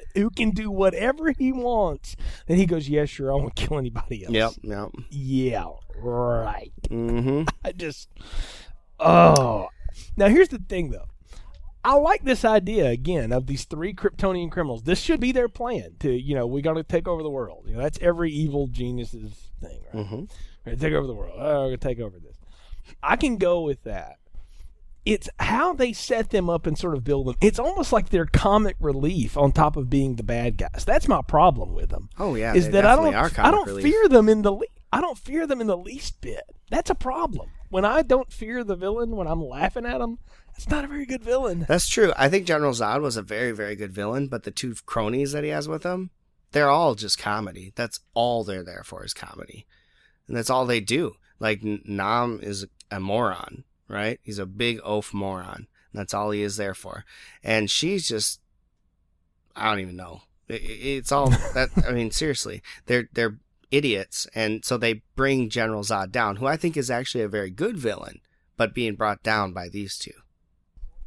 who 0.16 0.30
can 0.30 0.52
do 0.52 0.72
whatever 0.72 1.32
he 1.32 1.52
wants. 1.52 2.16
And 2.48 2.58
he 2.58 2.66
goes, 2.66 2.90
"Yeah, 2.90 3.06
sure, 3.06 3.32
I 3.32 3.36
won't 3.36 3.56
kill 3.56 3.78
anybody 3.78 4.24
else." 4.26 4.34
yep 4.34 4.52
yep 4.64 4.90
Yeah, 5.10 5.66
right. 5.98 6.72
mm-hmm 6.90 7.44
I 7.66 7.72
just, 7.72 8.10
oh. 9.00 9.68
Now 10.18 10.28
here's 10.28 10.50
the 10.50 10.60
thing, 10.60 10.90
though. 10.92 11.06
I 11.84 11.94
like 11.94 12.24
this 12.24 12.44
idea 12.44 12.88
again 12.90 13.32
of 13.32 13.46
these 13.46 13.66
three 13.66 13.94
Kryptonian 13.94 14.50
criminals. 14.52 14.84
This 14.84 15.00
should 15.00 15.20
be 15.20 15.32
their 15.32 15.48
plan 15.48 15.92
to, 16.00 16.12
you 16.12 16.34
know, 16.34 16.48
we 16.48 16.64
got 16.64 16.74
to 16.74 16.84
take 16.84 17.08
over 17.08 17.22
the 17.22 17.30
world. 17.30 17.66
You 17.68 17.76
know, 17.76 17.82
that's 17.84 18.00
every 18.02 18.32
evil 18.32 18.66
genius's 18.68 19.52
thing, 19.62 19.82
right? 19.94 20.04
Mm-hmm. 20.04 20.76
Take 20.80 20.94
over 20.94 21.06
the 21.06 21.14
world. 21.14 21.36
Oh, 21.38 21.62
we're 21.62 21.68
gonna 21.68 21.78
take 21.78 22.00
over 22.00 22.18
this. 22.20 22.38
I 23.04 23.16
can 23.18 23.38
go 23.38 23.62
with 23.62 23.84
that. 23.84 24.16
It's 25.06 25.30
how 25.40 25.74
they 25.74 25.94
set 25.94 26.32
them 26.32 26.50
up 26.50 26.66
and 26.66 26.78
sort 26.78 26.96
of 26.96 27.04
build 27.04 27.28
them. 27.28 27.36
It's 27.40 27.60
almost 27.60 27.94
like 27.94 28.10
they're 28.10 28.26
comic 28.26 28.76
relief 28.80 29.38
on 29.38 29.52
top 29.52 29.78
of 29.78 29.90
being 29.90 30.16
the 30.16 30.24
bad 30.24 30.58
guys. 30.58 30.84
That's 30.84 31.08
my 31.08 31.22
problem 31.22 31.74
with 31.76 31.90
them. 31.90 32.10
Oh 32.18 32.34
yeah, 32.36 32.56
is 32.56 32.72
that 32.72 32.86
I 32.86 32.96
don't 32.96 33.14
I 33.40 33.52
don't 33.52 33.68
relief. 33.68 33.84
fear 33.86 34.08
them 34.10 34.28
in 34.28 34.42
the 34.42 34.52
le- 34.52 34.66
I 34.92 35.02
don't 35.02 35.18
fear 35.18 35.46
them 35.46 35.62
in 35.62 35.68
the 35.68 35.78
least 35.78 36.22
bit. 36.22 36.44
That's 36.72 36.90
a 36.90 36.96
problem. 36.96 37.50
When 37.70 37.86
I 37.86 38.02
don't 38.02 38.32
fear 38.32 38.64
the 38.64 38.76
villain 38.76 39.16
when 39.16 39.28
I'm 39.28 39.44
laughing 39.44 39.86
at 39.86 40.02
him, 40.02 40.20
it's 40.56 40.70
not 40.70 40.86
a 40.86 40.88
very 40.88 41.06
good 41.06 41.24
villain. 41.24 41.66
That's 41.68 41.90
true. 41.90 42.14
I 42.16 42.30
think 42.30 42.48
General 42.48 42.72
Zod 42.72 43.02
was 43.02 43.18
a 43.18 43.22
very, 43.22 43.52
very 43.52 43.76
good 43.76 43.92
villain, 43.92 44.28
but 44.28 44.44
the 44.44 44.52
two 44.52 44.76
cronies 44.86 45.34
that 45.34 45.44
he 45.44 45.50
has 45.50 45.68
with 45.68 45.84
him, 45.84 46.12
they're 46.52 46.70
all 46.70 46.96
just 46.96 47.20
comedy. 47.20 47.74
That's 47.76 48.00
all 48.14 48.44
they're 48.44 48.64
there 48.64 48.84
for 48.86 49.04
is 49.04 49.14
comedy. 49.14 49.66
And 50.28 50.38
that's 50.38 50.50
all 50.50 50.66
they 50.66 50.80
do. 50.80 51.16
Like, 51.40 51.60
Non 51.64 52.40
is 52.42 52.66
a 52.90 53.00
moron, 53.00 53.66
right? 53.88 54.20
He's 54.24 54.40
a 54.40 54.46
big 54.46 54.80
oaf 54.84 55.14
moron. 55.14 55.68
That's 55.94 56.14
all 56.14 56.32
he 56.32 56.42
is 56.42 56.58
there 56.58 56.74
for. 56.74 57.06
And 57.44 57.70
she's 57.72 58.08
just, 58.08 58.42
I 59.56 59.70
don't 59.70 59.80
even 59.80 59.96
know. 59.96 60.22
It- 60.48 60.62
it- 60.62 60.98
It's 60.98 61.12
all 61.12 61.30
that, 61.54 61.70
I 61.88 61.92
mean, 61.92 62.12
seriously, 62.12 62.62
they're, 62.86 63.10
they're 63.14 63.38
idiots. 63.72 64.28
And 64.36 64.64
so 64.66 64.78
they 64.78 65.02
bring 65.16 65.50
General 65.50 65.84
Zod 65.84 66.12
down, 66.12 66.36
who 66.38 66.46
I 66.48 66.58
think 66.58 66.76
is 66.78 66.92
actually 66.92 67.24
a 67.24 67.28
very 67.30 67.50
good 67.50 67.78
villain, 67.78 68.20
but 68.58 68.74
being 68.74 68.96
brought 68.96 69.24
down 69.24 69.54
by 69.54 69.70
these 69.70 69.98
two. 69.98 70.12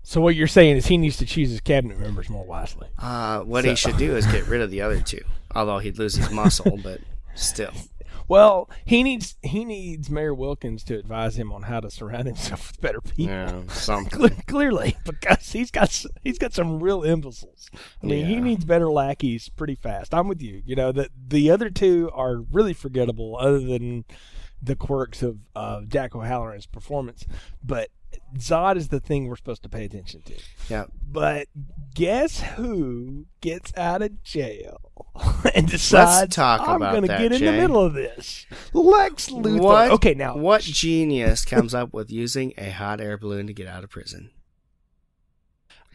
So 0.02 0.20
what 0.22 0.34
you're 0.34 0.46
saying 0.46 0.76
is 0.78 0.86
he 0.86 0.96
needs 0.96 1.18
to 1.18 1.26
choose 1.26 1.50
his 1.50 1.60
cabinet 1.60 2.00
members 2.00 2.30
more 2.30 2.44
wisely. 2.46 2.88
Uh, 2.98 3.40
what 3.40 3.64
So- 3.64 3.70
he 3.70 3.76
should 3.76 3.96
do 3.98 4.16
is 4.16 4.26
get 4.26 4.46
rid 4.46 4.62
of 4.62 4.70
the 4.70 4.80
other 4.80 5.00
two. 5.02 5.22
Although 5.54 5.78
he'd 5.78 5.98
lose 5.98 6.14
his 6.14 6.30
muscle, 6.32 6.78
but 6.82 7.00
still. 7.34 7.72
Well, 8.28 8.68
he 8.84 9.02
needs 9.02 9.36
he 9.42 9.64
needs 9.64 10.10
Mayor 10.10 10.34
Wilkins 10.34 10.84
to 10.84 10.98
advise 10.98 11.36
him 11.38 11.50
on 11.52 11.62
how 11.62 11.80
to 11.80 11.90
surround 11.90 12.26
himself 12.26 12.68
with 12.68 12.80
better 12.80 13.00
people. 13.00 13.34
Yeah, 13.34 13.62
something. 13.68 14.42
Clearly, 14.46 14.96
because 15.04 15.50
he's 15.50 15.70
got 15.70 16.04
he's 16.22 16.38
got 16.38 16.52
some 16.52 16.80
real 16.80 17.02
imbeciles. 17.02 17.70
I 18.02 18.06
mean, 18.06 18.26
he 18.26 18.36
needs 18.36 18.64
better 18.64 18.90
lackeys 18.90 19.48
pretty 19.48 19.74
fast. 19.74 20.14
I'm 20.14 20.28
with 20.28 20.42
you. 20.42 20.62
You 20.64 20.76
know 20.76 20.92
that 20.92 21.08
the 21.28 21.50
other 21.50 21.70
two 21.70 22.10
are 22.12 22.36
really 22.36 22.74
forgettable, 22.74 23.36
other 23.40 23.60
than 23.60 24.04
the 24.62 24.76
quirks 24.76 25.22
of 25.22 25.38
uh, 25.56 25.82
Jack 25.86 26.14
O'Halloran's 26.14 26.66
performance. 26.66 27.24
But 27.64 27.90
Zod 28.36 28.76
is 28.76 28.88
the 28.88 29.00
thing 29.00 29.26
we're 29.26 29.36
supposed 29.36 29.62
to 29.62 29.68
pay 29.68 29.84
attention 29.84 30.22
to. 30.22 30.34
Yeah. 30.68 30.84
But 31.10 31.48
guess 31.94 32.40
who 32.40 33.26
gets 33.40 33.72
out 33.76 34.02
of 34.02 34.22
jail 34.22 34.78
and 35.54 35.68
decides 35.68 36.34
talk 36.34 36.60
I'm 36.66 36.80
going 36.80 37.02
to 37.02 37.08
get 37.08 37.32
in 37.32 37.44
the 37.44 37.52
middle 37.52 37.82
of 37.82 37.94
this? 37.94 38.46
Lex 38.72 39.30
Luthor. 39.30 39.60
What? 39.60 39.90
Okay, 39.92 40.14
now 40.14 40.36
what 40.36 40.62
genius 40.62 41.44
comes 41.44 41.74
up 41.74 41.92
with 41.92 42.10
using 42.10 42.52
a 42.58 42.70
hot 42.70 43.00
air 43.00 43.16
balloon 43.16 43.46
to 43.46 43.52
get 43.52 43.66
out 43.66 43.84
of 43.84 43.90
prison? 43.90 44.30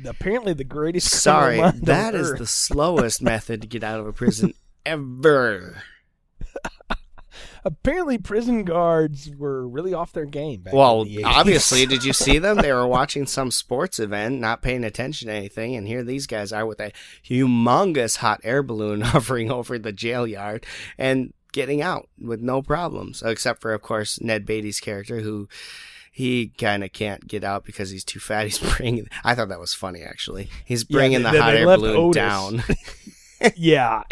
apparently 0.05 0.53
the 0.53 0.63
greatest. 0.63 1.09
Sorry, 1.09 1.57
criminal 1.57 1.71
mind 1.71 1.81
on 1.81 1.85
that 1.85 2.15
is 2.15 2.31
earth. 2.31 2.39
the 2.39 2.47
slowest 2.47 3.21
method 3.21 3.61
to 3.61 3.67
get 3.67 3.83
out 3.83 3.99
of 3.99 4.07
a 4.07 4.13
prison 4.13 4.53
ever. 4.85 5.83
Apparently, 7.65 8.17
prison 8.17 8.63
guards 8.63 9.29
were 9.37 9.67
really 9.67 9.93
off 9.93 10.11
their 10.13 10.25
game. 10.25 10.65
Well, 10.71 11.05
the 11.05 11.17
80s. 11.17 11.25
obviously, 11.25 11.85
did 11.85 12.03
you 12.03 12.13
see 12.13 12.37
them? 12.39 12.57
They 12.57 12.73
were 12.73 12.87
watching 12.99 13.25
some 13.25 13.51
sports 13.51 13.99
event, 13.99 14.39
not 14.39 14.61
paying 14.61 14.83
attention 14.83 15.27
to 15.27 15.33
anything, 15.33 15.75
and 15.75 15.87
here 15.87 16.03
these 16.03 16.27
guys 16.27 16.51
are 16.51 16.65
with 16.65 16.79
a 16.79 16.91
humongous 17.25 18.17
hot 18.17 18.41
air 18.43 18.63
balloon 18.63 19.01
hovering 19.13 19.51
over 19.51 19.79
the 19.79 19.91
jail 19.93 20.27
yard 20.27 20.65
and 20.97 21.33
getting 21.51 21.81
out 21.81 22.09
with 22.19 22.41
no 22.41 22.61
problems, 22.61 23.21
except 23.23 23.61
for, 23.61 23.73
of 23.73 23.81
course, 23.81 24.19
Ned 24.21 24.45
Beatty's 24.45 24.79
character, 24.79 25.19
who 25.21 25.47
he 26.11 26.49
kind 26.57 26.83
of 26.83 26.91
can't 26.93 27.27
get 27.27 27.43
out 27.43 27.63
because 27.65 27.89
he's 27.91 28.03
too 28.03 28.19
fat. 28.19 28.43
He's 28.47 28.59
bringing. 28.59 29.07
I 29.23 29.33
thought 29.35 29.49
that 29.49 29.59
was 29.59 29.73
funny, 29.73 30.01
actually. 30.03 30.49
He's 30.65 30.85
Yeah, 30.87 30.95
bringing 30.97 31.23
they- 31.23 31.31
the 31.31 31.41
hot 31.41 31.55
air 31.55 31.65
balloon 31.65 31.95
Otis. 31.97 32.15
down. 32.15 32.63
yeah. 33.55 34.03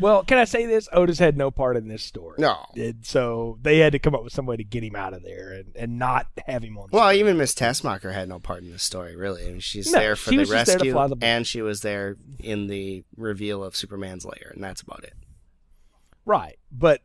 Well, 0.00 0.24
can 0.24 0.38
I 0.38 0.44
say 0.44 0.66
this? 0.66 0.88
Otis 0.92 1.18
had 1.18 1.36
no 1.36 1.50
part 1.50 1.76
in 1.76 1.88
this 1.88 2.02
story. 2.02 2.36
no. 2.38 2.66
And 2.74 3.04
so 3.04 3.58
they 3.62 3.78
had 3.78 3.92
to 3.92 3.98
come 3.98 4.14
up 4.14 4.24
with 4.24 4.32
some 4.32 4.46
way 4.46 4.56
to 4.56 4.64
get 4.64 4.82
him 4.82 4.96
out 4.96 5.14
of 5.14 5.22
there 5.22 5.52
and, 5.52 5.72
and 5.76 5.98
not 5.98 6.26
have 6.46 6.62
him 6.62 6.76
on. 6.78 6.88
Well, 6.92 7.08
screen. 7.08 7.20
even 7.20 7.36
Miss 7.36 7.54
Tessmacher 7.54 8.12
had 8.12 8.28
no 8.28 8.38
part 8.40 8.62
in 8.62 8.70
this 8.70 8.82
story, 8.82 9.14
really. 9.16 9.44
I 9.46 9.50
mean, 9.50 9.60
she's 9.60 9.92
No, 9.92 9.98
there 10.00 10.16
for 10.16 10.30
she 10.30 10.36
the 10.36 10.40
was 10.42 10.50
just 10.50 10.66
there 10.66 10.78
to 10.78 10.92
rescue, 10.94 11.14
the 11.16 11.24
and 11.26 11.46
she 11.46 11.62
was 11.62 11.82
there 11.82 12.16
in 12.40 12.66
the 12.66 13.04
reveal 13.16 13.62
of 13.62 13.76
Superman's 13.76 14.24
lair, 14.24 14.50
and 14.54 14.62
that's 14.62 14.80
about 14.82 15.04
it. 15.04 15.14
right, 16.24 16.58
but 16.72 17.00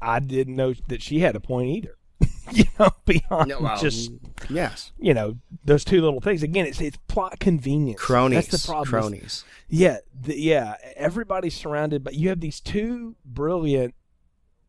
I 0.00 0.18
didn't 0.20 0.56
know 0.56 0.74
that 0.88 1.02
she 1.02 1.20
had 1.20 1.36
a 1.36 1.40
point 1.40 1.68
either. 1.70 1.96
you 2.52 2.64
know, 2.78 2.90
beyond 3.04 3.48
No, 3.48 3.60
well, 3.60 3.76
just 3.78 4.10
yes, 4.50 4.92
you 4.98 5.14
know 5.14 5.36
those 5.64 5.84
two 5.84 6.00
little 6.00 6.20
things. 6.20 6.42
Again, 6.42 6.66
it's 6.66 6.80
it's 6.80 6.96
plot 7.08 7.38
convenience. 7.38 8.00
cronies, 8.00 8.48
That's 8.48 8.62
the 8.64 8.68
problem. 8.68 8.88
cronies. 8.88 9.44
Yeah, 9.68 9.98
the, 10.20 10.38
yeah. 10.38 10.76
Everybody's 10.96 11.54
surrounded, 11.54 12.02
but 12.02 12.14
you 12.14 12.28
have 12.30 12.40
these 12.40 12.60
two 12.60 13.14
brilliant, 13.24 13.94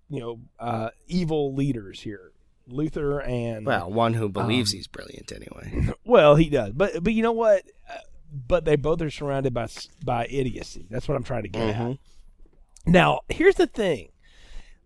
you 0.10 0.20
know, 0.20 0.40
uh, 0.60 0.90
evil 1.08 1.54
leaders 1.56 2.02
here, 2.02 2.32
Luthor 2.70 3.28
and 3.28 3.66
Well, 3.66 3.92
one 3.92 4.14
who 4.14 4.30
believes 4.30 4.74
Um, 4.74 4.78
he's 4.78 4.88
brilliant 4.88 5.32
anyway. 5.32 5.94
well, 6.06 6.36
he 6.36 6.50
does, 6.50 6.74
but 6.74 7.04
but 7.04 7.14
you 7.14 7.24
know 7.24 7.32
what? 7.34 7.64
Uh, 7.90 7.98
but 8.48 8.66
they 8.66 8.76
both 8.76 9.02
are 9.02 9.10
surrounded 9.10 9.54
by 9.54 9.68
by 10.06 10.26
idiocy. 10.28 10.88
That's 10.90 11.08
what 11.08 11.16
I'm 11.16 11.24
trying 11.24 11.44
to 11.44 11.50
get 11.50 11.70
at. 11.70 11.76
Mhm. 11.76 11.98
Now, 12.86 13.22
here's 13.30 13.56
the 13.56 13.68
thing: 13.68 14.10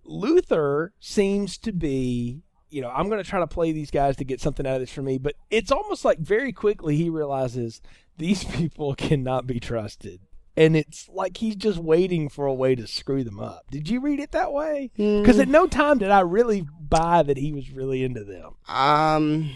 Luthor 0.05 0.89
seems 0.99 1.57
to 1.59 1.71
be. 1.71 2.41
You 2.70 2.82
know, 2.82 2.89
I'm 2.89 3.07
going 3.09 3.24
to 3.24 3.30
try 3.30 3.39
to 3.39 3.47
play 3.47 3.72
these 3.72 3.91
guys 3.91 4.15
to 4.18 4.24
get 4.24 4.41
something 4.41 4.65
out 4.68 4.76
of 4.76 4.82
this 4.82 4.91
for 4.91 5.01
me, 5.01 5.18
but 5.18 5.36
it's 5.49 5.72
almost 5.72 6.03
like 6.03 6.20
very 6.20 6.51
quickly 6.51 6.95
he 6.95 7.09
realizes 7.09 7.82
these 8.18 8.43
people 8.55 8.95
cannot 8.95 9.47
be 9.47 9.59
trusted. 9.59 10.20
And 10.55 10.76
it's 10.76 11.07
like 11.09 11.38
he's 11.38 11.55
just 11.55 11.78
waiting 11.78 12.30
for 12.30 12.47
a 12.47 12.53
way 12.53 12.74
to 12.74 12.88
screw 12.88 13.24
them 13.24 13.39
up. 13.39 13.65
Did 13.70 13.89
you 13.89 14.01
read 14.01 14.20
it 14.20 14.32
that 14.32 14.51
way? 14.51 14.89
Because 14.97 15.38
at 15.38 15.47
no 15.47 15.68
time 15.68 15.99
did 15.99 16.09
I 16.09 16.22
really 16.22 16.65
buy 16.82 17.22
that 17.22 17.38
he 17.38 17.53
was 17.53 17.70
really 17.70 18.03
into 18.03 18.24
them. 18.24 18.55
Um, 18.68 19.51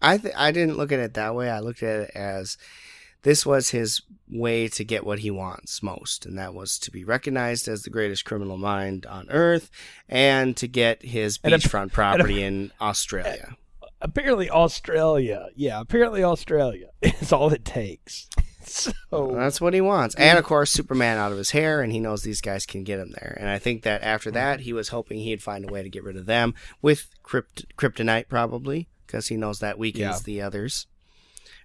I 0.00 0.18
th- 0.18 0.34
I 0.36 0.52
didn't 0.52 0.76
look 0.76 0.92
at 0.92 1.00
it 1.00 1.14
that 1.14 1.34
way. 1.34 1.50
I 1.50 1.58
looked 1.58 1.82
at 1.82 2.02
it 2.02 2.10
as 2.14 2.56
this 3.22 3.44
was 3.44 3.70
his 3.70 4.02
way 4.30 4.68
to 4.68 4.84
get 4.84 5.04
what 5.06 5.20
he 5.20 5.30
wants 5.30 5.82
most, 5.82 6.26
and 6.26 6.38
that 6.38 6.54
was 6.54 6.78
to 6.80 6.90
be 6.90 7.04
recognized 7.04 7.66
as 7.68 7.82
the 7.82 7.90
greatest 7.90 8.24
criminal 8.24 8.56
mind 8.58 9.06
on 9.06 9.26
earth, 9.30 9.70
and 10.08 10.56
to 10.56 10.68
get 10.68 11.02
his 11.02 11.38
beachfront 11.38 11.92
property 11.92 12.42
in 12.42 12.70
Australia. 12.80 13.56
apparently 14.00 14.48
Australia. 14.50 15.48
Yeah, 15.56 15.80
apparently 15.80 16.22
Australia 16.22 16.88
is 17.02 17.32
all 17.32 17.52
it 17.52 17.64
takes. 17.64 18.28
So 18.70 18.92
That's 19.34 19.62
what 19.62 19.72
he 19.72 19.80
wants. 19.80 20.14
And 20.16 20.38
of 20.38 20.44
course, 20.44 20.70
Superman 20.70 21.16
out 21.16 21.32
of 21.32 21.38
his 21.38 21.52
hair, 21.52 21.80
and 21.80 21.90
he 21.90 22.00
knows 22.00 22.22
these 22.22 22.42
guys 22.42 22.66
can 22.66 22.84
get 22.84 22.98
him 23.00 23.12
there. 23.12 23.34
And 23.40 23.48
I 23.48 23.58
think 23.58 23.82
that 23.84 24.02
after 24.02 24.30
that, 24.32 24.60
he 24.60 24.74
was 24.74 24.90
hoping 24.90 25.20
he'd 25.20 25.42
find 25.42 25.64
a 25.66 25.72
way 25.72 25.82
to 25.82 25.88
get 25.88 26.04
rid 26.04 26.18
of 26.18 26.26
them 26.26 26.52
with 26.82 27.08
krypt- 27.24 27.64
kryptonite, 27.78 28.28
probably, 28.28 28.86
because 29.06 29.28
he 29.28 29.38
knows 29.38 29.60
that 29.60 29.78
weakens 29.78 30.02
Yeah. 30.02 30.18
the 30.22 30.42
others. 30.42 30.86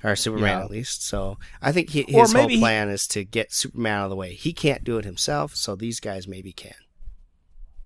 Or 0.04 0.16
Superman, 0.18 0.58
Yeah. 0.60 0.64
at 0.66 0.70
least. 0.72 1.06
So 1.06 1.38
I 1.62 1.72
think 1.72 1.92
he, 1.92 2.04
his 2.04 2.34
whole 2.34 2.42
maybe 2.42 2.56
he- 2.56 2.60
plan 2.60 2.90
is 2.90 3.08
to 3.08 3.24
get 3.24 3.54
Superman 3.54 4.00
out 4.00 4.04
of 4.06 4.10
the 4.10 4.16
way. 4.18 4.34
He 4.34 4.52
can't 4.52 4.84
do 4.84 4.98
it 4.98 5.06
himself, 5.06 5.56
so 5.56 5.76
these 5.76 6.00
guys 6.00 6.28
maybe 6.28 6.52
can. 6.52 6.74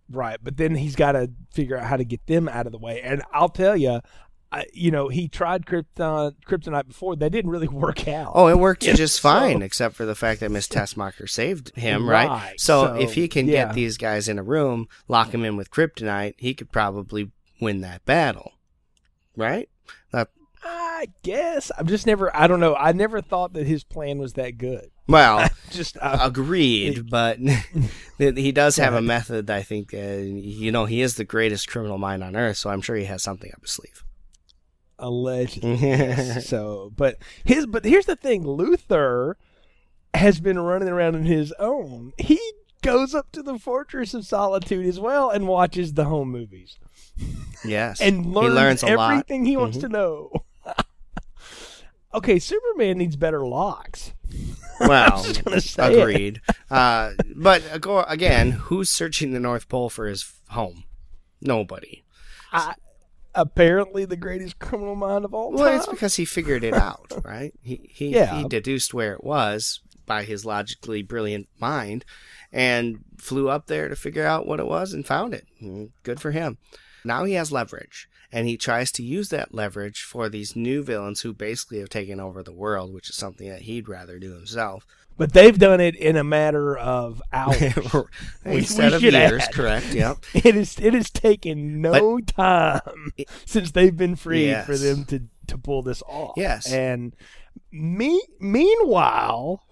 right, 0.10 0.38
but 0.42 0.58
then 0.58 0.76
he's 0.76 0.96
got 0.96 1.12
to 1.14 1.30
figure 1.52 1.78
out 1.78 1.86
how 1.86 1.98
to 1.98 2.06
get 2.06 2.26
them 2.28 2.48
out 2.48 2.66
of 2.66 2.72
the 2.72 2.78
way. 2.78 3.02
And 3.02 3.22
I'll 3.34 3.50
tell 3.50 3.76
you, 3.76 4.00
I, 4.52 4.66
you 4.74 4.90
know, 4.92 5.10
he 5.10 5.28
tried 5.28 5.66
Krypton, 5.66 6.36
Kryptonite 6.48 6.88
before. 6.88 7.18
That 7.18 7.32
didn't 7.34 7.52
really 7.52 7.68
work 7.68 8.08
out. 8.08 8.32
Oh, 8.34 8.48
it 8.48 8.58
worked 8.58 8.82
just 8.96 9.20
fine, 9.20 9.60
so- 9.60 9.66
except 9.66 9.96
for 9.96 10.06
the 10.06 10.16
fact 10.16 10.40
that 10.40 10.50
Miss 10.52 10.68
Tessmacher 10.70 11.30
saved 11.30 11.76
him, 11.76 12.10
right? 12.10 12.30
Right, 12.30 12.60
So, 12.60 12.86
so, 12.86 12.96
if 12.96 13.14
he 13.16 13.28
can 13.28 13.48
yeah. 13.48 13.66
get 13.66 13.74
these 13.76 13.98
guys 13.98 14.30
in 14.30 14.40
a 14.40 14.44
room, 14.44 14.88
lock 15.10 15.32
them 15.32 15.44
in 15.44 15.58
with 15.58 15.70
kryptonite, 15.72 16.36
he 16.38 16.54
could 16.54 16.72
probably 16.72 17.32
win 17.60 17.82
that 17.82 18.06
battle, 18.06 18.54
right? 19.36 19.68
That, 20.14 20.30
I 20.64 21.08
guess 21.24 21.72
I'm 21.78 21.88
just 21.88 22.06
never. 22.08 22.36
I 22.36 22.48
don't 22.48 22.60
know. 22.60 22.76
I 22.76 22.92
never 22.92 23.22
thought 23.22 23.54
that 23.54 23.68
his 23.68 23.84
plan 23.84 24.18
was 24.18 24.34
that 24.34 24.58
good. 24.58 24.90
well, 25.08 25.48
Just 25.70 25.98
uh, 26.02 26.18
agreed, 26.22 27.10
but 27.10 27.38
he 28.18 28.52
does 28.52 28.76
have 28.78 28.94
a 28.94 29.02
method. 29.02 29.50
I 29.50 29.62
think, 29.62 29.94
uh, 29.94 29.98
you 29.98 30.72
know, 30.72 30.86
he 30.86 31.02
is 31.02 31.16
the 31.16 31.24
greatest 31.24 31.70
criminal 31.70 31.98
mind 31.98 32.24
on 32.24 32.36
earth, 32.36 32.58
so 32.58 32.70
I'm 32.70 32.82
sure 32.82 32.96
he 32.96 33.06
has 33.06 33.24
something 33.24 33.52
up 33.54 33.62
his 33.62 33.72
sleeve. 33.72 34.04
allegedly. 35.00 36.42
so, 36.42 36.92
but 36.96 37.18
his. 37.44 37.66
But 37.66 37.86
here's 37.86 38.06
the 38.08 38.16
thing: 38.16 38.44
Luthor 38.44 39.36
has 40.14 40.40
been 40.40 40.60
running 40.60 40.90
around 40.90 41.16
on 41.16 41.26
his 41.26 41.54
own. 41.60 42.14
He 42.18 42.40
goes 42.82 43.14
up 43.16 43.32
to 43.34 43.44
the 43.44 43.58
Fortress 43.60 44.14
of 44.14 44.26
Solitude 44.26 44.86
as 44.86 45.00
well 45.00 45.30
and 45.30 45.48
watches 45.48 45.94
the 45.94 46.06
home 46.06 46.30
movies 46.32 46.78
Yes, 47.66 48.00
and 48.00 48.34
learns, 48.34 48.48
he 48.48 48.56
learns 48.56 48.84
a 48.84 48.96
lot. 48.96 49.12
everything 49.12 49.46
he 49.46 49.58
wants 49.58 49.78
Mhm. 49.78 49.82
to 49.82 49.90
know. 49.90 50.32
Okay, 52.18 52.40
Superman 52.40 52.98
needs 52.98 53.16
better 53.16 53.46
locks. 53.46 54.14
Well, 54.80 55.24
just 55.24 55.44
gonna 55.44 55.60
say 55.60 55.92
it. 55.92 56.00
agreed. 56.00 56.40
Uh, 56.70 57.14
but 57.36 57.64
uh, 57.88 58.06
again, 58.08 58.52
who's 58.52 58.92
searching 58.92 59.34
the 59.34 59.40
North 59.40 59.68
Pole 59.70 59.90
for 59.90 60.06
his 60.06 60.32
home? 60.50 60.84
Nobody. 61.42 62.04
Apparently, 63.34 64.06
the 64.06 64.16
greatest 64.16 64.58
criminal 64.60 64.96
mind 64.96 65.24
of 65.26 65.34
all 65.34 65.52
Well, 65.52 65.66
time. 65.68 65.78
it's 65.78 65.88
because 65.88 66.16
he 66.16 66.26
figured 66.26 66.64
it 66.64 66.74
out, 66.74 67.12
right? 67.26 67.54
He 67.64 67.90
he, 67.92 68.10
Yeah. 68.10 68.36
he 68.38 68.48
deduced 68.48 68.94
where 68.94 69.14
it 69.14 69.24
was 69.24 69.82
by 70.06 70.24
his 70.24 70.46
logically 70.46 71.02
brilliant 71.04 71.48
mind, 71.60 72.06
and 72.52 73.00
flew 73.18 73.50
up 73.50 73.66
there 73.68 73.90
to 73.90 73.96
figure 73.96 74.26
out 74.28 74.46
what 74.48 74.60
it 74.60 74.68
was 74.68 74.94
and 74.94 75.06
found 75.08 75.34
it. 75.34 75.46
Mm, 75.62 75.90
Good 76.04 76.20
for 76.20 76.30
him. 76.32 76.58
Now 77.04 77.24
he 77.26 77.34
has 77.34 77.52
leverage, 77.52 78.08
and 78.32 78.48
he 78.48 78.58
tries 78.58 78.92
to 78.94 79.04
use 79.04 79.30
that 79.30 79.54
leverage 79.54 80.02
for 80.02 80.30
these 80.30 80.56
new 80.56 80.84
villains 80.84 81.22
who 81.22 81.34
basically 81.34 81.80
have 81.80 81.90
taken 81.90 82.20
over 82.20 82.44
the 82.44 82.54
world, 82.54 82.94
which 82.94 83.10
is 83.10 83.16
something 83.16 83.48
that 83.50 83.62
he'd 83.62 83.88
rather 83.88 84.20
do 84.20 84.34
himself. 84.34 84.86
but 85.18 85.34
they've 85.34 85.58
done 85.58 85.80
it 85.80 85.96
in 85.96 86.16
a 86.16 86.24
matter 86.24 86.78
of 86.78 87.22
hours. 87.34 87.74
Instead 88.46 88.94
of 88.94 89.02
years, 89.02 89.42
add. 89.44 89.52
correct? 89.54 89.94
Yep. 89.94 90.18
it 90.34 90.56
is. 90.56 90.78
It 90.80 90.94
has 90.94 91.10
taken 91.10 91.82
no 91.82 92.20
time 92.20 93.14
since 93.46 93.72
they've 93.72 93.96
been 93.96 94.16
freed 94.16 94.64
for 94.66 94.78
them 94.78 95.06
to 95.06 95.24
to 95.48 95.58
pull 95.58 95.82
this 95.82 96.04
off. 96.04 96.34
Yes. 96.38 96.72
and 96.72 97.16
me. 97.72 98.22
Meanwhile, 98.40 99.64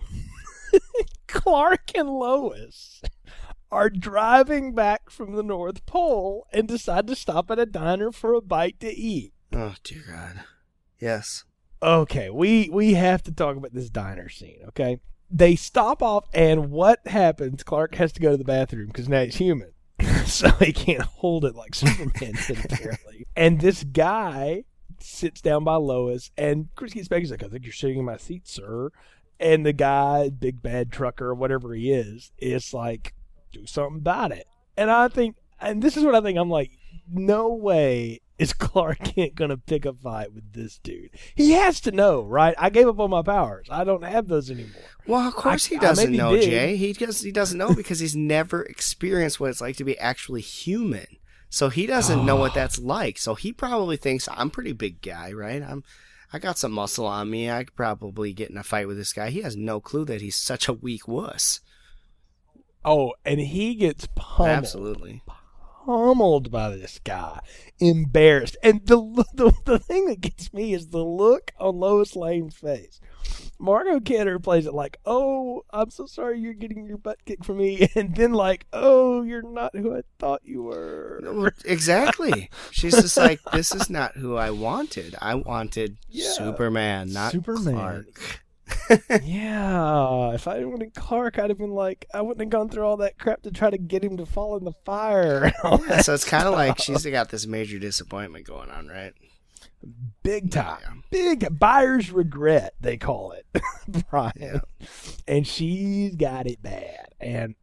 Clark 1.28 1.92
and 1.96 2.10
Lois 2.10 3.02
are 3.76 3.90
driving 3.90 4.74
back 4.74 5.10
from 5.10 5.34
the 5.34 5.44
North 5.44 5.86
Pole 5.86 6.48
and 6.54 6.66
decide 6.66 7.08
to 7.08 7.16
stop 7.16 7.52
at 7.52 7.60
a 7.60 7.66
diner 7.66 8.10
for 8.10 8.34
a 8.34 8.40
bite 8.40 8.80
to 8.80 8.90
eat. 8.90 9.34
Oh 9.52 9.76
dear 9.84 10.02
God. 10.08 10.46
Yes. 10.98 11.44
Okay, 11.84 12.30
we 12.30 12.70
we 12.72 12.94
have 12.94 13.22
to 13.24 13.34
talk 13.34 13.58
about 13.58 13.74
this 13.74 13.90
diner 13.90 14.30
scene. 14.30 14.60
Okay, 14.70 15.02
they 15.30 15.58
stop 15.58 16.02
off, 16.02 16.26
and 16.34 16.72
what 16.72 17.06
happens? 17.06 17.64
Clark 17.64 17.96
has 17.96 18.14
to 18.14 18.22
go 18.22 18.32
to 18.32 18.38
the 18.38 18.46
bathroom 18.46 18.88
because 18.88 19.10
now 19.10 19.26
he's 19.26 19.36
human, 19.36 19.74
so 20.26 20.50
he 20.52 20.72
can't 20.72 21.02
hold 21.02 21.44
it 21.44 21.54
like 21.54 21.76
Superman 21.76 22.34
did 22.48 22.64
apparently. 22.66 23.28
And 23.36 23.60
this 23.60 23.84
guy 23.84 24.64
sits 25.02 25.42
down 25.42 25.66
by 25.66 25.76
Lois, 25.76 26.32
and 26.38 26.70
Chris 26.76 26.94
gets 26.94 27.10
back. 27.10 27.20
He's 27.20 27.32
like, 27.32 27.44
"I 27.44 27.50
think 27.50 27.66
you're 27.66 27.74
sitting 27.74 28.00
in 28.00 28.06
my 28.06 28.16
seat, 28.16 28.48
sir." 28.48 28.92
And 29.38 29.66
the 29.66 29.74
guy, 29.74 30.30
big 30.30 30.62
bad 30.62 30.94
trucker, 30.94 31.28
or 31.28 31.36
whatever 31.36 31.74
he 31.74 31.92
is, 31.92 32.32
is 32.38 32.74
like, 32.74 33.14
"Do 33.56 33.66
something 33.66 33.98
about 33.98 34.32
it." 34.32 34.46
And 34.78 34.92
I 34.92 35.08
think, 35.08 35.36
and 35.60 35.82
this 35.82 35.96
is 35.98 36.04
what 36.04 36.16
I 36.16 36.22
think. 36.22 36.38
I'm 36.38 36.50
like, 36.50 36.72
no 37.12 37.54
way 37.54 38.20
is 38.38 38.52
Clark 38.68 39.00
Kent 39.00 39.36
gonna 39.36 39.58
pick 39.58 39.86
a 39.86 39.94
fight 39.94 40.34
with 40.34 40.52
this 40.54 40.78
dude. 40.80 41.10
He 41.36 41.52
has 41.52 41.80
to 41.82 41.92
know, 41.92 42.22
right? 42.24 42.54
I 42.58 42.70
gave 42.70 42.88
up 42.88 43.00
on 43.00 43.10
my 43.10 43.22
powers. 43.22 43.68
I 43.72 43.84
don't 43.86 44.04
have 44.04 44.28
those 44.28 44.52
anymore. 44.52 44.82
Well, 45.08 45.28
of 45.28 45.36
course 45.36 45.68
I- 45.68 45.70
he 45.76 45.80
doesn't 45.80 46.12
know, 46.12 46.36
did. 46.36 46.44
Jay. 46.50 46.76
He 46.76 46.94
does. 46.94 47.22
He 47.22 47.32
doesn't 47.32 47.58
know 47.58 47.74
because 47.74 48.00
he's 48.00 48.16
never 48.16 48.64
experienced 48.64 49.40
what 49.40 49.50
it's 49.52 49.62
like 49.62 49.78
to 49.78 49.84
be 49.86 49.98
actually 50.00 50.42
human. 50.42 51.08
So 51.50 51.70
he 51.70 51.86
doesn't 51.88 52.26
know 52.26 52.36
what 52.36 52.54
that's 52.56 52.78
like. 52.80 53.18
So 53.18 53.36
he 53.36 53.54
probably 53.54 53.96
thinks 53.98 54.28
I'm 54.30 54.50
pretty 54.50 54.74
big 54.74 55.02
guy, 55.02 55.32
right? 55.32 55.64
I'm. 55.64 55.84
I 56.34 56.40
got 56.40 56.58
some 56.58 56.74
muscle 56.74 57.06
on 57.06 57.30
me. 57.30 57.50
I 57.50 57.64
could 57.64 57.76
probably 57.76 58.34
get 58.34 58.50
in 58.50 58.58
a 58.58 58.64
fight 58.64 58.88
with 58.88 58.98
this 58.98 59.14
guy. 59.14 59.30
He 59.30 59.42
has 59.44 59.56
no 59.56 59.80
clue 59.80 60.04
that 60.06 60.20
he's 60.22 60.36
such 60.36 60.68
a 60.68 60.74
weak 60.74 61.08
wuss. 61.08 61.62
Oh, 62.86 63.14
and 63.26 63.40
he 63.40 63.76
gets 63.76 64.08
pummeled, 64.16 64.50
Absolutely. 64.58 65.24
pummeled 65.86 66.52
by 66.52 66.70
this 66.70 67.00
guy, 67.04 67.40
embarrassed. 67.80 68.58
And 68.64 68.86
the, 68.86 68.98
the 69.34 69.54
the 69.66 69.80
thing 69.80 70.06
that 70.08 70.22
gets 70.22 70.54
me 70.54 70.74
is 70.74 70.90
the 70.90 71.04
look 71.04 71.52
on 71.60 71.76
Lois 71.80 72.16
Lane's 72.16 72.56
face. 72.56 73.00
Margot 73.58 74.02
Kidder 74.02 74.38
plays 74.38 74.66
it 74.66 74.74
like, 74.74 75.00
"Oh, 75.06 75.64
I'm 75.72 75.90
so 75.90 76.06
sorry 76.06 76.40
you're 76.40 76.54
getting 76.54 76.86
your 76.86 76.98
butt 76.98 77.24
kicked 77.26 77.46
from 77.46 77.58
me," 77.58 77.88
and 77.96 78.14
then 78.16 78.34
like, 78.34 78.66
"Oh, 78.74 79.22
you're 79.24 79.42
not 79.50 79.76
who 79.76 79.96
I 79.96 80.02
thought 80.20 80.42
you 80.44 80.64
were." 80.64 81.22
Exactly. 81.66 82.50
She's 82.72 82.94
just 82.94 83.18
like, 83.18 83.40
this 83.54 83.74
is 83.74 83.90
not 83.90 84.16
who 84.16 84.36
I 84.36 84.52
wanted. 84.52 85.16
I 85.22 85.36
wanted 85.36 85.98
Yeah. 86.10 86.30
Superman, 86.32 87.12
not 87.14 87.32
Superman. 87.32 87.74
Clark. 87.74 88.42
Yeah, 89.24 90.32
if 90.34 90.48
I 90.48 90.64
wanted 90.66 90.94
Clark, 90.94 91.40
I'd 91.40 91.50
have 91.50 91.58
been 91.58 91.72
like, 91.72 92.06
I 92.14 92.22
wouldn't 92.22 92.42
have 92.42 92.50
gone 92.50 92.70
through 92.70 92.84
all 92.86 92.98
that 92.98 93.18
crap 93.18 93.42
to 93.44 93.52
try 93.52 93.70
to 93.70 93.78
get 93.78 94.04
him 94.04 94.18
to 94.18 94.26
fall 94.26 94.58
in 94.58 94.64
the 94.64 94.74
fire. 94.86 95.52
Yeah, 95.64 96.02
so 96.02 96.14
it's 96.14 96.26
kind 96.26 96.48
of 96.48 96.54
like 96.54 96.80
she's 96.80 97.06
got 97.06 97.30
this 97.30 97.46
major 97.48 97.80
disappointment 97.80 98.46
going 98.46 98.70
on, 98.70 98.88
right? 98.88 99.14
Big 100.24 100.52
time. 100.52 101.04
Yeah. 101.12 101.36
Big 101.36 101.60
buyer's 101.60 102.12
regret, 102.12 102.74
they 102.80 102.98
call 102.98 103.34
it, 103.34 103.46
Brian. 104.10 104.62
And 105.28 105.46
she's 105.48 106.16
got 106.16 106.48
it 106.48 106.62
bad. 106.62 107.14
And 107.20 107.56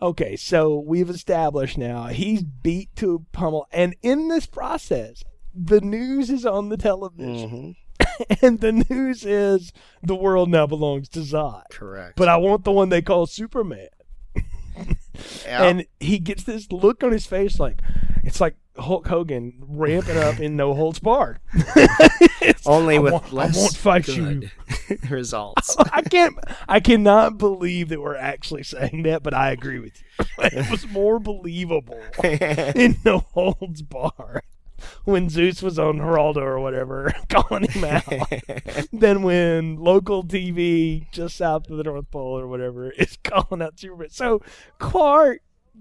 okay, 0.00 0.36
so 0.36 0.78
we've 0.78 1.10
established 1.10 1.76
now 1.78 2.06
he's 2.06 2.42
beat 2.42 2.94
to 2.96 3.14
a 3.14 3.36
pummel. 3.36 3.66
And 3.72 3.94
in 4.02 4.28
this 4.28 4.46
process, 4.46 5.22
the 5.54 5.80
news 5.80 6.30
is 6.30 6.44
on 6.46 6.68
the 6.68 6.76
television. 6.76 7.48
hmm 7.48 7.70
And 8.42 8.60
the 8.60 8.72
news 8.72 9.24
is 9.24 9.72
the 10.02 10.14
world 10.14 10.48
now 10.50 10.66
belongs 10.66 11.08
to 11.10 11.20
Zod. 11.20 11.64
Correct. 11.70 12.16
But 12.16 12.28
I 12.28 12.36
want 12.36 12.64
the 12.64 12.72
one 12.72 12.88
they 12.88 13.02
call 13.02 13.26
Superman. 13.26 13.88
Yeah. 15.44 15.62
And 15.64 15.86
he 16.00 16.18
gets 16.18 16.42
this 16.42 16.70
look 16.72 17.04
on 17.04 17.12
his 17.12 17.26
face 17.26 17.60
like 17.60 17.80
it's 18.24 18.40
like 18.40 18.56
Hulk 18.76 19.06
Hogan 19.06 19.52
ramping 19.60 20.16
up 20.16 20.40
in 20.40 20.56
No 20.56 20.74
Holds 20.74 20.98
Barred. 20.98 21.38
Only 22.66 22.96
I 22.96 22.98
with 22.98 23.12
won't- 23.12 23.32
I 23.32 23.50
won't 23.56 23.76
fight 23.76 24.08
you. 24.08 24.48
results. 25.10 25.76
I 25.78 26.02
can't. 26.02 26.36
I 26.68 26.80
cannot 26.80 27.38
believe 27.38 27.88
that 27.90 28.00
we're 28.00 28.16
actually 28.16 28.64
saying 28.64 29.04
that, 29.04 29.22
but 29.22 29.32
I 29.34 29.50
agree 29.52 29.78
with 29.78 29.92
you. 30.00 30.24
It 30.38 30.70
was 30.70 30.86
more 30.88 31.20
believable 31.20 32.00
in 32.24 32.96
No 33.04 33.20
Holds 33.32 33.82
Barred 33.82 34.42
when 35.04 35.28
Zeus 35.28 35.62
was 35.62 35.78
on 35.78 35.98
Geraldo 35.98 36.38
or 36.38 36.60
whatever, 36.60 37.12
calling 37.28 37.68
him 37.68 37.84
out, 37.84 38.04
than 38.92 39.22
when 39.22 39.76
local 39.76 40.24
TV 40.24 41.10
just 41.10 41.36
south 41.36 41.68
of 41.70 41.76
the 41.76 41.84
North 41.84 42.10
Pole 42.10 42.38
or 42.38 42.46
whatever 42.46 42.90
is 42.90 43.18
calling 43.22 43.62
out 43.62 43.78
Superman. 43.78 44.10
So 44.10 44.42
Clark 44.78 45.40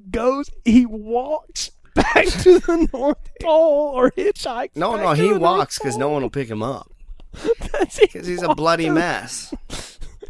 goes. 0.10 0.50
He 0.66 0.86
walks. 0.86 1.72
Back 1.96 2.26
to 2.26 2.58
the 2.58 2.90
North 2.92 3.30
Pole 3.40 3.92
or 3.94 4.10
hitchhikes. 4.10 4.76
no, 4.76 4.96
no, 4.96 5.14
he 5.14 5.32
walks 5.32 5.78
because 5.78 5.96
no 5.96 6.10
one 6.10 6.24
will 6.24 6.32
pick 6.32 6.48
him 6.50 6.64
up 6.64 6.92
because 8.02 8.28
he's 8.28 8.42
a 8.42 8.56
bloody 8.56 8.90
mess. 8.90 9.54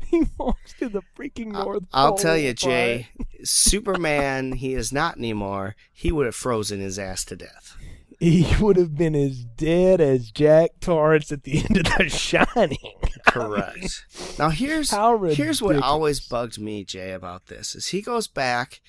He 0.06 0.28
walks 0.38 0.74
to 0.74 0.90
the 0.90 1.02
freaking 1.18 1.54
North 1.54 1.80
Pole. 1.80 1.88
I'll 1.92 2.16
tell 2.16 2.38
you. 2.38 2.54
Jay, 2.54 3.08
Superman, 3.44 4.52
he 4.54 4.76
is 4.76 4.94
not 4.94 5.18
anymore. 5.18 5.76
He 5.92 6.12
would 6.12 6.26
have 6.28 6.36
frozen 6.36 6.80
his 6.80 7.00
ass 7.00 7.26
to 7.26 7.36
death. 7.36 7.76
He 8.24 8.56
would 8.62 8.78
have 8.78 8.96
been 8.96 9.16
as 9.16 9.44
dead 9.44 10.00
as 10.00 10.32
Jack 10.32 10.80
Torrance 10.80 11.32
at 11.32 11.44
the 11.44 11.58
end 11.58 11.78
of 11.78 11.84
The 11.98 12.08
Shining. 12.10 12.78
Correct. 13.28 14.06
Now 14.40 14.50
here's 14.50 14.92
How 14.92 15.18
here's 15.24 15.62
what 15.62 15.76
always 15.82 16.20
bugged 16.22 16.60
me, 16.60 16.86
Jay, 16.86 17.12
about 17.12 17.48
this 17.48 17.76
is 17.76 17.88
he 17.88 18.02
goes 18.02 18.28
back, 18.28 18.82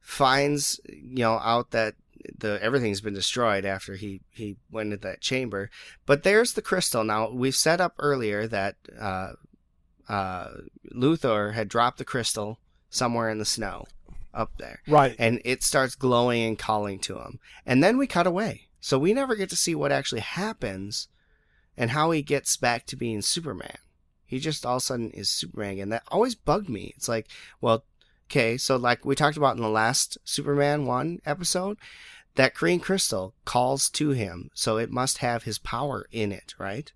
finds 0.00 0.80
you 0.86 1.18
know 1.24 1.38
out 1.42 1.70
that 1.70 1.94
the 2.38 2.58
everything's 2.62 3.00
been 3.00 3.14
destroyed 3.14 3.64
after 3.64 3.94
he 3.96 4.20
he 4.30 4.56
went 4.70 4.92
into 4.92 5.06
that 5.06 5.20
chamber, 5.20 5.70
but 6.06 6.22
there's 6.22 6.52
the 6.52 6.62
crystal. 6.62 7.04
Now 7.04 7.30
we've 7.30 7.54
set 7.56 7.80
up 7.80 7.94
earlier 7.98 8.46
that 8.48 8.76
uh, 9.00 9.32
uh, 10.08 10.48
Luthor 10.94 11.54
had 11.54 11.68
dropped 11.68 11.98
the 11.98 12.04
crystal 12.04 12.58
somewhere 12.90 13.30
in 13.30 13.38
the 13.38 13.44
snow 13.44 13.86
up 14.32 14.50
there, 14.58 14.80
Right. 14.88 15.14
and 15.18 15.40
it 15.44 15.62
starts 15.62 15.94
glowing 15.94 16.42
and 16.42 16.58
calling 16.58 16.98
to 17.00 17.18
him, 17.20 17.38
and 17.64 17.82
then 17.84 17.96
we 17.98 18.06
cut 18.06 18.26
away, 18.26 18.68
so 18.86 18.98
we 18.98 19.14
never 19.14 19.34
get 19.34 19.48
to 19.48 19.56
see 19.56 19.74
what 19.74 19.90
actually 19.92 20.20
happens 20.20 21.08
and 21.74 21.92
how 21.92 22.10
he 22.10 22.20
gets 22.20 22.58
back 22.58 22.84
to 22.84 22.96
being 22.96 23.22
Superman. 23.22 23.78
He 24.26 24.38
just 24.38 24.66
all 24.66 24.76
of 24.76 24.82
a 24.82 24.84
sudden 24.84 25.10
is 25.12 25.30
Superman 25.30 25.72
again. 25.72 25.88
That 25.88 26.02
always 26.08 26.34
bugged 26.34 26.68
me. 26.68 26.92
It's 26.94 27.08
like, 27.08 27.26
well, 27.62 27.84
okay, 28.30 28.58
so 28.58 28.76
like 28.76 29.06
we 29.06 29.14
talked 29.14 29.38
about 29.38 29.56
in 29.56 29.62
the 29.62 29.70
last 29.70 30.18
Superman 30.24 30.84
1 30.84 31.20
episode, 31.24 31.78
that 32.34 32.52
green 32.52 32.78
crystal 32.78 33.32
calls 33.46 33.88
to 33.88 34.10
him, 34.10 34.50
so 34.52 34.76
it 34.76 34.90
must 34.90 35.18
have 35.18 35.44
his 35.44 35.58
power 35.58 36.04
in 36.12 36.30
it, 36.30 36.54
right? 36.58 36.92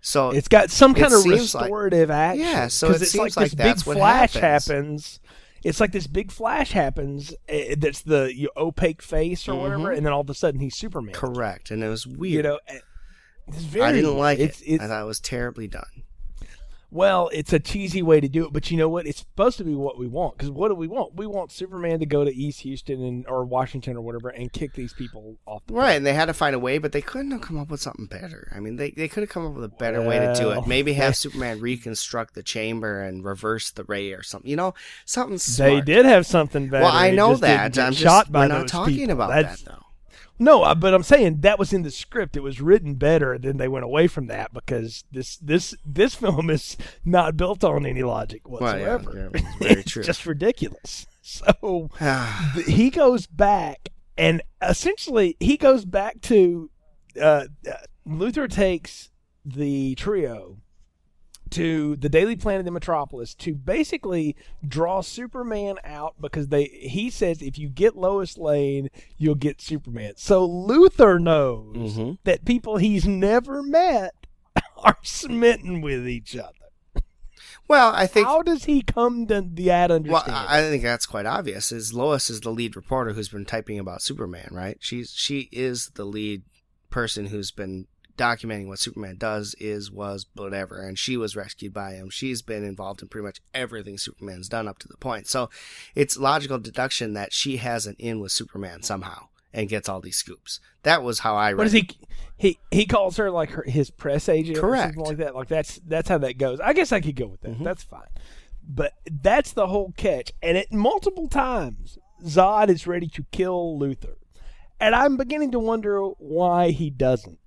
So 0.00 0.30
It's 0.30 0.48
got 0.48 0.70
some 0.70 0.94
kind 0.94 1.12
of 1.14 1.20
seems 1.20 1.54
like- 1.54 1.62
restorative 1.64 2.10
action. 2.10 2.44
Yeah, 2.44 2.66
so 2.66 2.90
it 2.90 2.98
seems 3.06 3.36
like, 3.36 3.50
like 3.50 3.52
that's 3.52 3.82
big 3.84 3.86
what 3.86 3.96
flash 3.98 4.32
happens. 4.34 4.66
happens. 4.66 5.20
It's 5.62 5.80
like 5.80 5.92
this 5.92 6.06
big 6.06 6.30
flash 6.32 6.72
happens. 6.72 7.34
eh, 7.48 7.74
That's 7.78 8.02
the 8.02 8.32
you 8.34 8.50
opaque 8.56 9.02
face 9.02 9.46
or 9.48 9.54
whatever, 9.56 9.90
Mhm. 9.90 9.96
and 9.98 10.06
then 10.06 10.12
all 10.12 10.22
of 10.22 10.30
a 10.30 10.34
sudden 10.34 10.60
he's 10.60 10.74
Superman. 10.76 11.12
correct, 11.14 11.70
and 11.70 11.82
it 11.84 11.88
was 11.88 12.06
weird. 12.06 12.32
You 12.32 12.42
know, 12.42 12.58
eh, 12.66 12.78
it's 13.48 13.58
very. 13.64 13.84
I 13.84 13.92
didn't 13.92 14.16
like 14.16 14.38
it's, 14.38 14.60
it. 14.62 14.66
It's, 14.66 14.84
I 14.84 14.86
thought 14.88 15.02
it 15.02 15.06
was 15.06 15.20
terribly 15.20 15.68
done. 15.68 15.99
Well, 16.92 17.30
it's 17.32 17.52
a 17.52 17.60
cheesy 17.60 18.02
way 18.02 18.20
to 18.20 18.28
do 18.28 18.46
it, 18.46 18.52
but 18.52 18.70
you 18.70 18.76
know 18.76 18.88
what? 18.88 19.06
It's 19.06 19.20
supposed 19.20 19.58
to 19.58 19.64
be 19.64 19.74
what 19.74 19.98
we 19.98 20.08
want. 20.08 20.36
Because 20.36 20.50
what 20.50 20.68
do 20.68 20.74
we 20.74 20.88
want? 20.88 21.14
We 21.14 21.26
want 21.26 21.52
Superman 21.52 22.00
to 22.00 22.06
go 22.06 22.24
to 22.24 22.34
East 22.34 22.60
Houston 22.60 23.02
and 23.02 23.26
or 23.28 23.44
Washington 23.44 23.96
or 23.96 24.00
whatever 24.00 24.28
and 24.30 24.52
kick 24.52 24.74
these 24.74 24.92
people 24.92 25.36
off 25.46 25.62
the 25.66 25.74
Right, 25.74 25.92
and 25.92 26.04
they 26.04 26.14
had 26.14 26.26
to 26.26 26.34
find 26.34 26.54
a 26.54 26.58
way, 26.58 26.78
but 26.78 26.92
they 26.92 27.00
couldn't 27.00 27.30
have 27.30 27.42
come 27.42 27.58
up 27.58 27.70
with 27.70 27.80
something 27.80 28.06
better. 28.06 28.52
I 28.54 28.60
mean, 28.60 28.76
they, 28.76 28.90
they 28.90 29.06
could 29.06 29.22
have 29.22 29.30
come 29.30 29.46
up 29.46 29.54
with 29.54 29.64
a 29.64 29.68
better 29.68 30.02
way 30.02 30.18
to 30.18 30.34
do 30.34 30.50
it. 30.50 30.66
Maybe 30.66 30.94
have 30.94 31.16
Superman 31.16 31.60
reconstruct 31.60 32.34
the 32.34 32.42
chamber 32.42 33.02
and 33.02 33.24
reverse 33.24 33.70
the 33.70 33.84
ray 33.84 34.12
or 34.12 34.22
something. 34.22 34.50
You 34.50 34.56
know, 34.56 34.74
something 35.04 35.38
smart. 35.38 35.86
They 35.86 35.94
did 35.94 36.06
have 36.06 36.26
something 36.26 36.68
better. 36.68 36.84
Well, 36.84 36.92
I 36.92 37.12
know 37.12 37.30
just 37.30 37.42
that. 37.42 37.78
I'm 37.78 37.92
just 37.92 37.98
shot 38.02 38.32
by 38.32 38.46
we're 38.46 38.54
not 38.54 38.68
talking 38.68 38.96
people. 38.96 39.12
about 39.12 39.30
That's- 39.30 39.62
that 39.62 39.70
though. 39.70 39.86
No, 40.38 40.62
uh, 40.62 40.74
but 40.74 40.94
I'm 40.94 41.02
saying 41.02 41.40
that 41.40 41.58
was 41.58 41.72
in 41.72 41.82
the 41.82 41.90
script. 41.90 42.36
It 42.36 42.42
was 42.42 42.60
written 42.60 42.94
better, 42.94 43.36
then 43.38 43.58
they 43.58 43.68
went 43.68 43.84
away 43.84 44.06
from 44.06 44.26
that 44.28 44.52
because 44.54 45.04
this 45.12 45.36
this 45.38 45.74
this 45.84 46.14
film 46.24 46.48
is 46.50 46.76
not 47.04 47.36
built 47.36 47.62
on 47.64 47.84
any 47.86 48.02
logic 48.02 48.48
Well, 48.48 48.60
yeah, 48.78 48.94
whatsoever. 48.96 49.30
yeah, 49.34 49.40
it's 49.40 49.58
very 49.58 49.70
it's 49.82 49.90
true. 49.90 50.02
just 50.02 50.26
ridiculous. 50.26 51.06
So 51.22 51.90
he 52.66 52.90
goes 52.90 53.26
back, 53.28 53.90
and 54.16 54.42
essentially 54.62 55.36
he 55.38 55.56
goes 55.56 55.84
back 55.84 56.20
to 56.22 56.70
uh, 57.20 57.44
uh, 57.68 57.72
Luthor 58.08 58.50
takes 58.50 59.10
the 59.44 59.94
trio 59.96 60.56
to 61.52 61.96
the 61.96 62.08
Daily 62.08 62.36
Planet 62.36 62.66
in 62.66 62.72
Metropolis 62.72 63.34
to 63.36 63.54
basically 63.54 64.36
draw 64.66 65.00
Superman 65.00 65.76
out 65.84 66.14
because 66.20 66.48
they 66.48 66.64
he 66.64 67.10
says 67.10 67.42
if 67.42 67.58
you 67.58 67.68
get 67.68 67.96
Lois 67.96 68.38
Lane, 68.38 68.88
you'll 69.18 69.34
get 69.34 69.60
Superman. 69.60 70.14
So 70.16 70.48
Luthor 70.48 71.20
knows 71.20 71.96
Mhm. 71.96 72.18
that 72.24 72.44
people 72.44 72.76
he's 72.78 73.06
never 73.06 73.62
met 73.62 74.14
are 74.76 74.98
smitten 75.02 75.80
with 75.80 76.06
each 76.08 76.36
other. 76.36 76.54
Well, 77.68 77.92
I 77.94 78.06
think 78.08 78.26
How 78.26 78.42
does 78.42 78.64
he 78.64 78.82
come 78.82 79.26
to 79.28 79.40
that 79.42 79.90
Well, 79.90 79.96
understanding? 79.96 80.34
I 80.34 80.58
I 80.58 80.62
think 80.70 80.82
that's 80.82 81.06
quite 81.06 81.26
obvious. 81.26 81.70
Is 81.70 81.94
Lois 81.94 82.28
is 82.28 82.40
the 82.40 82.50
lead 82.50 82.74
reporter 82.74 83.12
who's 83.12 83.28
been 83.28 83.44
typing 83.44 83.78
about 83.78 84.02
Superman, 84.02 84.48
right? 84.50 84.76
She's 84.80 85.12
she 85.12 85.48
is 85.52 85.90
the 85.94 86.04
lead 86.04 86.42
person 86.90 87.26
who's 87.26 87.52
been 87.52 87.86
documenting 88.20 88.68
what 88.68 88.78
Superman 88.78 89.16
does, 89.16 89.54
is, 89.58 89.90
was, 89.90 90.26
whatever, 90.34 90.82
and 90.86 90.98
she 90.98 91.16
was 91.16 91.34
rescued 91.34 91.72
by 91.72 91.92
him. 91.94 92.10
She's 92.10 92.42
been 92.42 92.62
involved 92.64 93.00
in 93.02 93.08
pretty 93.08 93.24
much 93.24 93.40
everything 93.54 93.96
Superman's 93.98 94.48
done 94.48 94.68
up 94.68 94.78
to 94.80 94.88
the 94.88 94.96
point. 94.98 95.26
So 95.26 95.48
it's 95.94 96.18
logical 96.18 96.58
deduction 96.58 97.14
that 97.14 97.32
she 97.32 97.56
has 97.56 97.86
an 97.86 97.96
in 97.98 98.20
with 98.20 98.32
Superman 98.32 98.82
somehow 98.82 99.28
and 99.52 99.68
gets 99.68 99.88
all 99.88 100.00
these 100.00 100.16
scoops. 100.16 100.60
That 100.82 101.02
was 101.02 101.20
how 101.20 101.34
I 101.34 101.50
read. 101.50 101.58
What 101.58 101.66
is 101.66 101.72
he? 101.72 101.88
He 102.36 102.58
he 102.70 102.86
calls 102.86 103.16
her 103.16 103.30
like 103.30 103.50
her, 103.50 103.62
his 103.66 103.90
press 103.90 104.28
agent, 104.28 104.58
or 104.58 104.60
Correct. 104.60 104.94
something 104.94 105.04
like 105.04 105.16
that. 105.16 105.34
Like 105.34 105.48
that's 105.48 105.80
that's 105.86 106.08
how 106.08 106.18
that 106.18 106.38
goes. 106.38 106.60
I 106.60 106.72
guess 106.72 106.92
I 106.92 107.00
could 107.00 107.16
go 107.16 107.26
with 107.26 107.40
that. 107.40 107.58
Mhm. 107.58 107.64
That's 107.64 107.82
fine. 107.82 108.08
But 108.66 108.92
that's 109.10 109.52
the 109.52 109.66
whole 109.66 109.92
catch. 109.96 110.32
And 110.42 110.56
it 110.56 110.72
multiple 110.72 111.26
times, 111.28 111.98
Zod 112.24 112.68
is 112.68 112.86
ready 112.86 113.08
to 113.08 113.24
kill 113.32 113.78
Luthor, 113.78 114.14
and 114.78 114.94
I'm 114.94 115.16
beginning 115.16 115.50
to 115.52 115.58
wonder 115.58 116.00
why 116.18 116.70
he 116.70 116.88
doesn't. 116.90 117.38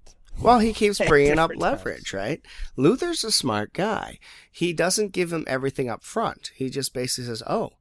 Well, 0.41 0.59
he 0.59 0.73
keeps 0.73 0.99
bringing 0.99 1.39
up 1.39 1.51
leverage, 1.55 2.11
times. 2.11 2.13
right? 2.13 2.41
Luthor's 2.77 3.23
a 3.23 3.31
smart 3.31 3.73
guy. 3.73 4.19
He 4.51 4.73
doesn't 4.73 5.11
give 5.13 5.31
him 5.31 5.45
everything 5.47 5.89
up 5.89 6.03
front. 6.03 6.51
He 6.55 6.69
just 6.69 6.93
basically 6.93 7.25
says, 7.27 7.43
"Oh, 7.47 7.71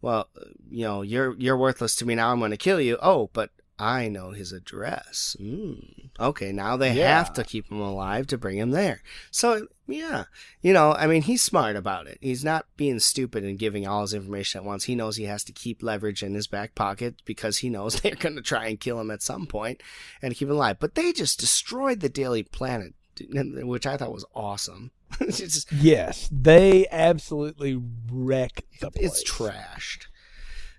well, 0.00 0.28
you 0.70 0.84
know, 0.84 1.02
you're 1.02 1.34
you're 1.38 1.56
worthless 1.56 1.96
to 1.96 2.06
me 2.06 2.14
now. 2.14 2.30
I'm 2.30 2.38
going 2.38 2.50
to 2.52 2.56
kill 2.56 2.80
you. 2.80 2.98
Oh, 3.02 3.30
but 3.32 3.50
I 3.80 4.08
know 4.08 4.30
his 4.30 4.52
address. 4.52 5.36
Mm. 5.40 6.10
Okay, 6.20 6.52
now 6.52 6.76
they 6.76 6.92
Yeah. 6.94 7.18
have 7.18 7.32
to 7.34 7.44
keep 7.44 7.70
him 7.70 7.80
alive 7.80 8.26
to 8.28 8.38
bring 8.38 8.58
him 8.58 8.70
there. 8.70 9.02
So 9.30 9.66
yeah, 9.88 10.24
you 10.60 10.72
know, 10.72 10.92
I 10.92 11.06
mean, 11.06 11.22
he's 11.22 11.42
smart 11.42 11.74
about 11.74 12.06
it. 12.06 12.18
He's 12.20 12.44
not 12.44 12.66
being 12.76 12.98
stupid 12.98 13.42
and 13.42 13.58
giving 13.58 13.86
all 13.86 14.02
his 14.02 14.12
information 14.14 14.60
at 14.60 14.64
once. 14.64 14.84
He 14.84 14.94
knows 14.94 15.16
he 15.16 15.24
has 15.24 15.42
to 15.44 15.52
keep 15.52 15.82
leverage 15.82 16.22
in 16.22 16.34
his 16.34 16.46
back 16.46 16.74
pocket 16.74 17.16
because 17.24 17.58
he 17.58 17.70
knows 17.70 18.00
they're 18.00 18.14
going 18.14 18.36
to 18.36 18.42
try 18.42 18.66
and 18.66 18.78
kill 18.78 19.00
him 19.00 19.10
at 19.10 19.22
some 19.22 19.46
point 19.46 19.82
and 20.22 20.34
keep 20.36 20.48
him 20.48 20.54
alive. 20.54 20.76
But 20.78 20.94
they 20.94 21.12
just 21.12 21.40
destroyed 21.40 22.00
the 22.00 22.08
Daily 22.08 22.42
Planet, 22.42 22.94
which 23.32 23.86
I 23.86 23.96
thought 23.96 24.12
was 24.12 24.26
awesome. 24.34 24.90
just, 25.30 25.72
Yes, 25.72 26.28
they 26.30 26.86
absolutely 26.90 27.80
wreck 28.12 28.64
the 28.80 28.90
place. 28.90 29.22
it's 29.22 29.30
trashed. 29.30 30.06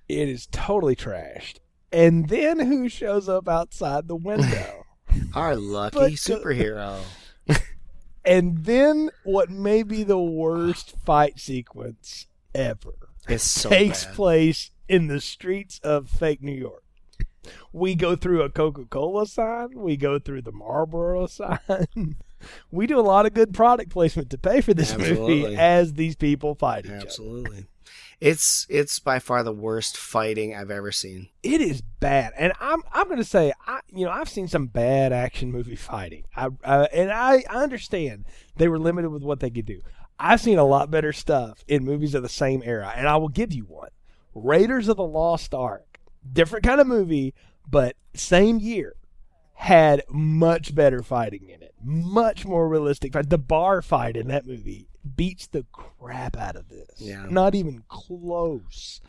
It 0.07 0.29
is 0.29 0.47
totally 0.51 0.95
trashed. 0.95 1.57
And 1.91 2.29
then 2.29 2.59
who 2.59 2.87
shows 2.89 3.27
up 3.27 3.49
outside 3.49 4.07
the 4.07 4.15
window? 4.15 4.85
Our 5.33 5.55
lucky 5.55 5.97
But, 5.97 6.11
superhero. 6.13 6.99
And 8.25 8.65
then 8.65 9.09
what 9.23 9.49
may 9.49 9.83
be 9.83 10.03
the 10.03 10.19
worst 10.19 10.95
fight 11.05 11.39
sequence 11.39 12.27
ever 12.53 12.93
so 13.37 13.69
takes 13.69 14.05
bad. 14.05 14.15
place 14.15 14.71
in 14.87 15.07
the 15.07 15.21
streets 15.21 15.79
of 15.83 16.09
fake 16.09 16.41
New 16.41 16.53
York. 16.53 16.83
We 17.71 17.95
go 17.95 18.15
through 18.15 18.41
a 18.41 18.49
Coca 18.49 18.85
Cola 18.85 19.25
sign. 19.25 19.69
We 19.75 19.97
go 19.97 20.19
through 20.19 20.41
the 20.41 20.51
Marlboro 20.51 21.27
sign. 21.27 21.59
we 22.71 22.87
do 22.87 22.99
a 22.99 23.01
lot 23.01 23.25
of 23.25 23.33
good 23.33 23.53
product 23.53 23.91
placement 23.91 24.29
to 24.31 24.37
pay 24.37 24.61
for 24.61 24.73
this 24.73 24.91
Absolutely. 24.93 25.41
movie 25.43 25.57
as 25.57 25.93
these 25.93 26.15
people 26.15 26.55
fight 26.55 26.85
each 26.85 26.91
other. 26.91 27.01
Absolutely. 27.01 27.65
It's 28.19 28.67
it's 28.69 28.99
by 28.99 29.19
far 29.19 29.43
the 29.43 29.53
worst 29.53 29.95
fighting 29.95 30.53
I've 30.53 30.71
ever 30.71 30.91
seen. 30.91 31.29
it 31.41 31.61
is 31.61 31.81
bad, 31.81 32.33
and 32.37 32.51
I'm 32.59 32.83
I'm 32.91 33.07
to 33.15 33.23
say 33.23 33.53
I 33.65 33.79
you 33.87 34.05
know 34.05 34.11
I've 34.11 34.29
seen 34.29 34.47
some 34.47 34.67
bad 34.67 35.13
action 35.13 35.51
movie 35.51 35.75
fighting. 35.77 36.25
I, 36.35 36.49
I 36.63 36.83
and 36.85 37.11
I, 37.11 37.43
I 37.49 37.63
understand 37.63 38.25
they 38.57 38.67
were 38.67 38.79
limited 38.79 39.09
with 39.09 39.23
what 39.23 39.39
they 39.39 39.49
could 39.49 39.65
do. 39.65 39.81
I've 40.19 40.41
seen 40.41 40.57
a 40.57 40.65
lot 40.65 40.91
better 40.91 41.13
stuff 41.13 41.63
in 41.67 41.85
movies 41.85 42.13
of 42.13 42.23
the 42.23 42.29
same 42.29 42.61
era, 42.65 42.93
and 42.95 43.07
I 43.07 43.15
will 43.15 43.29
give 43.29 43.53
you 43.53 43.63
one: 43.63 43.91
Raiders 44.35 44.89
of 44.89 44.97
the 44.97 45.03
Lost 45.03 45.53
Ark, 45.53 45.99
different 46.31 46.65
kind 46.65 46.81
of 46.81 46.87
movie, 46.87 47.33
but 47.69 47.95
same 48.13 48.59
year, 48.59 48.95
had 49.53 50.03
much 50.09 50.75
better 50.75 51.01
fighting 51.01 51.47
in 51.47 51.61
it, 51.61 51.73
much 51.81 52.45
more 52.45 52.67
realistic. 52.67 53.13
fight. 53.13 53.29
The 53.29 53.37
bar 53.37 53.81
fight 53.81 54.17
in 54.17 54.27
that 54.27 54.45
movie 54.45 54.88
beats 55.15 55.47
the 55.47 55.65
crap 55.71 56.37
out 56.37 56.55
of 56.55 56.69
this. 56.69 56.89
Yeah. 56.97 57.25
not 57.29 57.55
even 57.55 57.83
close 57.87 59.01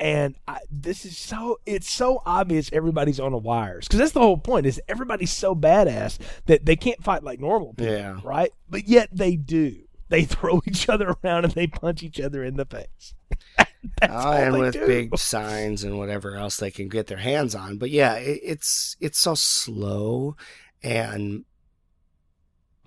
and 0.00 0.36
I, 0.46 0.58
this 0.70 1.04
is 1.04 1.18
so 1.18 1.58
it's 1.66 1.90
so 1.90 2.22
obvious 2.24 2.70
everybody's 2.72 3.18
on 3.18 3.32
the 3.32 3.38
wires 3.38 3.86
because 3.88 3.98
that's 3.98 4.12
the 4.12 4.20
whole 4.20 4.36
point 4.38 4.64
is 4.66 4.80
everybody's 4.88 5.32
so 5.32 5.56
badass 5.56 6.18
that 6.46 6.64
they 6.64 6.76
can't 6.76 7.02
fight 7.02 7.24
like 7.24 7.40
normal 7.40 7.74
people 7.74 7.92
Yeah. 7.92 8.20
right 8.22 8.52
but 8.70 8.86
yet 8.86 9.08
they 9.12 9.34
do 9.34 9.74
they 10.08 10.24
throw 10.24 10.62
each 10.68 10.88
other 10.88 11.16
around 11.24 11.46
and 11.46 11.54
they 11.54 11.66
punch 11.66 12.02
each 12.04 12.20
other 12.20 12.44
in 12.44 12.56
the 12.56 12.64
face 12.64 13.14
Oh, 14.02 14.30
and 14.32 14.58
with 14.58 14.74
do. 14.74 14.86
big 14.86 15.16
signs 15.18 15.82
and 15.84 15.98
whatever 15.98 16.36
else 16.36 16.56
they 16.58 16.70
can 16.70 16.88
get 16.88 17.06
their 17.06 17.18
hands 17.18 17.54
on. 17.54 17.78
But 17.78 17.90
yeah, 17.90 18.14
it, 18.14 18.40
it's 18.42 18.96
it's 19.00 19.18
so 19.18 19.34
slow 19.34 20.36
and 20.82 21.44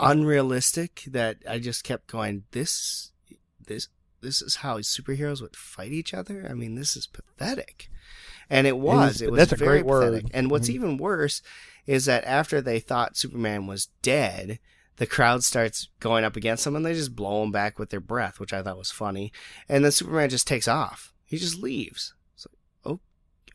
unrealistic 0.02 1.04
that 1.08 1.38
I 1.48 1.60
just 1.60 1.84
kept 1.84 2.08
going. 2.08 2.44
This 2.52 3.12
this 3.66 3.88
this 4.22 4.42
is 4.42 4.58
how 4.58 4.78
superheroes 4.80 5.42
would 5.42 5.56
fight 5.56 5.92
each 5.92 6.14
other. 6.14 6.46
I 6.50 6.54
mean, 6.54 6.76
this 6.76 6.96
is 6.96 7.08
pathetic. 7.08 7.90
And 8.50 8.68
it 8.68 8.78
was. 8.78 9.16
is- 9.16 9.22
It, 9.24 9.32
was 9.32 9.38
that's 9.40 9.52
a 9.54 9.56
very 9.56 9.80
great 9.80 9.86
word. 9.86 10.14
pathetic. 10.14 10.32
And 10.36 10.52
what's 10.52 10.68
Mhm. 10.70 10.74
even 10.76 10.98
worse 10.98 11.42
is 11.88 12.06
that 12.06 12.24
after 12.26 12.62
they 12.62 12.80
thought 12.80 13.18
Superman 13.18 13.66
was 13.66 13.88
dead, 14.02 14.60
the 14.98 15.08
crowd 15.08 15.44
starts 15.44 15.88
going 16.00 16.24
up 16.24 16.36
against 16.36 16.68
him 16.68 16.76
and 16.76 16.86
they 16.86 16.94
just 16.94 17.16
blow 17.16 17.42
him 17.44 17.52
back 17.52 17.80
with 17.80 17.90
their 17.90 18.00
breath, 18.02 18.40
which 18.40 18.54
I 18.54 18.62
thought 18.62 18.78
was 18.78 18.92
funny. 18.92 19.32
And 19.68 19.84
then 19.84 19.92
Superman 19.92 20.30
just 20.30 20.48
takes 20.48 20.68
off. 20.68 21.14
He 21.26 21.38
just 21.38 21.58
leaves. 21.58 22.14
It's 22.36 22.46
like, 22.46 22.58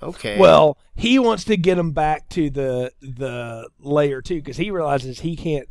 oh, 0.02 0.08
okay. 0.08 0.38
well 0.38 0.78
he 0.96 1.18
wants 1.18 1.44
to 1.44 1.56
get 1.56 1.78
him 1.78 1.92
back 1.92 2.28
to 2.30 2.50
the 2.50 2.90
the 3.00 3.68
layer 3.78 4.20
two 4.22 4.36
because 4.36 4.56
he 4.56 4.70
realizes 4.72 5.20
he 5.20 5.36
can't 5.36 5.68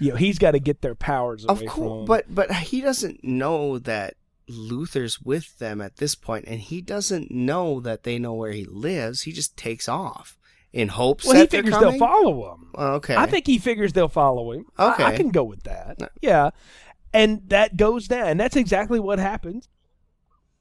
you 0.00 0.10
know 0.10 0.16
he's 0.16 0.38
got 0.38 0.52
to 0.52 0.58
get 0.60 0.80
their 0.80 0.94
powers 0.94 1.44
away 1.44 1.66
of 1.66 1.70
course, 1.70 2.06
but 2.06 2.34
but 2.34 2.52
he 2.52 2.80
doesn't 2.80 3.22
know 3.22 3.78
that 3.78 4.14
Luthor's 4.48 5.20
with 5.20 5.58
them 5.58 5.80
at 5.80 5.96
this 5.96 6.14
point, 6.14 6.46
and 6.48 6.60
he 6.60 6.80
doesn't 6.80 7.30
know 7.30 7.80
that 7.80 8.02
they 8.02 8.18
know 8.18 8.34
where 8.34 8.52
he 8.52 8.64
lives. 8.64 9.22
He 9.22 9.32
just 9.32 9.56
takes 9.56 9.88
off 9.88 10.36
in 10.72 10.88
hopes 10.88 11.26
well 11.26 11.34
he 11.34 11.46
figures 11.48 11.76
they'll 11.80 11.98
follow 11.98 12.54
him 12.54 12.70
okay, 12.76 13.16
I 13.16 13.26
think 13.26 13.46
he 13.46 13.58
figures 13.58 13.92
they'll 13.92 14.08
follow 14.08 14.52
him. 14.52 14.66
I- 14.78 15.02
I, 15.02 15.16
can 15.16 15.30
go 15.30 15.42
with 15.42 15.64
that. 15.64 16.12
Yeah. 16.20 16.50
And 17.12 17.42
that 17.48 17.76
goes 17.76 18.06
down. 18.06 18.28
And 18.28 18.40
that's 18.40 18.56
exactly 18.56 19.00
what 19.00 19.18
happens. 19.18 19.68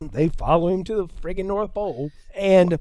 They 0.02 0.30
follow 0.30 0.70
him 0.70 0.84
to 0.86 0.96
the 0.96 1.08
friggin' 1.08 1.46
North 1.46 1.74
Pole. 1.74 2.10
And 2.36 2.80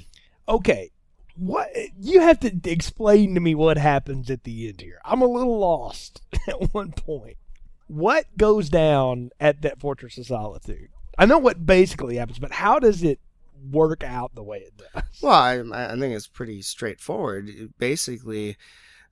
okay, 0.48 0.90
what 1.36 1.68
you 1.98 2.20
have 2.20 2.40
to 2.40 2.52
explain 2.64 3.34
to 3.34 3.40
me 3.40 3.54
what 3.54 3.78
happens 3.78 4.30
at 4.30 4.44
the 4.44 4.68
end 4.68 4.80
here. 4.80 5.00
I'm 5.04 5.22
a 5.22 5.26
little 5.26 5.58
lost 5.58 6.22
at 6.48 6.74
one 6.74 6.92
point. 6.92 7.36
What 7.86 8.26
goes 8.36 8.68
down 8.68 9.30
at 9.40 9.62
that 9.62 9.80
Fortress 9.80 10.16
of 10.18 10.26
Solitude? 10.26 10.90
I 11.18 11.26
know 11.26 11.38
what 11.38 11.66
basically 11.66 12.16
happens, 12.16 12.38
but 12.38 12.52
how 12.52 12.78
does 12.78 13.02
it 13.02 13.18
work 13.70 14.04
out 14.04 14.34
the 14.34 14.42
way 14.42 14.58
it 14.58 14.72
does? 14.76 15.02
Well, 15.20 15.32
I, 15.32 15.58
I 15.92 15.98
think 15.98 16.14
it's 16.14 16.26
pretty 16.26 16.62
straightforward. 16.62 17.50
Basically, 17.78 18.56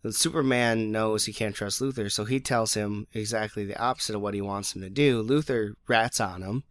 Superman 0.08 0.92
knows 0.92 1.24
he 1.24 1.32
can't 1.32 1.54
trust 1.54 1.80
Luthor, 1.80 2.10
so 2.10 2.24
he 2.24 2.40
tells 2.40 2.74
him 2.74 3.06
exactly 3.12 3.64
the 3.64 3.78
opposite 3.78 4.14
of 4.14 4.22
what 4.22 4.34
he 4.34 4.40
wants 4.40 4.74
him 4.74 4.82
to 4.82 4.90
do. 4.90 5.22
Luthor 5.22 5.74
rats 5.86 6.20
on 6.20 6.42
him. 6.42 6.64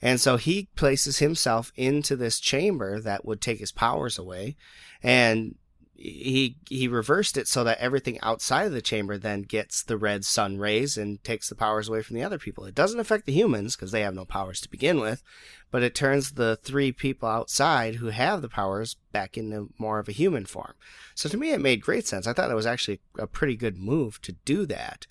And 0.00 0.20
so 0.20 0.36
he 0.36 0.68
places 0.76 1.18
himself 1.18 1.72
into 1.74 2.16
this 2.16 2.38
chamber 2.38 3.00
that 3.00 3.24
would 3.24 3.40
take 3.40 3.58
his 3.58 3.72
powers 3.72 4.18
away. 4.18 4.56
And 5.02 5.56
he 5.98 6.56
he 6.68 6.86
reversed 6.86 7.36
it 7.36 7.48
so 7.48 7.64
that 7.64 7.78
everything 7.78 8.20
outside 8.22 8.66
of 8.66 8.72
the 8.72 8.80
chamber 8.80 9.18
then 9.18 9.42
gets 9.42 9.82
the 9.82 9.98
red 9.98 10.24
sun 10.24 10.56
rays 10.56 10.96
and 10.96 11.22
takes 11.24 11.48
the 11.48 11.56
powers 11.56 11.88
away 11.88 12.02
from 12.02 12.14
the 12.14 12.22
other 12.22 12.38
people. 12.38 12.64
It 12.64 12.74
doesn't 12.76 13.00
affect 13.00 13.26
the 13.26 13.32
humans 13.32 13.74
because 13.74 13.90
they 13.90 14.02
have 14.02 14.14
no 14.14 14.24
powers 14.24 14.60
to 14.60 14.70
begin 14.70 15.00
with, 15.00 15.24
but 15.72 15.82
it 15.82 15.96
turns 15.96 16.32
the 16.32 16.56
three 16.62 16.92
people 16.92 17.28
outside 17.28 17.96
who 17.96 18.08
have 18.08 18.42
the 18.42 18.48
powers 18.48 18.96
back 19.10 19.36
into 19.36 19.70
more 19.76 19.98
of 19.98 20.08
a 20.08 20.12
human 20.12 20.46
form. 20.46 20.74
So 21.16 21.28
to 21.28 21.36
me, 21.36 21.50
it 21.50 21.60
made 21.60 21.82
great 21.82 22.06
sense. 22.06 22.28
I 22.28 22.32
thought 22.32 22.50
it 22.50 22.54
was 22.54 22.66
actually 22.66 23.00
a 23.18 23.26
pretty 23.26 23.56
good 23.56 23.76
move 23.76 24.22
to 24.22 24.32
do 24.44 24.66
that. 24.66 25.08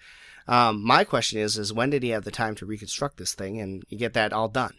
Um, 0.48 0.84
my 0.84 1.04
question 1.04 1.39
is, 1.39 1.58
is 1.58 1.74
when 1.74 1.89
did 1.89 2.04
he 2.04 2.10
have 2.10 2.24
the 2.24 2.32
time 2.32 2.56
to 2.56 2.66
reconstruct 2.66 3.18
this 3.18 3.34
thing 3.34 3.60
and 3.60 3.84
get 3.89 4.14
that 4.14 4.32
all 4.34 4.48
done? 4.48 4.74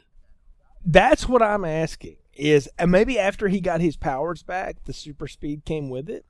That's 0.85 1.29
what 1.29 1.43
I'm 1.43 1.65
asking. 1.65 2.17
Is 2.35 2.69
and 2.79 2.91
maybe 2.93 3.19
after 3.19 3.49
he 3.49 3.61
got 3.61 3.81
his 3.81 3.97
powers 3.97 4.43
back, 4.45 4.77
the 4.85 4.93
super 4.93 5.27
speed 5.27 5.65
came 5.65 5.91
with 5.91 6.09
it, 6.09 6.25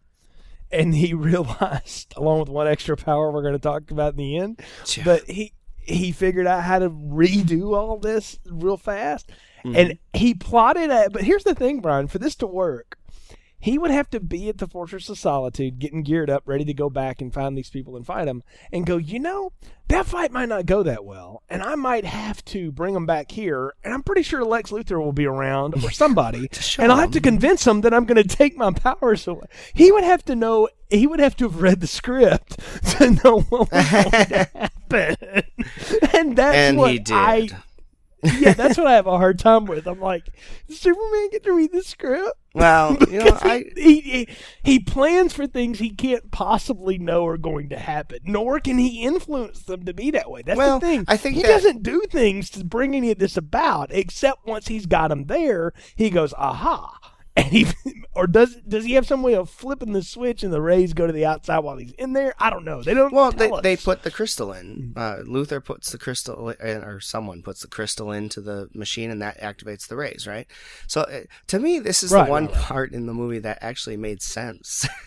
and 0.72 0.94
he 0.94 1.12
realized, 1.14 2.14
along 2.16 2.40
with 2.40 2.48
one 2.48 2.66
extra 2.66 2.96
power 2.96 3.30
we're 3.30 3.42
going 3.42 3.52
to 3.54 3.58
talk 3.58 3.90
about 3.90 4.12
in 4.14 4.16
the 4.18 4.36
end, 4.38 4.60
Yeah. 4.96 5.04
but 5.04 5.24
he 5.28 5.52
he 5.76 6.12
figured 6.12 6.46
out 6.46 6.64
how 6.64 6.78
to 6.78 6.90
redo 6.90 7.76
all 7.76 7.98
this 7.98 8.38
real 8.46 8.76
fast, 8.78 9.30
Mm-hmm. 9.64 9.76
and 9.76 9.98
he 10.14 10.34
plotted 10.34 10.88
it. 10.90 11.12
But 11.12 11.24
here's 11.24 11.44
the 11.44 11.54
thing, 11.54 11.80
Brian: 11.80 12.06
for 12.08 12.18
this 12.18 12.36
to 12.36 12.46
work, 12.46 12.96
he 13.60 13.78
would 13.78 13.90
have 13.90 14.08
to 14.10 14.20
be 14.20 14.48
at 14.48 14.58
the 14.58 14.66
Fortress 14.66 15.08
of 15.08 15.18
Solitude, 15.18 15.78
getting 15.78 16.02
geared 16.02 16.30
up, 16.30 16.44
ready 16.46 16.64
to 16.64 16.74
go 16.74 16.88
back 16.88 17.20
and 17.20 17.34
find 17.34 17.56
these 17.56 17.70
people 17.70 17.96
and 17.96 18.06
fight 18.06 18.26
them, 18.26 18.42
and 18.72 18.86
go, 18.86 18.96
you 18.96 19.18
know, 19.18 19.52
that 19.88 20.06
fight 20.06 20.30
might 20.32 20.48
not 20.48 20.66
go 20.66 20.82
that 20.82 21.04
well, 21.04 21.42
and 21.48 21.62
I 21.62 21.74
might 21.74 22.04
have 22.04 22.44
to 22.46 22.70
bring 22.70 22.94
them 22.94 23.06
back 23.06 23.30
here, 23.32 23.74
and 23.82 23.92
I'm 23.94 24.02
pretty 24.02 24.22
sure 24.22 24.44
Lex 24.44 24.70
Luthor 24.70 25.02
will 25.02 25.12
be 25.12 25.26
around 25.26 25.82
or 25.82 25.90
somebody, 25.92 26.48
show 26.52 26.82
and 26.82 26.92
I'll 26.92 26.98
have 26.98 27.10
to 27.12 27.20
convince 27.20 27.64
them 27.64 27.80
that 27.80 27.92
I'm 27.94 28.04
going 28.04 28.22
to 28.22 28.36
take 28.36 28.56
my 28.56 28.70
powers 28.70 29.26
away. 29.26 29.46
He 29.74 29.90
would 29.90 30.04
have 30.04 30.24
to 30.26 30.36
know. 30.36 30.68
He 30.90 31.06
would 31.06 31.20
have 31.20 31.36
to 31.36 31.44
have 31.48 31.60
read 31.60 31.80
the 31.80 31.86
script 31.86 32.58
to 32.98 33.10
know 33.24 33.40
what 33.40 33.72
was 33.72 33.90
going 33.90 34.10
to 34.10 34.48
happen, 34.54 35.16
and 36.12 36.36
that's 36.36 36.56
And 36.56 36.78
what 36.78 36.92
he 36.92 36.98
did. 36.98 37.14
I. 37.14 37.48
yeah, 38.22 38.52
that's 38.52 38.76
what 38.76 38.86
I 38.88 38.94
have 38.94 39.06
a 39.06 39.16
hard 39.16 39.38
time 39.38 39.64
with. 39.64 39.86
I'm 39.86 40.00
like, 40.00 40.28
Superman 40.68 41.30
get 41.30 41.44
to 41.44 41.52
read 41.52 41.72
the 41.72 41.82
script? 41.82 42.32
Well, 42.58 42.96
you 43.10 43.18
know, 43.20 43.38
I 43.40 43.64
he, 43.76 44.00
he, 44.00 44.28
he 44.62 44.78
plans 44.80 45.32
for 45.32 45.46
things 45.46 45.78
he 45.78 45.90
can't 45.90 46.30
possibly 46.30 46.98
know 46.98 47.26
are 47.26 47.38
going 47.38 47.68
to 47.70 47.78
happen, 47.78 48.18
nor 48.24 48.60
can 48.60 48.78
he 48.78 49.02
influence 49.02 49.60
them 49.62 49.84
to 49.84 49.94
be 49.94 50.10
that 50.10 50.30
way. 50.30 50.42
That's 50.42 50.58
Well, 50.58 50.78
the 50.80 50.86
thing. 50.86 51.04
I 51.08 51.16
think 51.16 51.36
he 51.36 51.42
that- 51.42 51.48
doesn't 51.48 51.82
do 51.82 52.02
things 52.10 52.50
to 52.50 52.64
bring 52.64 52.94
any 52.94 53.10
of 53.10 53.18
this 53.18 53.36
about, 53.36 53.88
except 53.92 54.46
once 54.46 54.68
he's 54.68 54.86
got 54.86 55.10
him 55.12 55.26
there, 55.26 55.72
he 55.96 56.10
goes, 56.10 56.34
"Aha!" 56.34 57.07
And 57.38 57.46
he, 57.46 57.66
or 58.14 58.26
does 58.26 58.56
does 58.66 58.84
he 58.84 58.94
have 58.94 59.06
some 59.06 59.22
way 59.22 59.34
of 59.34 59.48
flipping 59.48 59.92
the 59.92 60.02
switch 60.02 60.42
and 60.42 60.52
the 60.52 60.60
rays 60.60 60.92
go 60.92 61.06
to 61.06 61.12
the 61.12 61.24
outside 61.24 61.60
while 61.60 61.76
he's 61.76 61.92
in 61.92 62.12
there? 62.12 62.34
I 62.38 62.50
don't 62.50 62.64
know. 62.64 62.82
They 62.82 62.94
don't. 62.94 63.12
Well, 63.12 63.30
they, 63.30 63.50
they 63.62 63.76
put 63.76 64.02
the 64.02 64.10
crystal 64.10 64.52
in. 64.52 64.92
Uh, 64.96 65.18
Luthor 65.24 65.64
puts 65.64 65.92
the 65.92 65.98
crystal, 65.98 66.48
in, 66.50 66.82
or 66.82 67.00
someone 67.00 67.42
puts 67.42 67.60
the 67.62 67.68
crystal 67.68 68.10
into 68.10 68.40
the 68.40 68.68
machine, 68.74 69.10
and 69.10 69.22
that 69.22 69.40
activates 69.40 69.86
the 69.86 69.96
rays, 69.96 70.26
right? 70.26 70.46
So, 70.86 71.02
uh, 71.02 71.20
to 71.48 71.58
me, 71.58 71.78
this 71.78 72.02
is 72.02 72.10
Right, 72.12 72.24
the 72.24 72.30
one 72.30 72.46
right, 72.46 72.54
right. 72.56 72.62
part 72.64 72.92
in 72.92 73.06
the 73.06 73.14
movie 73.14 73.38
that 73.38 73.58
actually 73.60 73.96
made 73.96 74.20
sense. 74.22 74.88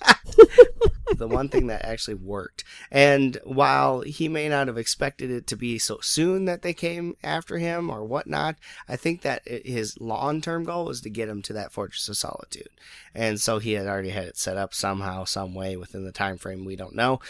the 1.16 1.28
one 1.28 1.48
thing 1.48 1.66
that 1.66 1.84
actually 1.84 2.14
worked. 2.14 2.64
And 2.90 3.38
while 3.44 4.00
he 4.00 4.28
may 4.28 4.48
not 4.48 4.66
have 4.66 4.78
expected 4.78 5.30
it 5.30 5.46
to 5.48 5.56
be 5.56 5.78
so 5.78 5.98
soon 6.00 6.44
that 6.44 6.62
they 6.62 6.74
came 6.74 7.16
after 7.22 7.58
him 7.58 7.90
or 7.90 8.04
whatnot, 8.04 8.56
I 8.88 8.96
think 8.96 9.22
that 9.22 9.46
his 9.46 10.00
long 10.00 10.40
term 10.40 10.64
goal 10.64 10.84
was 10.86 11.00
to 11.02 11.10
get 11.10 11.28
him 11.28 11.42
to 11.42 11.52
that 11.54 11.72
Fortress 11.72 12.08
of 12.08 12.16
Solitude. 12.16 12.70
And 13.14 13.40
so 13.40 13.58
he 13.58 13.72
had 13.72 13.86
already 13.86 14.10
had 14.10 14.24
it 14.24 14.36
set 14.36 14.56
up 14.56 14.74
somehow, 14.74 15.24
some 15.24 15.54
way 15.54 15.76
within 15.76 16.04
the 16.04 16.12
time 16.12 16.38
frame 16.38 16.64
we 16.64 16.76
don't 16.76 16.94
know. 16.94 17.20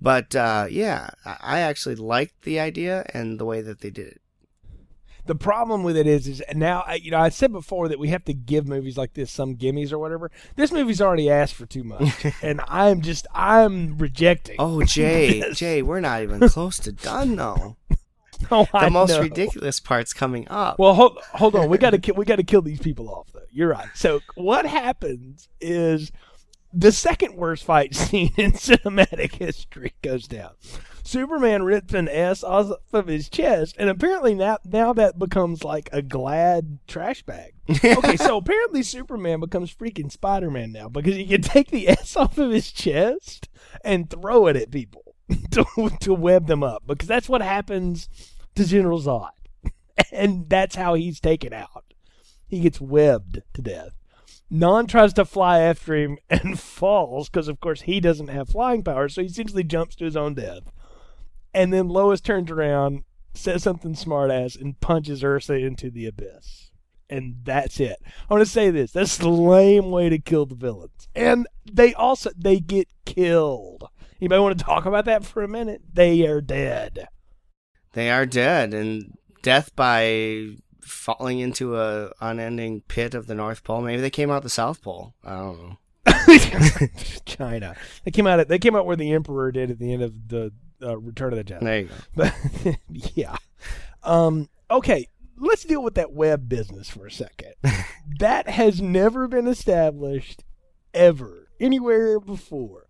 But 0.00 0.34
uh, 0.34 0.66
yeah, 0.70 1.10
I 1.24 1.36
I 1.40 1.60
actually 1.60 1.94
liked 1.94 2.42
the 2.42 2.58
idea 2.58 3.06
and 3.14 3.38
the 3.38 3.44
way 3.44 3.60
that 3.60 3.80
they 3.80 3.90
did 3.90 4.08
it. 4.08 4.21
The 5.26 5.34
problem 5.34 5.82
with 5.82 5.96
it 5.96 6.06
is, 6.06 6.26
is 6.26 6.42
now 6.54 6.82
I- 6.86 6.94
you 6.96 7.10
know 7.10 7.18
I 7.18 7.28
said 7.28 7.52
before 7.52 7.88
that 7.88 7.98
we 7.98 8.08
have 8.08 8.24
to 8.24 8.34
give 8.34 8.66
movies 8.66 8.96
like 8.98 9.14
this 9.14 9.30
some 9.30 9.56
gimmies 9.56 9.92
or 9.92 9.98
whatever. 9.98 10.30
This 10.56 10.72
movie's 10.72 11.00
already 11.00 11.30
asked 11.30 11.54
for 11.54 11.66
too 11.66 11.84
much, 11.84 12.26
and 12.42 12.60
I'm 12.68 13.00
just 13.02 13.26
I'm 13.34 13.98
rejecting. 13.98 14.56
Oh, 14.58 14.82
Jay. 14.82 15.42
Jay, 15.52 15.82
we're 15.82 16.00
not 16.00 16.22
even 16.22 16.48
close 16.48 16.78
to 16.80 16.92
done 16.92 17.36
though. 17.36 17.76
Oh, 18.50 18.64
The 18.72 18.76
I 18.78 18.88
most 18.88 19.10
know. 19.10 19.20
ridiculous 19.20 19.78
part's 19.78 20.12
coming 20.12 20.48
up. 20.48 20.76
Well, 20.76 20.94
hold 20.94 21.16
hold 21.34 21.54
on. 21.54 21.68
We 21.68 21.78
got 21.78 21.90
to 21.90 21.98
kill. 21.98 22.16
We 22.16 22.24
got 22.24 22.36
to 22.36 22.42
kill 22.42 22.60
these 22.60 22.80
people 22.80 23.08
off, 23.08 23.28
though. 23.32 23.38
You're 23.52 23.68
right. 23.68 23.86
So 23.94 24.18
what 24.34 24.66
happens 24.66 25.48
is 25.60 26.10
the 26.72 26.90
second 26.90 27.36
worst 27.36 27.62
fight 27.62 27.94
scene 27.94 28.32
in 28.36 28.50
cinematic 28.52 29.34
history 29.36 29.94
goes 30.02 30.26
down. 30.26 30.50
Superman 31.04 31.64
rips 31.64 31.94
an 31.94 32.08
S 32.08 32.44
off 32.44 32.72
of 32.92 33.06
his 33.06 33.28
chest, 33.28 33.76
and 33.78 33.90
apparently 33.90 34.34
now 34.34 34.58
now 34.64 34.92
that 34.92 35.18
becomes 35.18 35.64
like 35.64 35.88
a 35.92 36.02
glad 36.02 36.78
trash 36.86 37.22
bag. 37.22 37.54
Okay, 37.84 38.16
so 38.16 38.36
apparently 38.38 38.82
Superman 38.82 39.40
becomes 39.40 39.74
freaking 39.74 40.10
Spider 40.10 40.50
Man 40.50 40.72
now 40.72 40.88
because 40.88 41.14
he 41.14 41.26
can 41.26 41.42
take 41.42 41.70
the 41.70 41.88
S 41.88 42.16
off 42.16 42.38
of 42.38 42.50
his 42.50 42.70
chest 42.70 43.48
and 43.84 44.10
throw 44.10 44.46
it 44.46 44.56
at 44.56 44.70
people 44.70 45.14
to 45.50 45.64
to 46.00 46.14
web 46.14 46.46
them 46.46 46.62
up 46.62 46.82
because 46.86 47.08
that's 47.08 47.28
what 47.28 47.42
happens 47.42 48.08
to 48.54 48.64
General 48.64 49.00
Zod 49.00 49.30
and 50.12 50.48
that's 50.48 50.76
how 50.76 50.94
he's 50.94 51.20
taken 51.20 51.52
out. 51.52 51.94
He 52.46 52.60
gets 52.60 52.80
webbed 52.80 53.42
to 53.54 53.62
death. 53.62 53.96
Non 54.50 54.86
tries 54.86 55.14
to 55.14 55.24
fly 55.24 55.60
after 55.60 55.94
him 55.94 56.18
and 56.28 56.60
falls 56.60 57.30
because, 57.30 57.48
of 57.48 57.60
course, 57.60 57.82
he 57.82 58.00
doesn't 58.00 58.28
have 58.28 58.50
flying 58.50 58.82
power, 58.84 59.08
so 59.08 59.22
he 59.22 59.28
essentially 59.28 59.64
jumps 59.64 59.96
to 59.96 60.04
his 60.04 60.16
own 60.16 60.34
death. 60.34 60.70
And 61.54 61.72
then 61.72 61.88
Lois 61.88 62.20
turns 62.20 62.50
around, 62.50 63.04
says 63.34 63.62
something 63.62 63.94
smart 63.94 64.30
ass, 64.30 64.56
and 64.56 64.80
punches 64.80 65.22
Ursa 65.22 65.54
into 65.54 65.90
the 65.90 66.06
abyss. 66.06 66.70
And 67.10 67.36
that's 67.44 67.78
it. 67.78 67.98
I 68.28 68.34
want 68.34 68.44
to 68.44 68.50
say 68.50 68.70
this: 68.70 68.92
that's 68.92 69.18
the 69.18 69.28
lame 69.28 69.90
way 69.90 70.08
to 70.08 70.18
kill 70.18 70.46
the 70.46 70.54
villains, 70.54 71.08
and 71.14 71.46
they 71.70 71.92
also 71.92 72.30
they 72.36 72.58
get 72.58 72.88
killed. 73.04 73.84
Anybody 74.20 74.40
want 74.40 74.58
to 74.58 74.64
talk 74.64 74.86
about 74.86 75.04
that 75.04 75.24
for 75.24 75.42
a 75.42 75.48
minute? 75.48 75.82
They 75.92 76.26
are 76.26 76.40
dead. 76.40 77.08
They 77.92 78.10
are 78.10 78.24
dead, 78.24 78.72
and 78.72 79.18
death 79.42 79.76
by 79.76 80.56
falling 80.80 81.40
into 81.40 81.76
a 81.76 82.12
unending 82.20 82.82
pit 82.88 83.14
of 83.14 83.26
the 83.26 83.34
North 83.34 83.62
Pole. 83.62 83.82
Maybe 83.82 84.00
they 84.00 84.10
came 84.10 84.30
out 84.30 84.42
the 84.42 84.48
South 84.48 84.80
Pole. 84.80 85.14
I 85.24 85.36
don't 85.36 85.62
know. 85.62 85.78
China. 87.24 87.74
They 88.04 88.10
came 88.10 88.26
out. 88.26 88.40
At, 88.40 88.48
they 88.48 88.58
came 88.58 88.74
out 88.74 88.86
where 88.86 88.96
the 88.96 89.12
Emperor 89.12 89.52
did 89.52 89.70
at 89.70 89.78
the 89.78 89.92
end 89.92 90.02
of 90.02 90.28
the 90.28 90.52
uh, 90.82 90.98
Return 90.98 91.32
of 91.32 91.38
the 91.38 91.44
Jedi. 91.44 91.60
There 91.60 91.80
you 91.80 91.88
go. 91.88 91.94
But 92.16 92.34
yeah. 93.14 93.36
Um, 94.02 94.48
okay, 94.70 95.06
let's 95.38 95.64
deal 95.64 95.82
with 95.82 95.94
that 95.94 96.12
web 96.12 96.48
business 96.48 96.88
for 96.90 97.06
a 97.06 97.10
second. 97.10 97.54
that 98.18 98.48
has 98.48 98.80
never 98.80 99.28
been 99.28 99.46
established 99.46 100.44
ever 100.94 101.48
anywhere 101.60 102.18
before. 102.20 102.86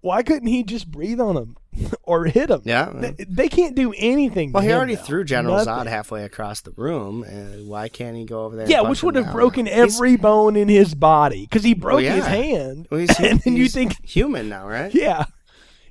Why 0.00 0.22
couldn't 0.22 0.46
he 0.48 0.62
just 0.62 0.88
breathe 0.90 1.20
on 1.20 1.34
them 1.34 1.56
or 2.04 2.26
hit 2.26 2.48
them? 2.48 2.62
Yeah. 2.64 2.92
They, 2.94 3.24
they 3.28 3.48
can't 3.48 3.74
do 3.74 3.92
anything. 3.96 4.52
Well, 4.52 4.62
he 4.62 4.68
him 4.68 4.76
already 4.76 4.94
now. 4.94 5.02
threw 5.02 5.24
General 5.24 5.56
Nothing. 5.56 5.72
Zod 5.72 5.86
halfway 5.88 6.24
across 6.24 6.60
the 6.60 6.70
room, 6.70 7.24
and 7.24 7.68
why 7.68 7.88
can't 7.88 8.16
he 8.16 8.24
go 8.24 8.44
over 8.44 8.54
there? 8.54 8.68
Yeah, 8.68 8.82
which 8.82 9.02
would 9.02 9.16
have 9.16 9.32
broken 9.32 9.66
He's- 9.66 9.96
every 9.96 10.16
bone 10.16 10.54
in 10.54 10.68
his 10.68 10.94
body 10.94 11.42
because 11.42 11.64
he 11.64 11.74
broke 11.74 12.02
yeah. 12.02 12.14
his 12.14 12.26
hand. 12.26 12.86
well, 12.90 13.00
he's, 13.00 13.18
and 13.18 13.40
then 13.40 13.56
you 13.56 13.68
think 13.68 14.02
human 14.04 14.48
now, 14.48 14.68
right? 14.68 14.94
Yeah. 14.94 15.24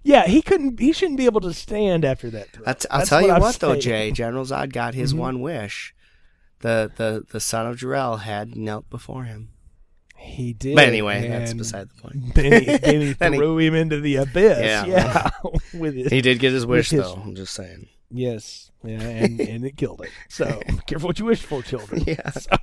Yeah, 0.08 0.26
he 0.26 0.41
couldn't 0.41 0.80
he 0.80 0.93
shouldn't 0.93 1.18
be 1.18 1.26
able 1.26 1.41
to 1.41 1.53
stand 1.53 2.05
after 2.05 2.30
that 2.30 2.49
throw. 2.53 2.64
I'll, 2.66 2.76
t- 2.76 2.88
I'll 2.89 2.99
That's 2.99 3.10
tell 3.10 3.22
you 3.22 3.32
I'm 3.32 3.41
what, 3.41 3.55
though. 3.60 3.76
Jay. 3.76 4.12
General 4.12 4.45
Zod 4.45 4.72
got 4.72 4.93
his 4.93 5.14
Mhm. 5.14 5.18
one 5.18 5.41
wish. 5.41 5.93
The, 6.62 6.91
the 6.95 7.26
the 7.30 7.39
son 7.39 7.68
of 7.68 7.78
Jor-El 7.78 8.18
had 8.18 8.55
knelt 8.55 8.89
before 8.89 9.26
him. 9.26 9.49
He 10.16 10.53
did. 10.53 10.76
But 10.76 10.88
anyway, 10.88 11.28
that's 11.28 11.53
beside 11.53 11.89
the 11.89 12.01
point. 12.01 12.18
Then 12.36 12.64
he, 12.64 12.78
then 12.78 13.01
he 13.01 13.14
Then 13.20 13.34
he- 13.34 13.39
threw 13.39 13.58
him 13.60 13.76
into 13.76 13.99
the 13.99 14.16
abyss. 14.16 14.60
Yeah. 14.60 14.86
Yeah. 14.86 15.30
with 15.74 15.93
his, 15.95 16.08
He 16.08 16.22
did 16.22 16.39
get 16.39 16.53
his 16.53 16.66
wish, 16.66 16.89
his- 16.89 17.01
though. 17.01 17.14
I'm 17.24 17.36
just 17.36 17.53
saying. 17.53 17.88
yes. 18.10 18.72
Yeah, 18.84 19.01
and, 19.01 19.39
and 19.41 19.66
it 19.66 19.76
killed 19.76 20.01
him. 20.01 20.12
So 20.30 20.62
careful 20.86 21.08
what 21.10 21.20
you 21.20 21.26
wish 21.26 21.41
for, 21.41 21.62
children. 21.62 22.03
Yeah. 22.08 22.30
So, 22.32 22.55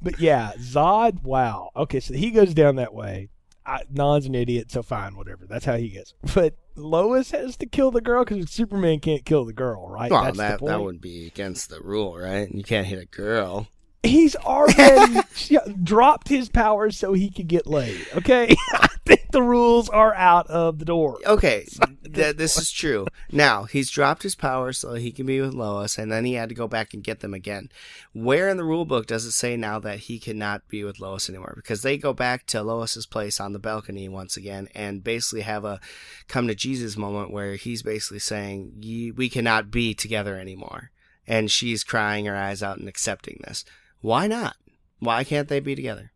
but 0.00 0.18
yeah, 0.18 0.52
Zod, 0.58 1.22
wow. 1.22 1.70
Okay, 1.76 2.00
so 2.00 2.14
he 2.14 2.30
goes 2.30 2.54
down 2.54 2.76
that 2.76 2.94
way. 2.94 3.28
I, 3.70 3.82
Non's 3.90 4.26
an 4.26 4.34
idiot, 4.34 4.72
so 4.72 4.82
fine, 4.82 5.16
whatever. 5.16 5.46
That's 5.46 5.64
how 5.64 5.76
he 5.76 5.88
gets. 5.88 6.14
But 6.34 6.54
Lois 6.76 7.30
has 7.30 7.56
to 7.58 7.66
kill 7.66 7.90
the 7.90 8.00
girl 8.00 8.24
because 8.24 8.50
Superman 8.50 9.00
can't 9.00 9.24
kill 9.24 9.44
the 9.44 9.52
girl, 9.52 9.88
right? 9.88 10.10
Well, 10.10 10.24
That's 10.24 10.38
that 10.38 10.60
that 10.64 10.80
would 10.80 11.00
be 11.00 11.26
against 11.26 11.70
the 11.70 11.80
rule, 11.80 12.18
right? 12.18 12.50
You 12.52 12.64
can't 12.64 12.86
hit 12.86 12.98
a 12.98 13.06
girl. 13.06 13.68
He's 14.02 14.34
already 14.34 15.20
dropped 15.82 16.28
his 16.28 16.48
powers 16.48 16.96
so 16.96 17.12
he 17.12 17.30
could 17.30 17.48
get 17.48 17.66
laid. 17.66 18.06
Okay, 18.16 18.56
I 18.72 18.88
think 19.04 19.30
the 19.30 19.42
rules 19.42 19.88
are 19.90 20.14
out 20.14 20.46
of 20.48 20.78
the 20.78 20.86
door. 20.86 21.18
Okay, 21.26 21.66
th- 22.14 22.36
this 22.36 22.56
is 22.58 22.70
true. 22.70 23.06
Now 23.32 23.64
he's 23.64 23.90
dropped 23.90 24.22
his 24.22 24.34
powers 24.34 24.78
so 24.78 24.94
he 24.94 25.12
can 25.12 25.26
be 25.26 25.40
with 25.40 25.54
Lois, 25.54 25.98
and 25.98 26.10
then 26.10 26.24
he 26.24 26.34
had 26.34 26.48
to 26.48 26.54
go 26.54 26.66
back 26.68 26.94
and 26.94 27.02
get 27.02 27.20
them 27.20 27.34
again. 27.34 27.68
Where 28.12 28.48
in 28.48 28.56
the 28.56 28.64
rule 28.64 28.84
book 28.84 29.06
does 29.06 29.24
it 29.24 29.32
say 29.32 29.56
now 29.56 29.78
that 29.80 30.00
he 30.00 30.18
cannot 30.18 30.68
be 30.68 30.84
with 30.84 31.00
Lois 31.00 31.28
anymore? 31.28 31.54
Because 31.56 31.82
they 31.82 31.96
go 31.98 32.12
back 32.12 32.46
to 32.46 32.62
Lois's 32.62 33.06
place 33.06 33.40
on 33.40 33.52
the 33.52 33.58
balcony 33.58 34.08
once 34.08 34.36
again, 34.36 34.68
and 34.74 35.04
basically 35.04 35.42
have 35.42 35.64
a 35.64 35.80
come 36.28 36.46
to 36.48 36.54
Jesus 36.54 36.96
moment 36.96 37.30
where 37.32 37.54
he's 37.56 37.82
basically 37.82 38.18
saying, 38.20 39.12
"We 39.16 39.28
cannot 39.28 39.70
be 39.70 39.94
together 39.94 40.38
anymore," 40.38 40.90
and 41.26 41.50
she's 41.50 41.84
crying 41.84 42.26
her 42.26 42.36
eyes 42.36 42.62
out 42.62 42.78
and 42.78 42.88
accepting 42.88 43.40
this. 43.46 43.64
Why 44.00 44.26
not? 44.26 44.56
Why 44.98 45.24
can't 45.24 45.48
they 45.48 45.60
be 45.60 45.74
together? 45.74 46.12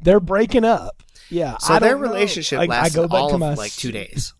They're 0.00 0.20
breaking 0.20 0.64
up. 0.64 1.02
Yeah. 1.30 1.56
So 1.58 1.74
I 1.74 1.78
their 1.78 1.94
know. 1.96 2.02
relationship 2.02 2.58
I- 2.58 2.62
I 2.64 2.66
lasted 2.66 2.96
go 2.96 3.08
back 3.08 3.20
all 3.20 3.28
to 3.28 3.34
of 3.34 3.40
my 3.40 3.54
like 3.54 3.72
two 3.72 3.92
days. 3.92 4.34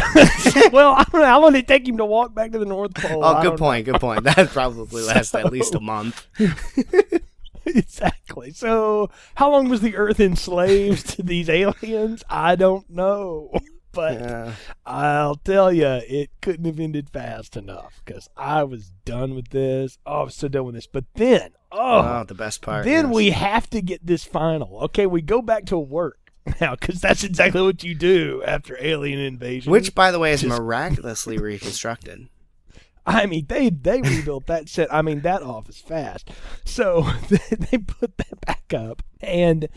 well, 0.72 0.92
I 0.92 1.04
don't 1.10 1.20
know. 1.20 1.26
How 1.26 1.40
long 1.42 1.52
did 1.52 1.60
it 1.60 1.68
take 1.68 1.86
him 1.88 1.96
to 1.98 2.04
walk 2.04 2.34
back 2.34 2.52
to 2.52 2.58
the 2.58 2.64
North 2.64 2.94
Pole? 2.94 3.24
Oh, 3.24 3.34
I 3.34 3.42
good 3.42 3.58
point. 3.58 3.84
Good 3.86 4.00
point. 4.00 4.24
That 4.24 4.48
probably 4.50 5.02
lasts 5.06 5.34
at 5.34 5.52
least 5.52 5.74
a 5.74 5.80
month. 5.80 6.26
exactly. 7.66 8.52
So, 8.52 9.10
how 9.36 9.50
long 9.50 9.68
was 9.68 9.80
the 9.80 9.96
Earth 9.96 10.20
enslaved 10.20 11.08
to 11.10 11.22
these 11.22 11.48
aliens? 11.48 12.22
I 12.28 12.56
don't 12.56 12.88
know. 12.90 13.50
But 13.92 14.20
Yeah. 14.20 14.52
I'll 14.84 15.36
tell 15.36 15.72
you, 15.72 15.86
it 15.86 16.30
couldn't 16.42 16.66
have 16.66 16.78
ended 16.78 17.08
fast 17.08 17.56
enough 17.56 18.02
because 18.04 18.28
I 18.36 18.62
was 18.64 18.90
done 19.06 19.34
with 19.34 19.48
this. 19.48 19.98
Oh, 20.04 20.20
I 20.20 20.24
was 20.24 20.34
so 20.34 20.48
done 20.48 20.66
with 20.66 20.74
this. 20.74 20.86
But 20.86 21.04
then, 21.14 21.50
Oh, 21.72 22.00
oh, 22.20 22.24
the 22.26 22.34
best 22.34 22.60
part. 22.62 22.84
then 22.84 23.06
yes. 23.06 23.14
we 23.14 23.30
have 23.30 23.68
to 23.70 23.80
get 23.82 24.06
this 24.06 24.22
final. 24.24 24.80
Okay, 24.84 25.06
we 25.06 25.22
go 25.22 25.40
back 25.42 25.64
to 25.66 25.78
work 25.78 26.25
now 26.60 26.74
because 26.76 27.00
that's 27.00 27.24
exactly 27.24 27.62
what 27.62 27.82
you 27.82 27.94
do 27.94 28.42
after 28.46 28.76
alien 28.80 29.18
invasion. 29.18 29.72
which, 29.72 29.94
by 29.94 30.10
the 30.10 30.18
way, 30.18 30.32
is 30.32 30.42
Just- 30.42 30.58
miraculously 30.58 31.38
reconstructed. 31.38 32.28
I 33.08 33.26
mean, 33.26 33.46
they 33.48 33.70
they 33.70 34.00
rebuilt 34.02 34.46
that 34.46 34.68
set. 34.68 34.92
I 34.92 35.00
mean, 35.02 35.20
that 35.20 35.42
office 35.42 35.80
fast. 35.80 36.28
So 36.64 37.02
they 37.30 37.78
put 37.78 38.16
that 38.18 38.40
back 38.44 38.74
up, 38.74 39.02
and 39.20 39.68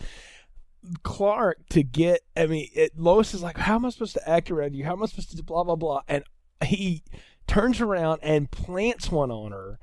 Clark 1.04 1.60
to 1.70 1.84
get. 1.84 2.22
I 2.36 2.48
mean, 2.48 2.70
it, 2.74 2.98
Lois 2.98 3.34
is 3.36 3.44
like, 3.44 3.58
"How 3.58 3.76
am 3.76 3.86
I 3.86 3.90
supposed 3.90 4.16
to 4.16 4.30
act 4.30 4.50
around 4.50 4.76
you? 4.76 4.84
How 4.84 4.94
am 4.94 5.04
I 5.04 5.06
supposed 5.06 5.30
to 5.32 5.36
do 5.38 5.44
blah 5.44 5.64
blah 5.64 5.76
blah?" 5.76 6.02
And 6.08 6.24
he 6.64 7.04
turns 7.46 7.80
around 7.82 8.20
and 8.24 8.50
plants 8.50 9.12
one 9.12 9.30
on 9.30 9.52
her, 9.52 9.78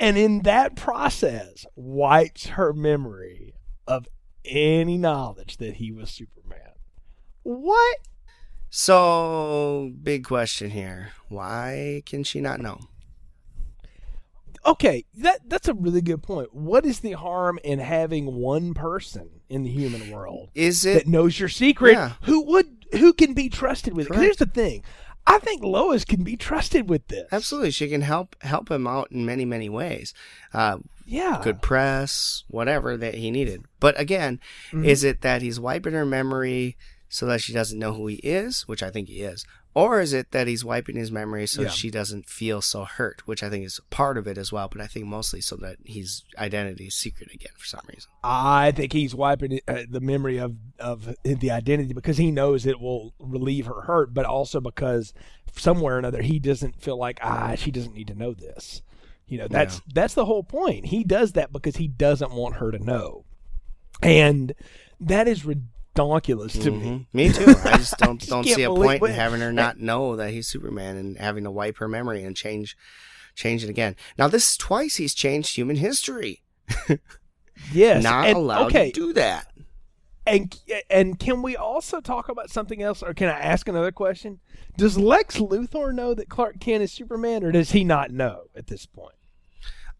and 0.00 0.16
in 0.18 0.42
that 0.42 0.74
process, 0.74 1.64
wipes 1.76 2.46
her 2.46 2.72
memory 2.72 3.54
of 3.86 4.08
any 4.44 4.98
knowledge 4.98 5.56
that 5.58 5.76
he 5.76 5.92
was 5.92 6.10
Superman. 6.10 6.72
What? 7.42 7.98
So, 8.70 9.92
big 10.02 10.24
question 10.24 10.70
here. 10.70 11.10
Why 11.28 12.02
can 12.06 12.24
she 12.24 12.40
not 12.40 12.60
know? 12.60 12.78
okay, 14.66 15.04
that 15.14 15.40
that's 15.48 15.68
a 15.68 15.74
really 15.74 16.00
good 16.00 16.22
point. 16.22 16.54
What 16.54 16.86
is 16.86 17.00
the 17.00 17.12
harm 17.12 17.58
in 17.62 17.78
having 17.78 18.34
one 18.36 18.72
person 18.74 19.28
in 19.50 19.62
the 19.62 19.70
human 19.70 20.10
world 20.10 20.50
Is 20.54 20.84
it 20.86 20.94
that 20.94 21.06
knows 21.06 21.38
your 21.38 21.48
secret? 21.50 21.92
Yeah. 21.92 22.12
Who 22.22 22.42
would 22.46 22.86
who 22.92 23.12
can 23.12 23.34
be 23.34 23.48
trusted 23.48 23.94
with 23.94 24.06
it? 24.06 24.08
'Cause 24.08 24.16
Correct. 24.16 24.24
here's 24.24 24.36
the 24.38 24.46
thing. 24.46 24.82
I 25.26 25.38
think 25.38 25.62
Lois 25.62 26.04
can 26.04 26.22
be 26.22 26.36
trusted 26.36 26.88
with 26.88 27.08
this. 27.08 27.26
Absolutely, 27.32 27.70
she 27.72 27.88
can 27.88 28.02
help 28.02 28.36
help 28.42 28.70
him 28.70 28.86
out 28.86 29.08
in 29.10 29.24
many 29.26 29.44
many 29.44 29.68
ways. 29.68 30.14
Uh, 30.52 30.78
Yeah. 31.06 31.40
good 31.42 31.60
press, 31.62 32.44
whatever 32.48 32.96
that 32.96 33.14
he 33.14 33.30
needed. 33.30 33.64
But 33.80 33.98
again, 34.00 34.40
Mm-hmm. 34.68 34.84
is 34.84 35.04
it 35.04 35.20
that 35.22 35.42
he's 35.42 35.60
wiping 35.60 35.92
her 35.94 36.06
memory 36.06 36.76
so 37.08 37.26
that 37.26 37.40
she 37.40 37.52
doesn't 37.52 37.78
know 37.78 37.92
who 37.94 38.06
he 38.08 38.16
is, 38.16 38.62
which 38.66 38.82
I 38.82 38.90
think 38.90 39.08
he 39.08 39.22
is, 39.22 39.44
or 39.72 40.00
is 40.00 40.12
it 40.12 40.30
that 40.32 40.46
he's 40.48 40.64
wiping 40.64 40.96
his 40.96 41.12
memory 41.12 41.46
so 41.46 41.62
Yeah. 41.62 41.68
she 41.68 41.90
doesn't 41.90 42.28
feel 42.28 42.60
so 42.60 42.84
hurt, 42.84 43.22
which 43.26 43.42
I 43.42 43.50
think 43.50 43.64
is 43.64 43.80
part 43.90 44.18
of 44.18 44.26
it 44.26 44.36
as 44.38 44.50
well. 44.52 44.68
But 44.68 44.80
I 44.80 44.86
think 44.88 45.06
mostly 45.06 45.40
so 45.40 45.54
that 45.56 45.76
his 45.84 46.22
identity 46.38 46.86
is 46.86 46.94
secret 46.94 47.32
again 47.32 47.52
for 47.56 47.66
some 47.66 47.82
reason. 47.88 48.10
I 48.24 48.72
think 48.72 48.92
he's 48.92 49.14
wiping 49.14 49.60
uh, 49.68 49.82
the 49.88 50.00
memory 50.00 50.38
of 50.38 50.56
of 50.80 51.14
the 51.22 51.50
identity 51.50 51.92
because 51.92 52.16
he 52.18 52.30
knows 52.32 52.66
it 52.66 52.80
will 52.80 53.12
relieve 53.20 53.66
her 53.66 53.82
hurt, 53.82 54.12
but 54.14 54.24
also 54.26 54.60
because 54.60 55.12
somewhere 55.56 55.94
or 55.94 55.98
another 55.98 56.22
he 56.22 56.40
doesn't 56.40 56.80
feel 56.82 56.96
like 56.98 57.18
ah 57.22 57.54
she 57.54 57.70
doesn't 57.70 57.94
need 57.94 58.08
to 58.08 58.14
know 58.14 58.32
this. 58.34 58.82
You 59.26 59.38
know 59.38 59.48
that's 59.48 59.80
that's 59.92 60.14
the 60.14 60.24
whole 60.24 60.42
point. 60.44 60.86
He 60.86 61.02
does 61.04 61.32
that 61.32 61.52
because 61.52 61.76
he 61.76 61.88
doesn't 61.88 62.32
want 62.32 62.56
her 62.56 62.70
to 62.70 62.78
know, 62.78 63.24
and 64.02 64.54
that 65.00 65.26
is 65.28 65.44
ridiculous 65.44 66.52
to 66.54 66.70
me. 66.70 66.86
Mhm. 66.86 67.06
Me 67.12 67.32
too. 67.32 67.54
I 67.64 67.78
just 67.78 67.96
don't 67.98 68.18
just 68.18 68.30
don't 68.30 68.44
see 68.44 68.62
a 68.62 68.68
point 68.70 69.02
in 69.02 69.12
having 69.12 69.40
her 69.40 69.52
not 69.52 69.78
know 69.78 70.16
that 70.16 70.30
he's 70.30 70.46
Superman 70.48 70.96
and 70.96 71.16
having 71.16 71.44
to 71.44 71.50
wipe 71.50 71.78
her 71.78 71.88
memory 71.88 72.22
and 72.22 72.36
change 72.36 72.76
change 73.34 73.64
it 73.64 73.70
again. 73.70 73.96
Now 74.18 74.28
this 74.28 74.50
is 74.50 74.56
twice 74.56 74.96
he's 74.96 75.14
changed 75.14 75.56
human 75.56 75.76
history. 75.76 76.42
Yes, 77.72 78.02
not 78.02 78.26
and- 78.26 78.36
allowed 78.36 78.66
okay, 78.66 78.90
to 78.90 79.00
do 79.00 79.12
that. 79.14 79.46
And 80.26 80.58
and 80.88 81.18
can 81.18 81.42
we 81.42 81.56
also 81.56 82.00
talk 82.00 82.28
about 82.28 82.50
something 82.50 82.82
else, 82.82 83.02
or 83.02 83.12
can 83.12 83.28
I 83.28 83.38
ask 83.38 83.68
another 83.68 83.92
question? 83.92 84.40
Does 84.78 84.96
Lex 84.96 85.38
Luthor 85.38 85.94
know 85.94 86.14
that 86.14 86.28
Clark 86.30 86.60
Kent 86.60 86.82
is 86.82 86.92
Superman, 86.92 87.44
or 87.44 87.52
does 87.52 87.72
he 87.72 87.84
not 87.84 88.10
know 88.10 88.44
at 88.56 88.68
this 88.68 88.86
point? 88.86 89.14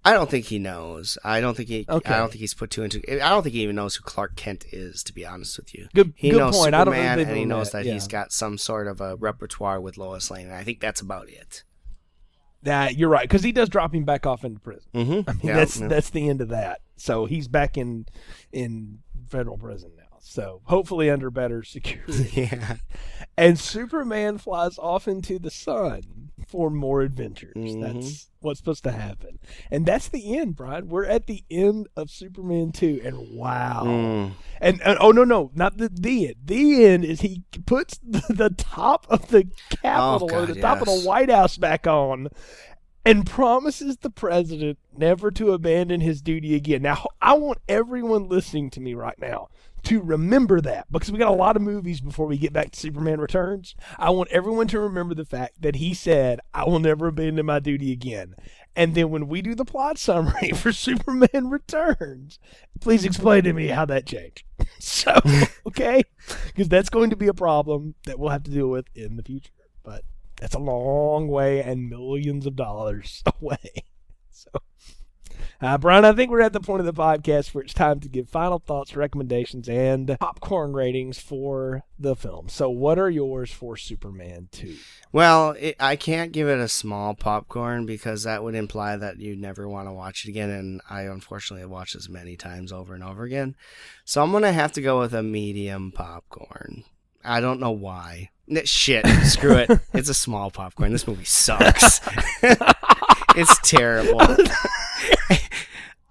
I 0.07 0.13
don't 0.13 0.31
think 0.31 0.47
he 0.47 0.59
knows. 0.59 1.17
I 1.25 1.41
don't 1.41 1.57
think 1.57 1.69
he. 1.69 1.87
Okay. 1.89 2.13
I 2.13 2.19
don't 2.19 2.29
think 2.31 2.41
he's 2.41 2.55
put 2.55 2.71
two 2.71 2.83
into. 2.83 3.01
I 3.23 3.31
don't 3.31 3.43
think 3.43 3.55
he 3.55 3.63
even 3.63 3.77
knows 3.77 3.97
who 3.97 4.03
Clark 4.03 4.37
Kent 4.37 4.67
is. 4.71 5.03
To 5.05 5.15
be 5.15 5.27
honest 5.27 5.59
with 5.59 5.75
you, 5.75 5.89
Good, 5.95 6.13
he 6.17 6.31
good 6.31 6.39
knows 6.39 6.57
point. 6.57 6.75
Superman, 6.75 7.01
I 7.01 7.15
don't 7.17 7.29
and 7.29 7.37
he 7.37 7.45
knows 7.45 7.73
met. 7.73 7.81
that 7.81 7.87
yeah. 7.87 7.95
he's 7.95 8.07
got 8.07 8.33
some 8.33 8.59
sort 8.59 8.87
of 8.87 9.01
a 9.01 9.17
repertoire 9.17 9.81
with 9.81 9.97
Lois 9.97 10.31
Lane. 10.31 10.47
And 10.47 10.55
I 10.55 10.63
think 10.63 10.81
that's 10.81 11.01
about 11.01 11.29
it. 11.29 11.65
That 12.63 12.97
you're 12.97 13.11
right, 13.11 13.29
because 13.29 13.43
he 13.43 13.53
does 13.53 13.69
drop 13.69 13.95
him 13.95 14.05
back 14.05 14.25
off 14.27 14.45
into 14.45 14.61
prison. 14.61 14.89
Mm-hmm. 14.95 15.29
I 15.31 15.33
mean, 15.35 15.55
that's 15.55 15.79
that's 15.79 16.11
the 16.11 16.29
end 16.29 16.41
of 16.41 16.49
that. 16.49 16.81
So 16.97 17.27
he's 17.27 17.49
back 17.49 17.77
in 17.77 18.07
in 18.53 19.01
federal 19.29 19.59
prison 19.59 19.93
now. 19.97 20.04
So 20.27 20.63
hopefully 20.65 21.11
under 21.11 21.31
better 21.31 21.63
security. 21.65 22.49
yeah. 22.51 22.77
and 23.37 23.59
Superman 23.59 24.39
flies 24.39 24.79
off 24.79 25.07
into 25.07 25.39
the 25.39 25.51
sun 25.51 26.31
for 26.49 26.71
more 26.71 27.03
adventures. 27.03 27.55
Mhm. 27.55 27.83
That's 27.83 28.31
what's 28.41 28.59
supposed 28.59 28.85
to 28.85 28.91
happen. 28.93 29.39
And 29.71 29.85
that's 29.85 30.09
the 30.09 30.37
end, 30.39 30.57
Brian. 30.57 30.89
We're 30.89 31.05
at 31.05 31.27
the 31.27 31.45
end 31.51 31.89
of 31.97 32.11
Superman 32.11 32.73
2 32.73 33.03
and 33.05 33.37
wow. 33.37 33.83
Mm. 33.85 34.33
And, 34.61 34.81
and 34.83 34.99
oh 35.01 35.11
no 35.13 35.25
no, 35.25 35.51
not 35.55 35.77
the 35.77 35.91
the 35.93 36.29
end. 36.29 36.37
The 36.45 36.85
end 36.87 37.05
is 37.05 37.21
he 37.21 37.43
puts 37.67 37.99
the, 38.03 38.23
the 38.31 38.51
top 38.51 39.07
of 39.11 39.29
the 39.29 39.47
Capitol 39.83 40.29
or 40.31 40.35
Oh, 40.35 40.47
God, 40.47 40.55
the 40.55 40.61
top 40.61 40.81
of 40.81 40.87
the 40.87 41.03
White 41.03 41.31
House 41.31 41.59
back 41.59 41.87
on 41.87 42.29
and 43.05 43.27
promises 43.27 43.99
the 43.99 44.11
president 44.11 44.79
never 44.97 45.31
to 45.33 45.53
abandon 45.53 46.01
his 46.01 46.23
duty 46.23 46.55
again. 46.55 46.83
Now, 46.83 47.07
I 47.21 47.35
want 47.35 47.59
everyone 47.69 48.29
listening 48.29 48.71
to 48.71 48.81
me 48.81 48.95
right 48.95 49.19
now 49.19 49.49
to 49.85 50.01
remember 50.01 50.61
that 50.63 50.91
because 50.91 51.13
we 51.13 51.19
got 51.19 51.31
a 51.31 51.35
lot 51.35 51.57
of 51.57 51.63
movies 51.63 52.01
before 52.01 52.27
we 52.27 52.39
get 52.39 52.53
back 52.53 52.71
to 52.73 52.81
Superman 52.81 53.21
Returns. 53.21 53.75
I 53.99 54.11
want 54.11 54.31
everyone 54.31 54.67
to 54.69 54.81
remember 54.81 55.15
the 55.15 55.27
fact 55.27 55.61
that 55.61 55.77
he 55.77 55.93
said, 55.93 56.41
I 56.55 56.65
will 56.65 56.79
never 56.79 57.07
abandon 57.09 57.47
my 57.47 57.59
duty 57.59 57.93
again. 57.93 58.35
And 58.75 58.95
then 58.95 59.11
when 59.11 59.29
we 59.29 59.43
do 59.43 59.55
the 59.55 59.65
plot 59.65 59.99
summary 59.99 60.51
for 60.55 60.73
Superman 60.73 61.51
Returns, 61.51 62.39
please 62.81 63.05
explain 63.05 63.45
to 63.45 63.53
me 63.53 63.69
how 63.69 63.85
that 63.87 64.07
changed. 64.07 64.45
So, 64.79 65.19
okay? 65.67 66.03
Because 66.47 66.69
that's 66.69 66.91
going 66.91 67.11
to 67.11 67.17
be 67.17 67.27
a 67.27 67.35
problem 67.35 67.95
that 68.05 68.19
we'll 68.19 68.31
have 68.31 68.43
to 68.45 68.51
deal 68.51 68.69
with 68.69 68.87
in 68.95 69.17
the 69.17 69.23
future. 69.23 69.53
But 69.83 70.05
that's 70.37 70.55
a 70.55 70.59
long 70.59 71.29
way 71.29 71.63
and 71.63 71.89
millions 71.89 72.47
of 72.47 72.57
dollars 72.57 73.23
away. 73.41 73.85
So, 74.31 74.51
uh, 75.61 75.79
Brian, 75.79 76.05
I 76.05 76.13
think 76.13 76.31
we're 76.31 76.41
at 76.41 76.53
the 76.53 76.61
point 76.61 76.81
of 76.81 76.87
the 76.87 76.93
podcast 76.93 77.55
where 77.55 77.63
it's 77.63 77.73
time 77.73 78.01
to 78.01 78.09
give 78.09 78.29
final 78.29 78.59
thoughts, 78.59 78.97
recommendations, 78.97 79.69
and 79.69 80.17
popcorn 80.21 80.73
ratings 80.73 81.19
for 81.19 81.85
the 81.99 82.17
film. 82.17 82.49
So, 82.49 82.69
what 82.69 82.99
are 82.99 83.09
yours 83.09 83.51
for 83.51 83.77
Superman 83.77 84.49
2? 84.53 84.77
Well, 85.13 85.53
it, 85.59 85.77
I 85.79 85.97
can't 85.97 86.33
give 86.33 86.49
it 86.49 86.59
a 86.59 86.69
small 86.69 87.15
popcorn 87.15 87.87
because 87.87 88.25
that 88.25 88.43
would 88.43 88.55
imply 88.55 88.97
that 88.97 89.21
you'd 89.21 89.41
never 89.41 89.69
want 89.69 89.89
to 89.89 89.93
watch 89.93 90.25
it 90.25 90.31
again, 90.31 90.51
and 90.51 90.81
I 90.91 91.03
unfortunately 91.03 91.63
have 91.63 91.71
watched 91.71 91.95
this 91.95 92.09
many 92.09 92.37
times 92.37 92.73
over 92.73 92.95
and 92.95 93.05
over 93.05 93.23
again. 93.23 93.55
So 94.05 94.23
I'm 94.23 94.33
gonna 94.33 94.53
have 94.53 94.73
to 94.73 94.83
go 94.83 94.99
with 94.99 95.15
a 95.15 95.23
medium 95.23 95.93
popcorn. 95.93 96.85
I 97.25 97.41
don't 97.41 97.61
know 97.61 97.71
why. 97.71 98.31
Shit, 98.65 99.07
screw 99.25 99.57
it. 99.57 99.71
It's 99.95 100.09
a 100.09 100.15
small 100.15 100.51
popcorn. 100.51 100.93
This 100.93 101.07
movie 101.07 101.25
sucks. 101.25 102.01
it's 102.43 103.59
terrible. 103.63 104.21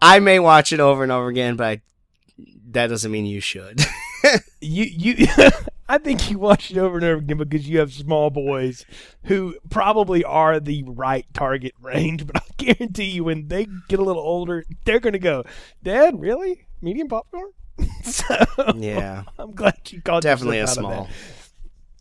I 0.01 0.19
may 0.19 0.39
watch 0.39 0.73
it 0.73 0.79
over 0.79 1.03
and 1.03 1.11
over 1.11 1.27
again, 1.27 1.55
but 1.55 1.67
I, 1.67 1.81
that 2.71 2.87
doesn't 2.87 3.11
mean 3.11 3.25
you 3.25 3.39
should. 3.39 3.81
You, 4.61 4.85
you, 4.85 5.27
I 5.89 5.97
think 5.97 6.31
you 6.31 6.39
watch 6.39 6.71
it 6.71 6.77
over 6.77 6.95
and 6.95 7.03
over 7.03 7.17
again 7.19 7.37
because 7.37 7.67
you 7.67 7.79
have 7.79 7.91
small 7.91 8.29
boys 8.29 8.85
who 9.23 9.55
probably 9.69 10.23
are 10.23 10.61
the 10.61 10.83
right 10.87 11.25
target 11.33 11.73
range. 11.81 12.25
But 12.25 12.37
I 12.37 12.45
guarantee 12.55 13.09
you, 13.09 13.25
when 13.25 13.49
they 13.49 13.67
get 13.89 13.99
a 13.99 14.01
little 14.03 14.21
older, 14.21 14.63
they're 14.85 15.01
going 15.01 15.11
to 15.11 15.19
go, 15.19 15.43
Dad, 15.83 16.21
really? 16.21 16.67
Medium 16.81 17.09
popcorn? 17.09 17.51
so 18.03 18.23
Yeah. 18.77 19.23
I'm 19.37 19.51
glad 19.51 19.75
you 19.89 20.01
called 20.01 20.23
Definitely 20.23 20.59
a 20.59 20.67
small. 20.67 21.09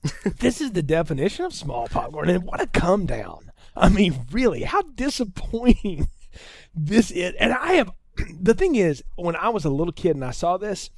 this 0.39 0.61
is 0.61 0.73
the 0.73 0.83
definition 0.83 1.45
of 1.45 1.55
small 1.55 1.89
popcorn, 1.89 2.29
and 2.29 2.45
what 2.45 2.61
a 2.61 2.67
come 2.67 3.07
down! 3.07 3.53
I 3.77 3.89
mean, 3.89 4.27
really, 4.31 4.63
how 4.63 4.83
disappointing 4.83 6.09
this 6.75 7.11
is. 7.11 7.35
And 7.39 7.53
I 7.53 7.75
have 7.75 7.93
the 8.41 8.55
thing 8.55 8.75
is, 8.75 9.03
when 9.17 9.37
I 9.37 9.49
was 9.49 9.65
a 9.65 9.71
little 9.71 9.93
kid 9.93 10.17
and 10.17 10.25
I 10.25 10.33
saw 10.33 10.57
this, 10.57 10.91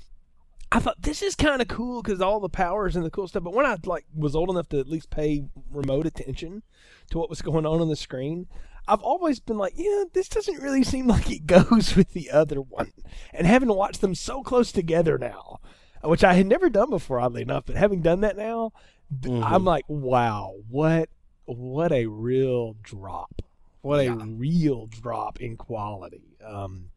I 0.72 0.80
thought 0.80 1.02
this 1.02 1.22
is 1.22 1.36
kind 1.36 1.62
of 1.62 1.68
cool 1.68 2.02
because 2.02 2.20
all 2.20 2.40
the 2.40 2.48
powers 2.48 2.96
and 2.96 3.04
the 3.04 3.10
cool 3.10 3.28
stuff. 3.28 3.44
But 3.44 3.54
when 3.54 3.66
I 3.66 3.76
like 3.84 4.06
was 4.14 4.34
old 4.34 4.50
enough 4.50 4.68
to 4.70 4.80
at 4.80 4.88
least 4.88 5.10
pay 5.10 5.44
remote 5.70 6.06
attention 6.06 6.62
to 7.10 7.18
what 7.18 7.30
was 7.30 7.42
going 7.42 7.66
on 7.66 7.80
on 7.80 7.88
the 7.88 7.96
screen, 7.96 8.48
I've 8.88 9.02
always 9.02 9.40
been 9.40 9.56
like, 9.56 9.74
yeah, 9.76 10.04
this 10.12 10.28
doesn't 10.28 10.60
really 10.60 10.82
seem 10.82 11.06
like 11.06 11.30
it 11.30 11.46
goes 11.46 11.94
with 11.94 12.12
the 12.12 12.30
other 12.30 12.60
one. 12.60 12.92
And 13.32 13.46
having 13.46 13.68
watched 13.68 14.00
them 14.00 14.14
so 14.14 14.42
close 14.42 14.72
together 14.72 15.16
now, 15.16 15.60
which 16.04 16.24
I 16.24 16.34
had 16.34 16.46
never 16.46 16.68
done 16.68 16.90
before, 16.90 17.20
oddly 17.20 17.42
enough, 17.42 17.64
but 17.66 17.76
having 17.76 18.00
done 18.02 18.20
that 18.20 18.36
now, 18.36 18.72
th- 19.22 19.42
I'm 19.42 19.64
like, 19.64 19.84
wow, 19.88 20.54
what 20.68 21.08
what 21.46 21.92
a 21.92 22.06
real 22.06 22.76
drop. 22.82 23.42
What 23.82 24.00
a 24.00 24.12
real 24.12 24.86
drop 24.86 25.40
in 25.40 25.56
quality. 25.58 26.38
Um, 26.42 26.90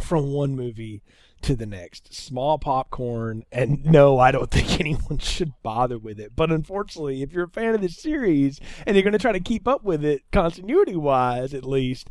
from 0.00 0.32
one 0.32 0.54
movie 0.54 1.02
to 1.42 1.56
the 1.56 1.66
next. 1.66 2.12
Small 2.14 2.58
popcorn, 2.58 3.44
and 3.50 3.84
no, 3.86 4.18
I 4.18 4.32
don't 4.32 4.50
think 4.50 4.80
anyone 4.80 5.18
should 5.18 5.52
bother 5.62 5.98
with 5.98 6.20
it. 6.20 6.32
But 6.36 6.50
unfortunately, 6.50 7.22
if 7.22 7.32
you're 7.32 7.44
a 7.44 7.48
fan 7.48 7.74
of 7.74 7.80
this 7.80 7.96
series 7.96 8.60
and 8.86 8.96
you're 8.96 9.02
going 9.02 9.12
to 9.12 9.18
try 9.18 9.32
to 9.32 9.40
keep 9.40 9.66
up 9.66 9.84
with 9.84 10.04
it, 10.04 10.22
continuity 10.32 10.96
wise 10.96 11.54
at 11.54 11.64
least, 11.64 12.08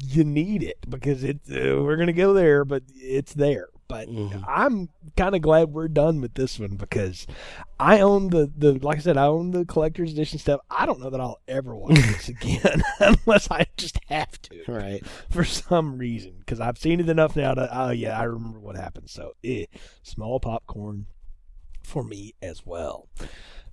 you 0.00 0.24
need 0.24 0.62
it 0.62 0.88
because 0.88 1.24
it's 1.24 1.50
uh, 1.50 1.82
we're 1.82 1.96
going 1.96 2.06
to 2.06 2.12
go 2.12 2.32
there, 2.32 2.64
but 2.64 2.84
it's 2.94 3.34
there. 3.34 3.68
But 3.88 4.08
I'm 4.46 4.90
kind 5.16 5.34
of 5.34 5.40
glad 5.40 5.70
we're 5.72 5.88
done 5.88 6.20
with 6.20 6.34
this 6.34 6.58
one 6.58 6.76
because 6.76 7.26
I 7.80 8.00
own 8.00 8.28
the, 8.28 8.52
the 8.56 8.74
like 8.74 8.98
I 8.98 9.00
said 9.00 9.16
I 9.16 9.24
own 9.26 9.50
the 9.52 9.64
collector's 9.64 10.12
edition 10.12 10.38
stuff. 10.38 10.60
I 10.70 10.84
don't 10.84 11.00
know 11.00 11.08
that 11.10 11.20
I'll 11.20 11.40
ever 11.48 11.74
watch 11.74 11.94
this 11.94 12.28
again 12.28 12.82
unless 13.00 13.50
I 13.50 13.66
just 13.78 13.98
have 14.08 14.40
to 14.42 14.62
Right. 14.68 15.02
for 15.30 15.42
some 15.44 15.96
reason 15.96 16.34
because 16.40 16.60
I've 16.60 16.76
seen 16.78 17.00
it 17.00 17.08
enough 17.08 17.34
now 17.34 17.54
to 17.54 17.68
oh 17.72 17.90
yeah 17.90 18.18
I 18.20 18.24
remember 18.24 18.60
what 18.60 18.76
happened. 18.76 19.08
So 19.08 19.32
eh, 19.42 19.64
small 20.02 20.38
popcorn 20.38 21.06
for 21.82 22.04
me 22.04 22.34
as 22.42 22.66
well. 22.66 23.08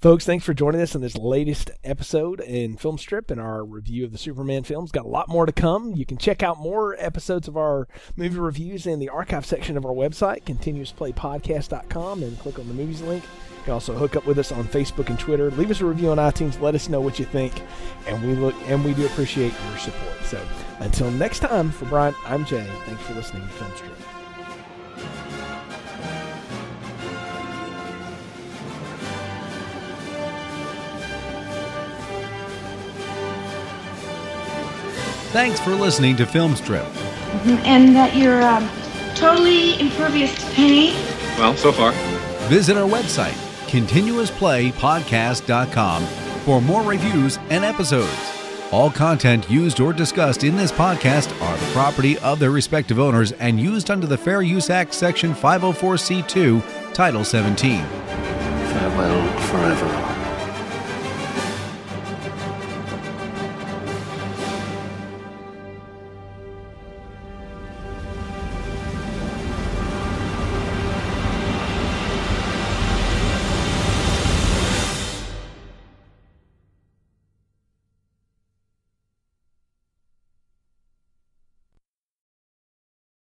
Folks, 0.02 0.26
thanks 0.26 0.46
for 0.46 0.54
joining 0.54 0.82
us 0.82 0.94
in 0.94 1.02
this 1.02 1.18
latest 1.18 1.72
episode 1.84 2.40
in 2.42 2.78
Film 2.78 2.98
Strip 2.98 3.32
and 3.32 3.42
our 3.42 3.64
review 3.64 4.06
of 4.06 4.12
the 4.12 4.18
Superman 4.18 4.64
films. 4.64 4.92
Got 4.92 5.06
a 5.06 5.10
lot 5.10 5.30
more 5.30 5.46
to 5.46 5.52
come. 5.52 5.96
You 5.96 6.06
can 6.06 6.18
check 6.18 6.44
out 6.44 6.60
more 6.60 6.96
episodes 7.00 7.48
of 7.48 7.58
our 7.58 7.88
movie 8.16 8.38
reviews 8.38 8.86
in 8.86 9.00
the 9.00 9.10
archive 9.10 9.46
section 9.46 9.78
of 9.78 9.86
our 9.86 9.94
website, 9.94 10.44
continuousplaypodcast.com, 10.44 12.24
and 12.24 12.40
click 12.40 12.60
on 12.60 12.68
the 12.68 12.74
movies 12.74 13.02
link. 13.02 13.24
You 13.24 13.64
can 13.64 13.74
also 13.74 13.96
hook 13.96 14.16
up 14.16 14.28
with 14.28 14.38
us 14.38 14.52
on 14.52 14.66
Facebook 14.66 15.10
and 15.10 15.18
Twitter. 15.18 15.50
Leave 15.52 15.72
us 15.72 15.82
a 15.82 15.86
review 15.86 16.12
on 16.12 16.18
iTunes. 16.18 16.62
Let 16.62 16.76
us 16.76 16.88
know 16.88 17.02
what 17.02 17.18
you 17.18 17.26
think, 17.26 17.64
and 18.06 18.22
we 18.22 18.36
look 18.36 18.54
and 18.68 18.86
we 18.86 18.94
do 18.94 19.06
appreciate 19.08 19.54
your 19.70 19.78
support. 19.80 20.24
So 20.26 20.40
until 20.82 21.10
next 21.10 21.40
time, 21.40 21.72
for 21.72 21.86
Brian, 21.86 22.14
I'm 22.26 22.46
Jay. 22.46 22.68
Thanks 22.86 23.02
for 23.04 23.16
listening 23.16 23.42
to 23.44 23.50
Film 23.50 23.72
Strip. 23.76 23.95
Thanks 35.36 35.60
for 35.60 35.76
listening 35.76 36.16
to 36.16 36.26
Film 36.26 36.56
Strip. 36.56 36.86
and 37.66 37.94
that 37.94 38.16
you're 38.16 38.42
um, 38.42 38.70
totally 39.16 39.78
impervious 39.82 40.34
to 40.34 40.46
pain. 40.54 40.96
Well, 41.38 41.58
so 41.58 41.74
far. 41.74 41.92
Visit 42.48 42.78
our 42.78 42.88
website, 42.88 43.36
continuousplaypodcast.com, 43.68 46.06
for 46.46 46.62
more 46.62 46.84
reviews 46.84 47.38
and 47.50 47.66
episodes. 47.66 48.16
All 48.72 48.90
content 48.90 49.52
used 49.52 49.82
or 49.82 49.92
discussed 49.92 50.46
in 50.46 50.56
this 50.56 50.72
podcast 50.72 51.30
are 51.42 51.58
the 51.58 51.74
property 51.74 52.18
of 52.20 52.40
their 52.40 52.52
respective 52.52 52.98
owners 52.98 53.34
and 53.34 53.60
used 53.60 53.92
under 53.92 54.08
the 54.08 54.18
Fair 54.18 54.42
Use 54.42 54.70
Act, 54.70 54.94
Section 54.94 55.34
504C2, 55.34 56.94
Title 56.94 57.26
17. 57.26 57.84
Farewell 57.84 59.40
forever. 59.50 60.15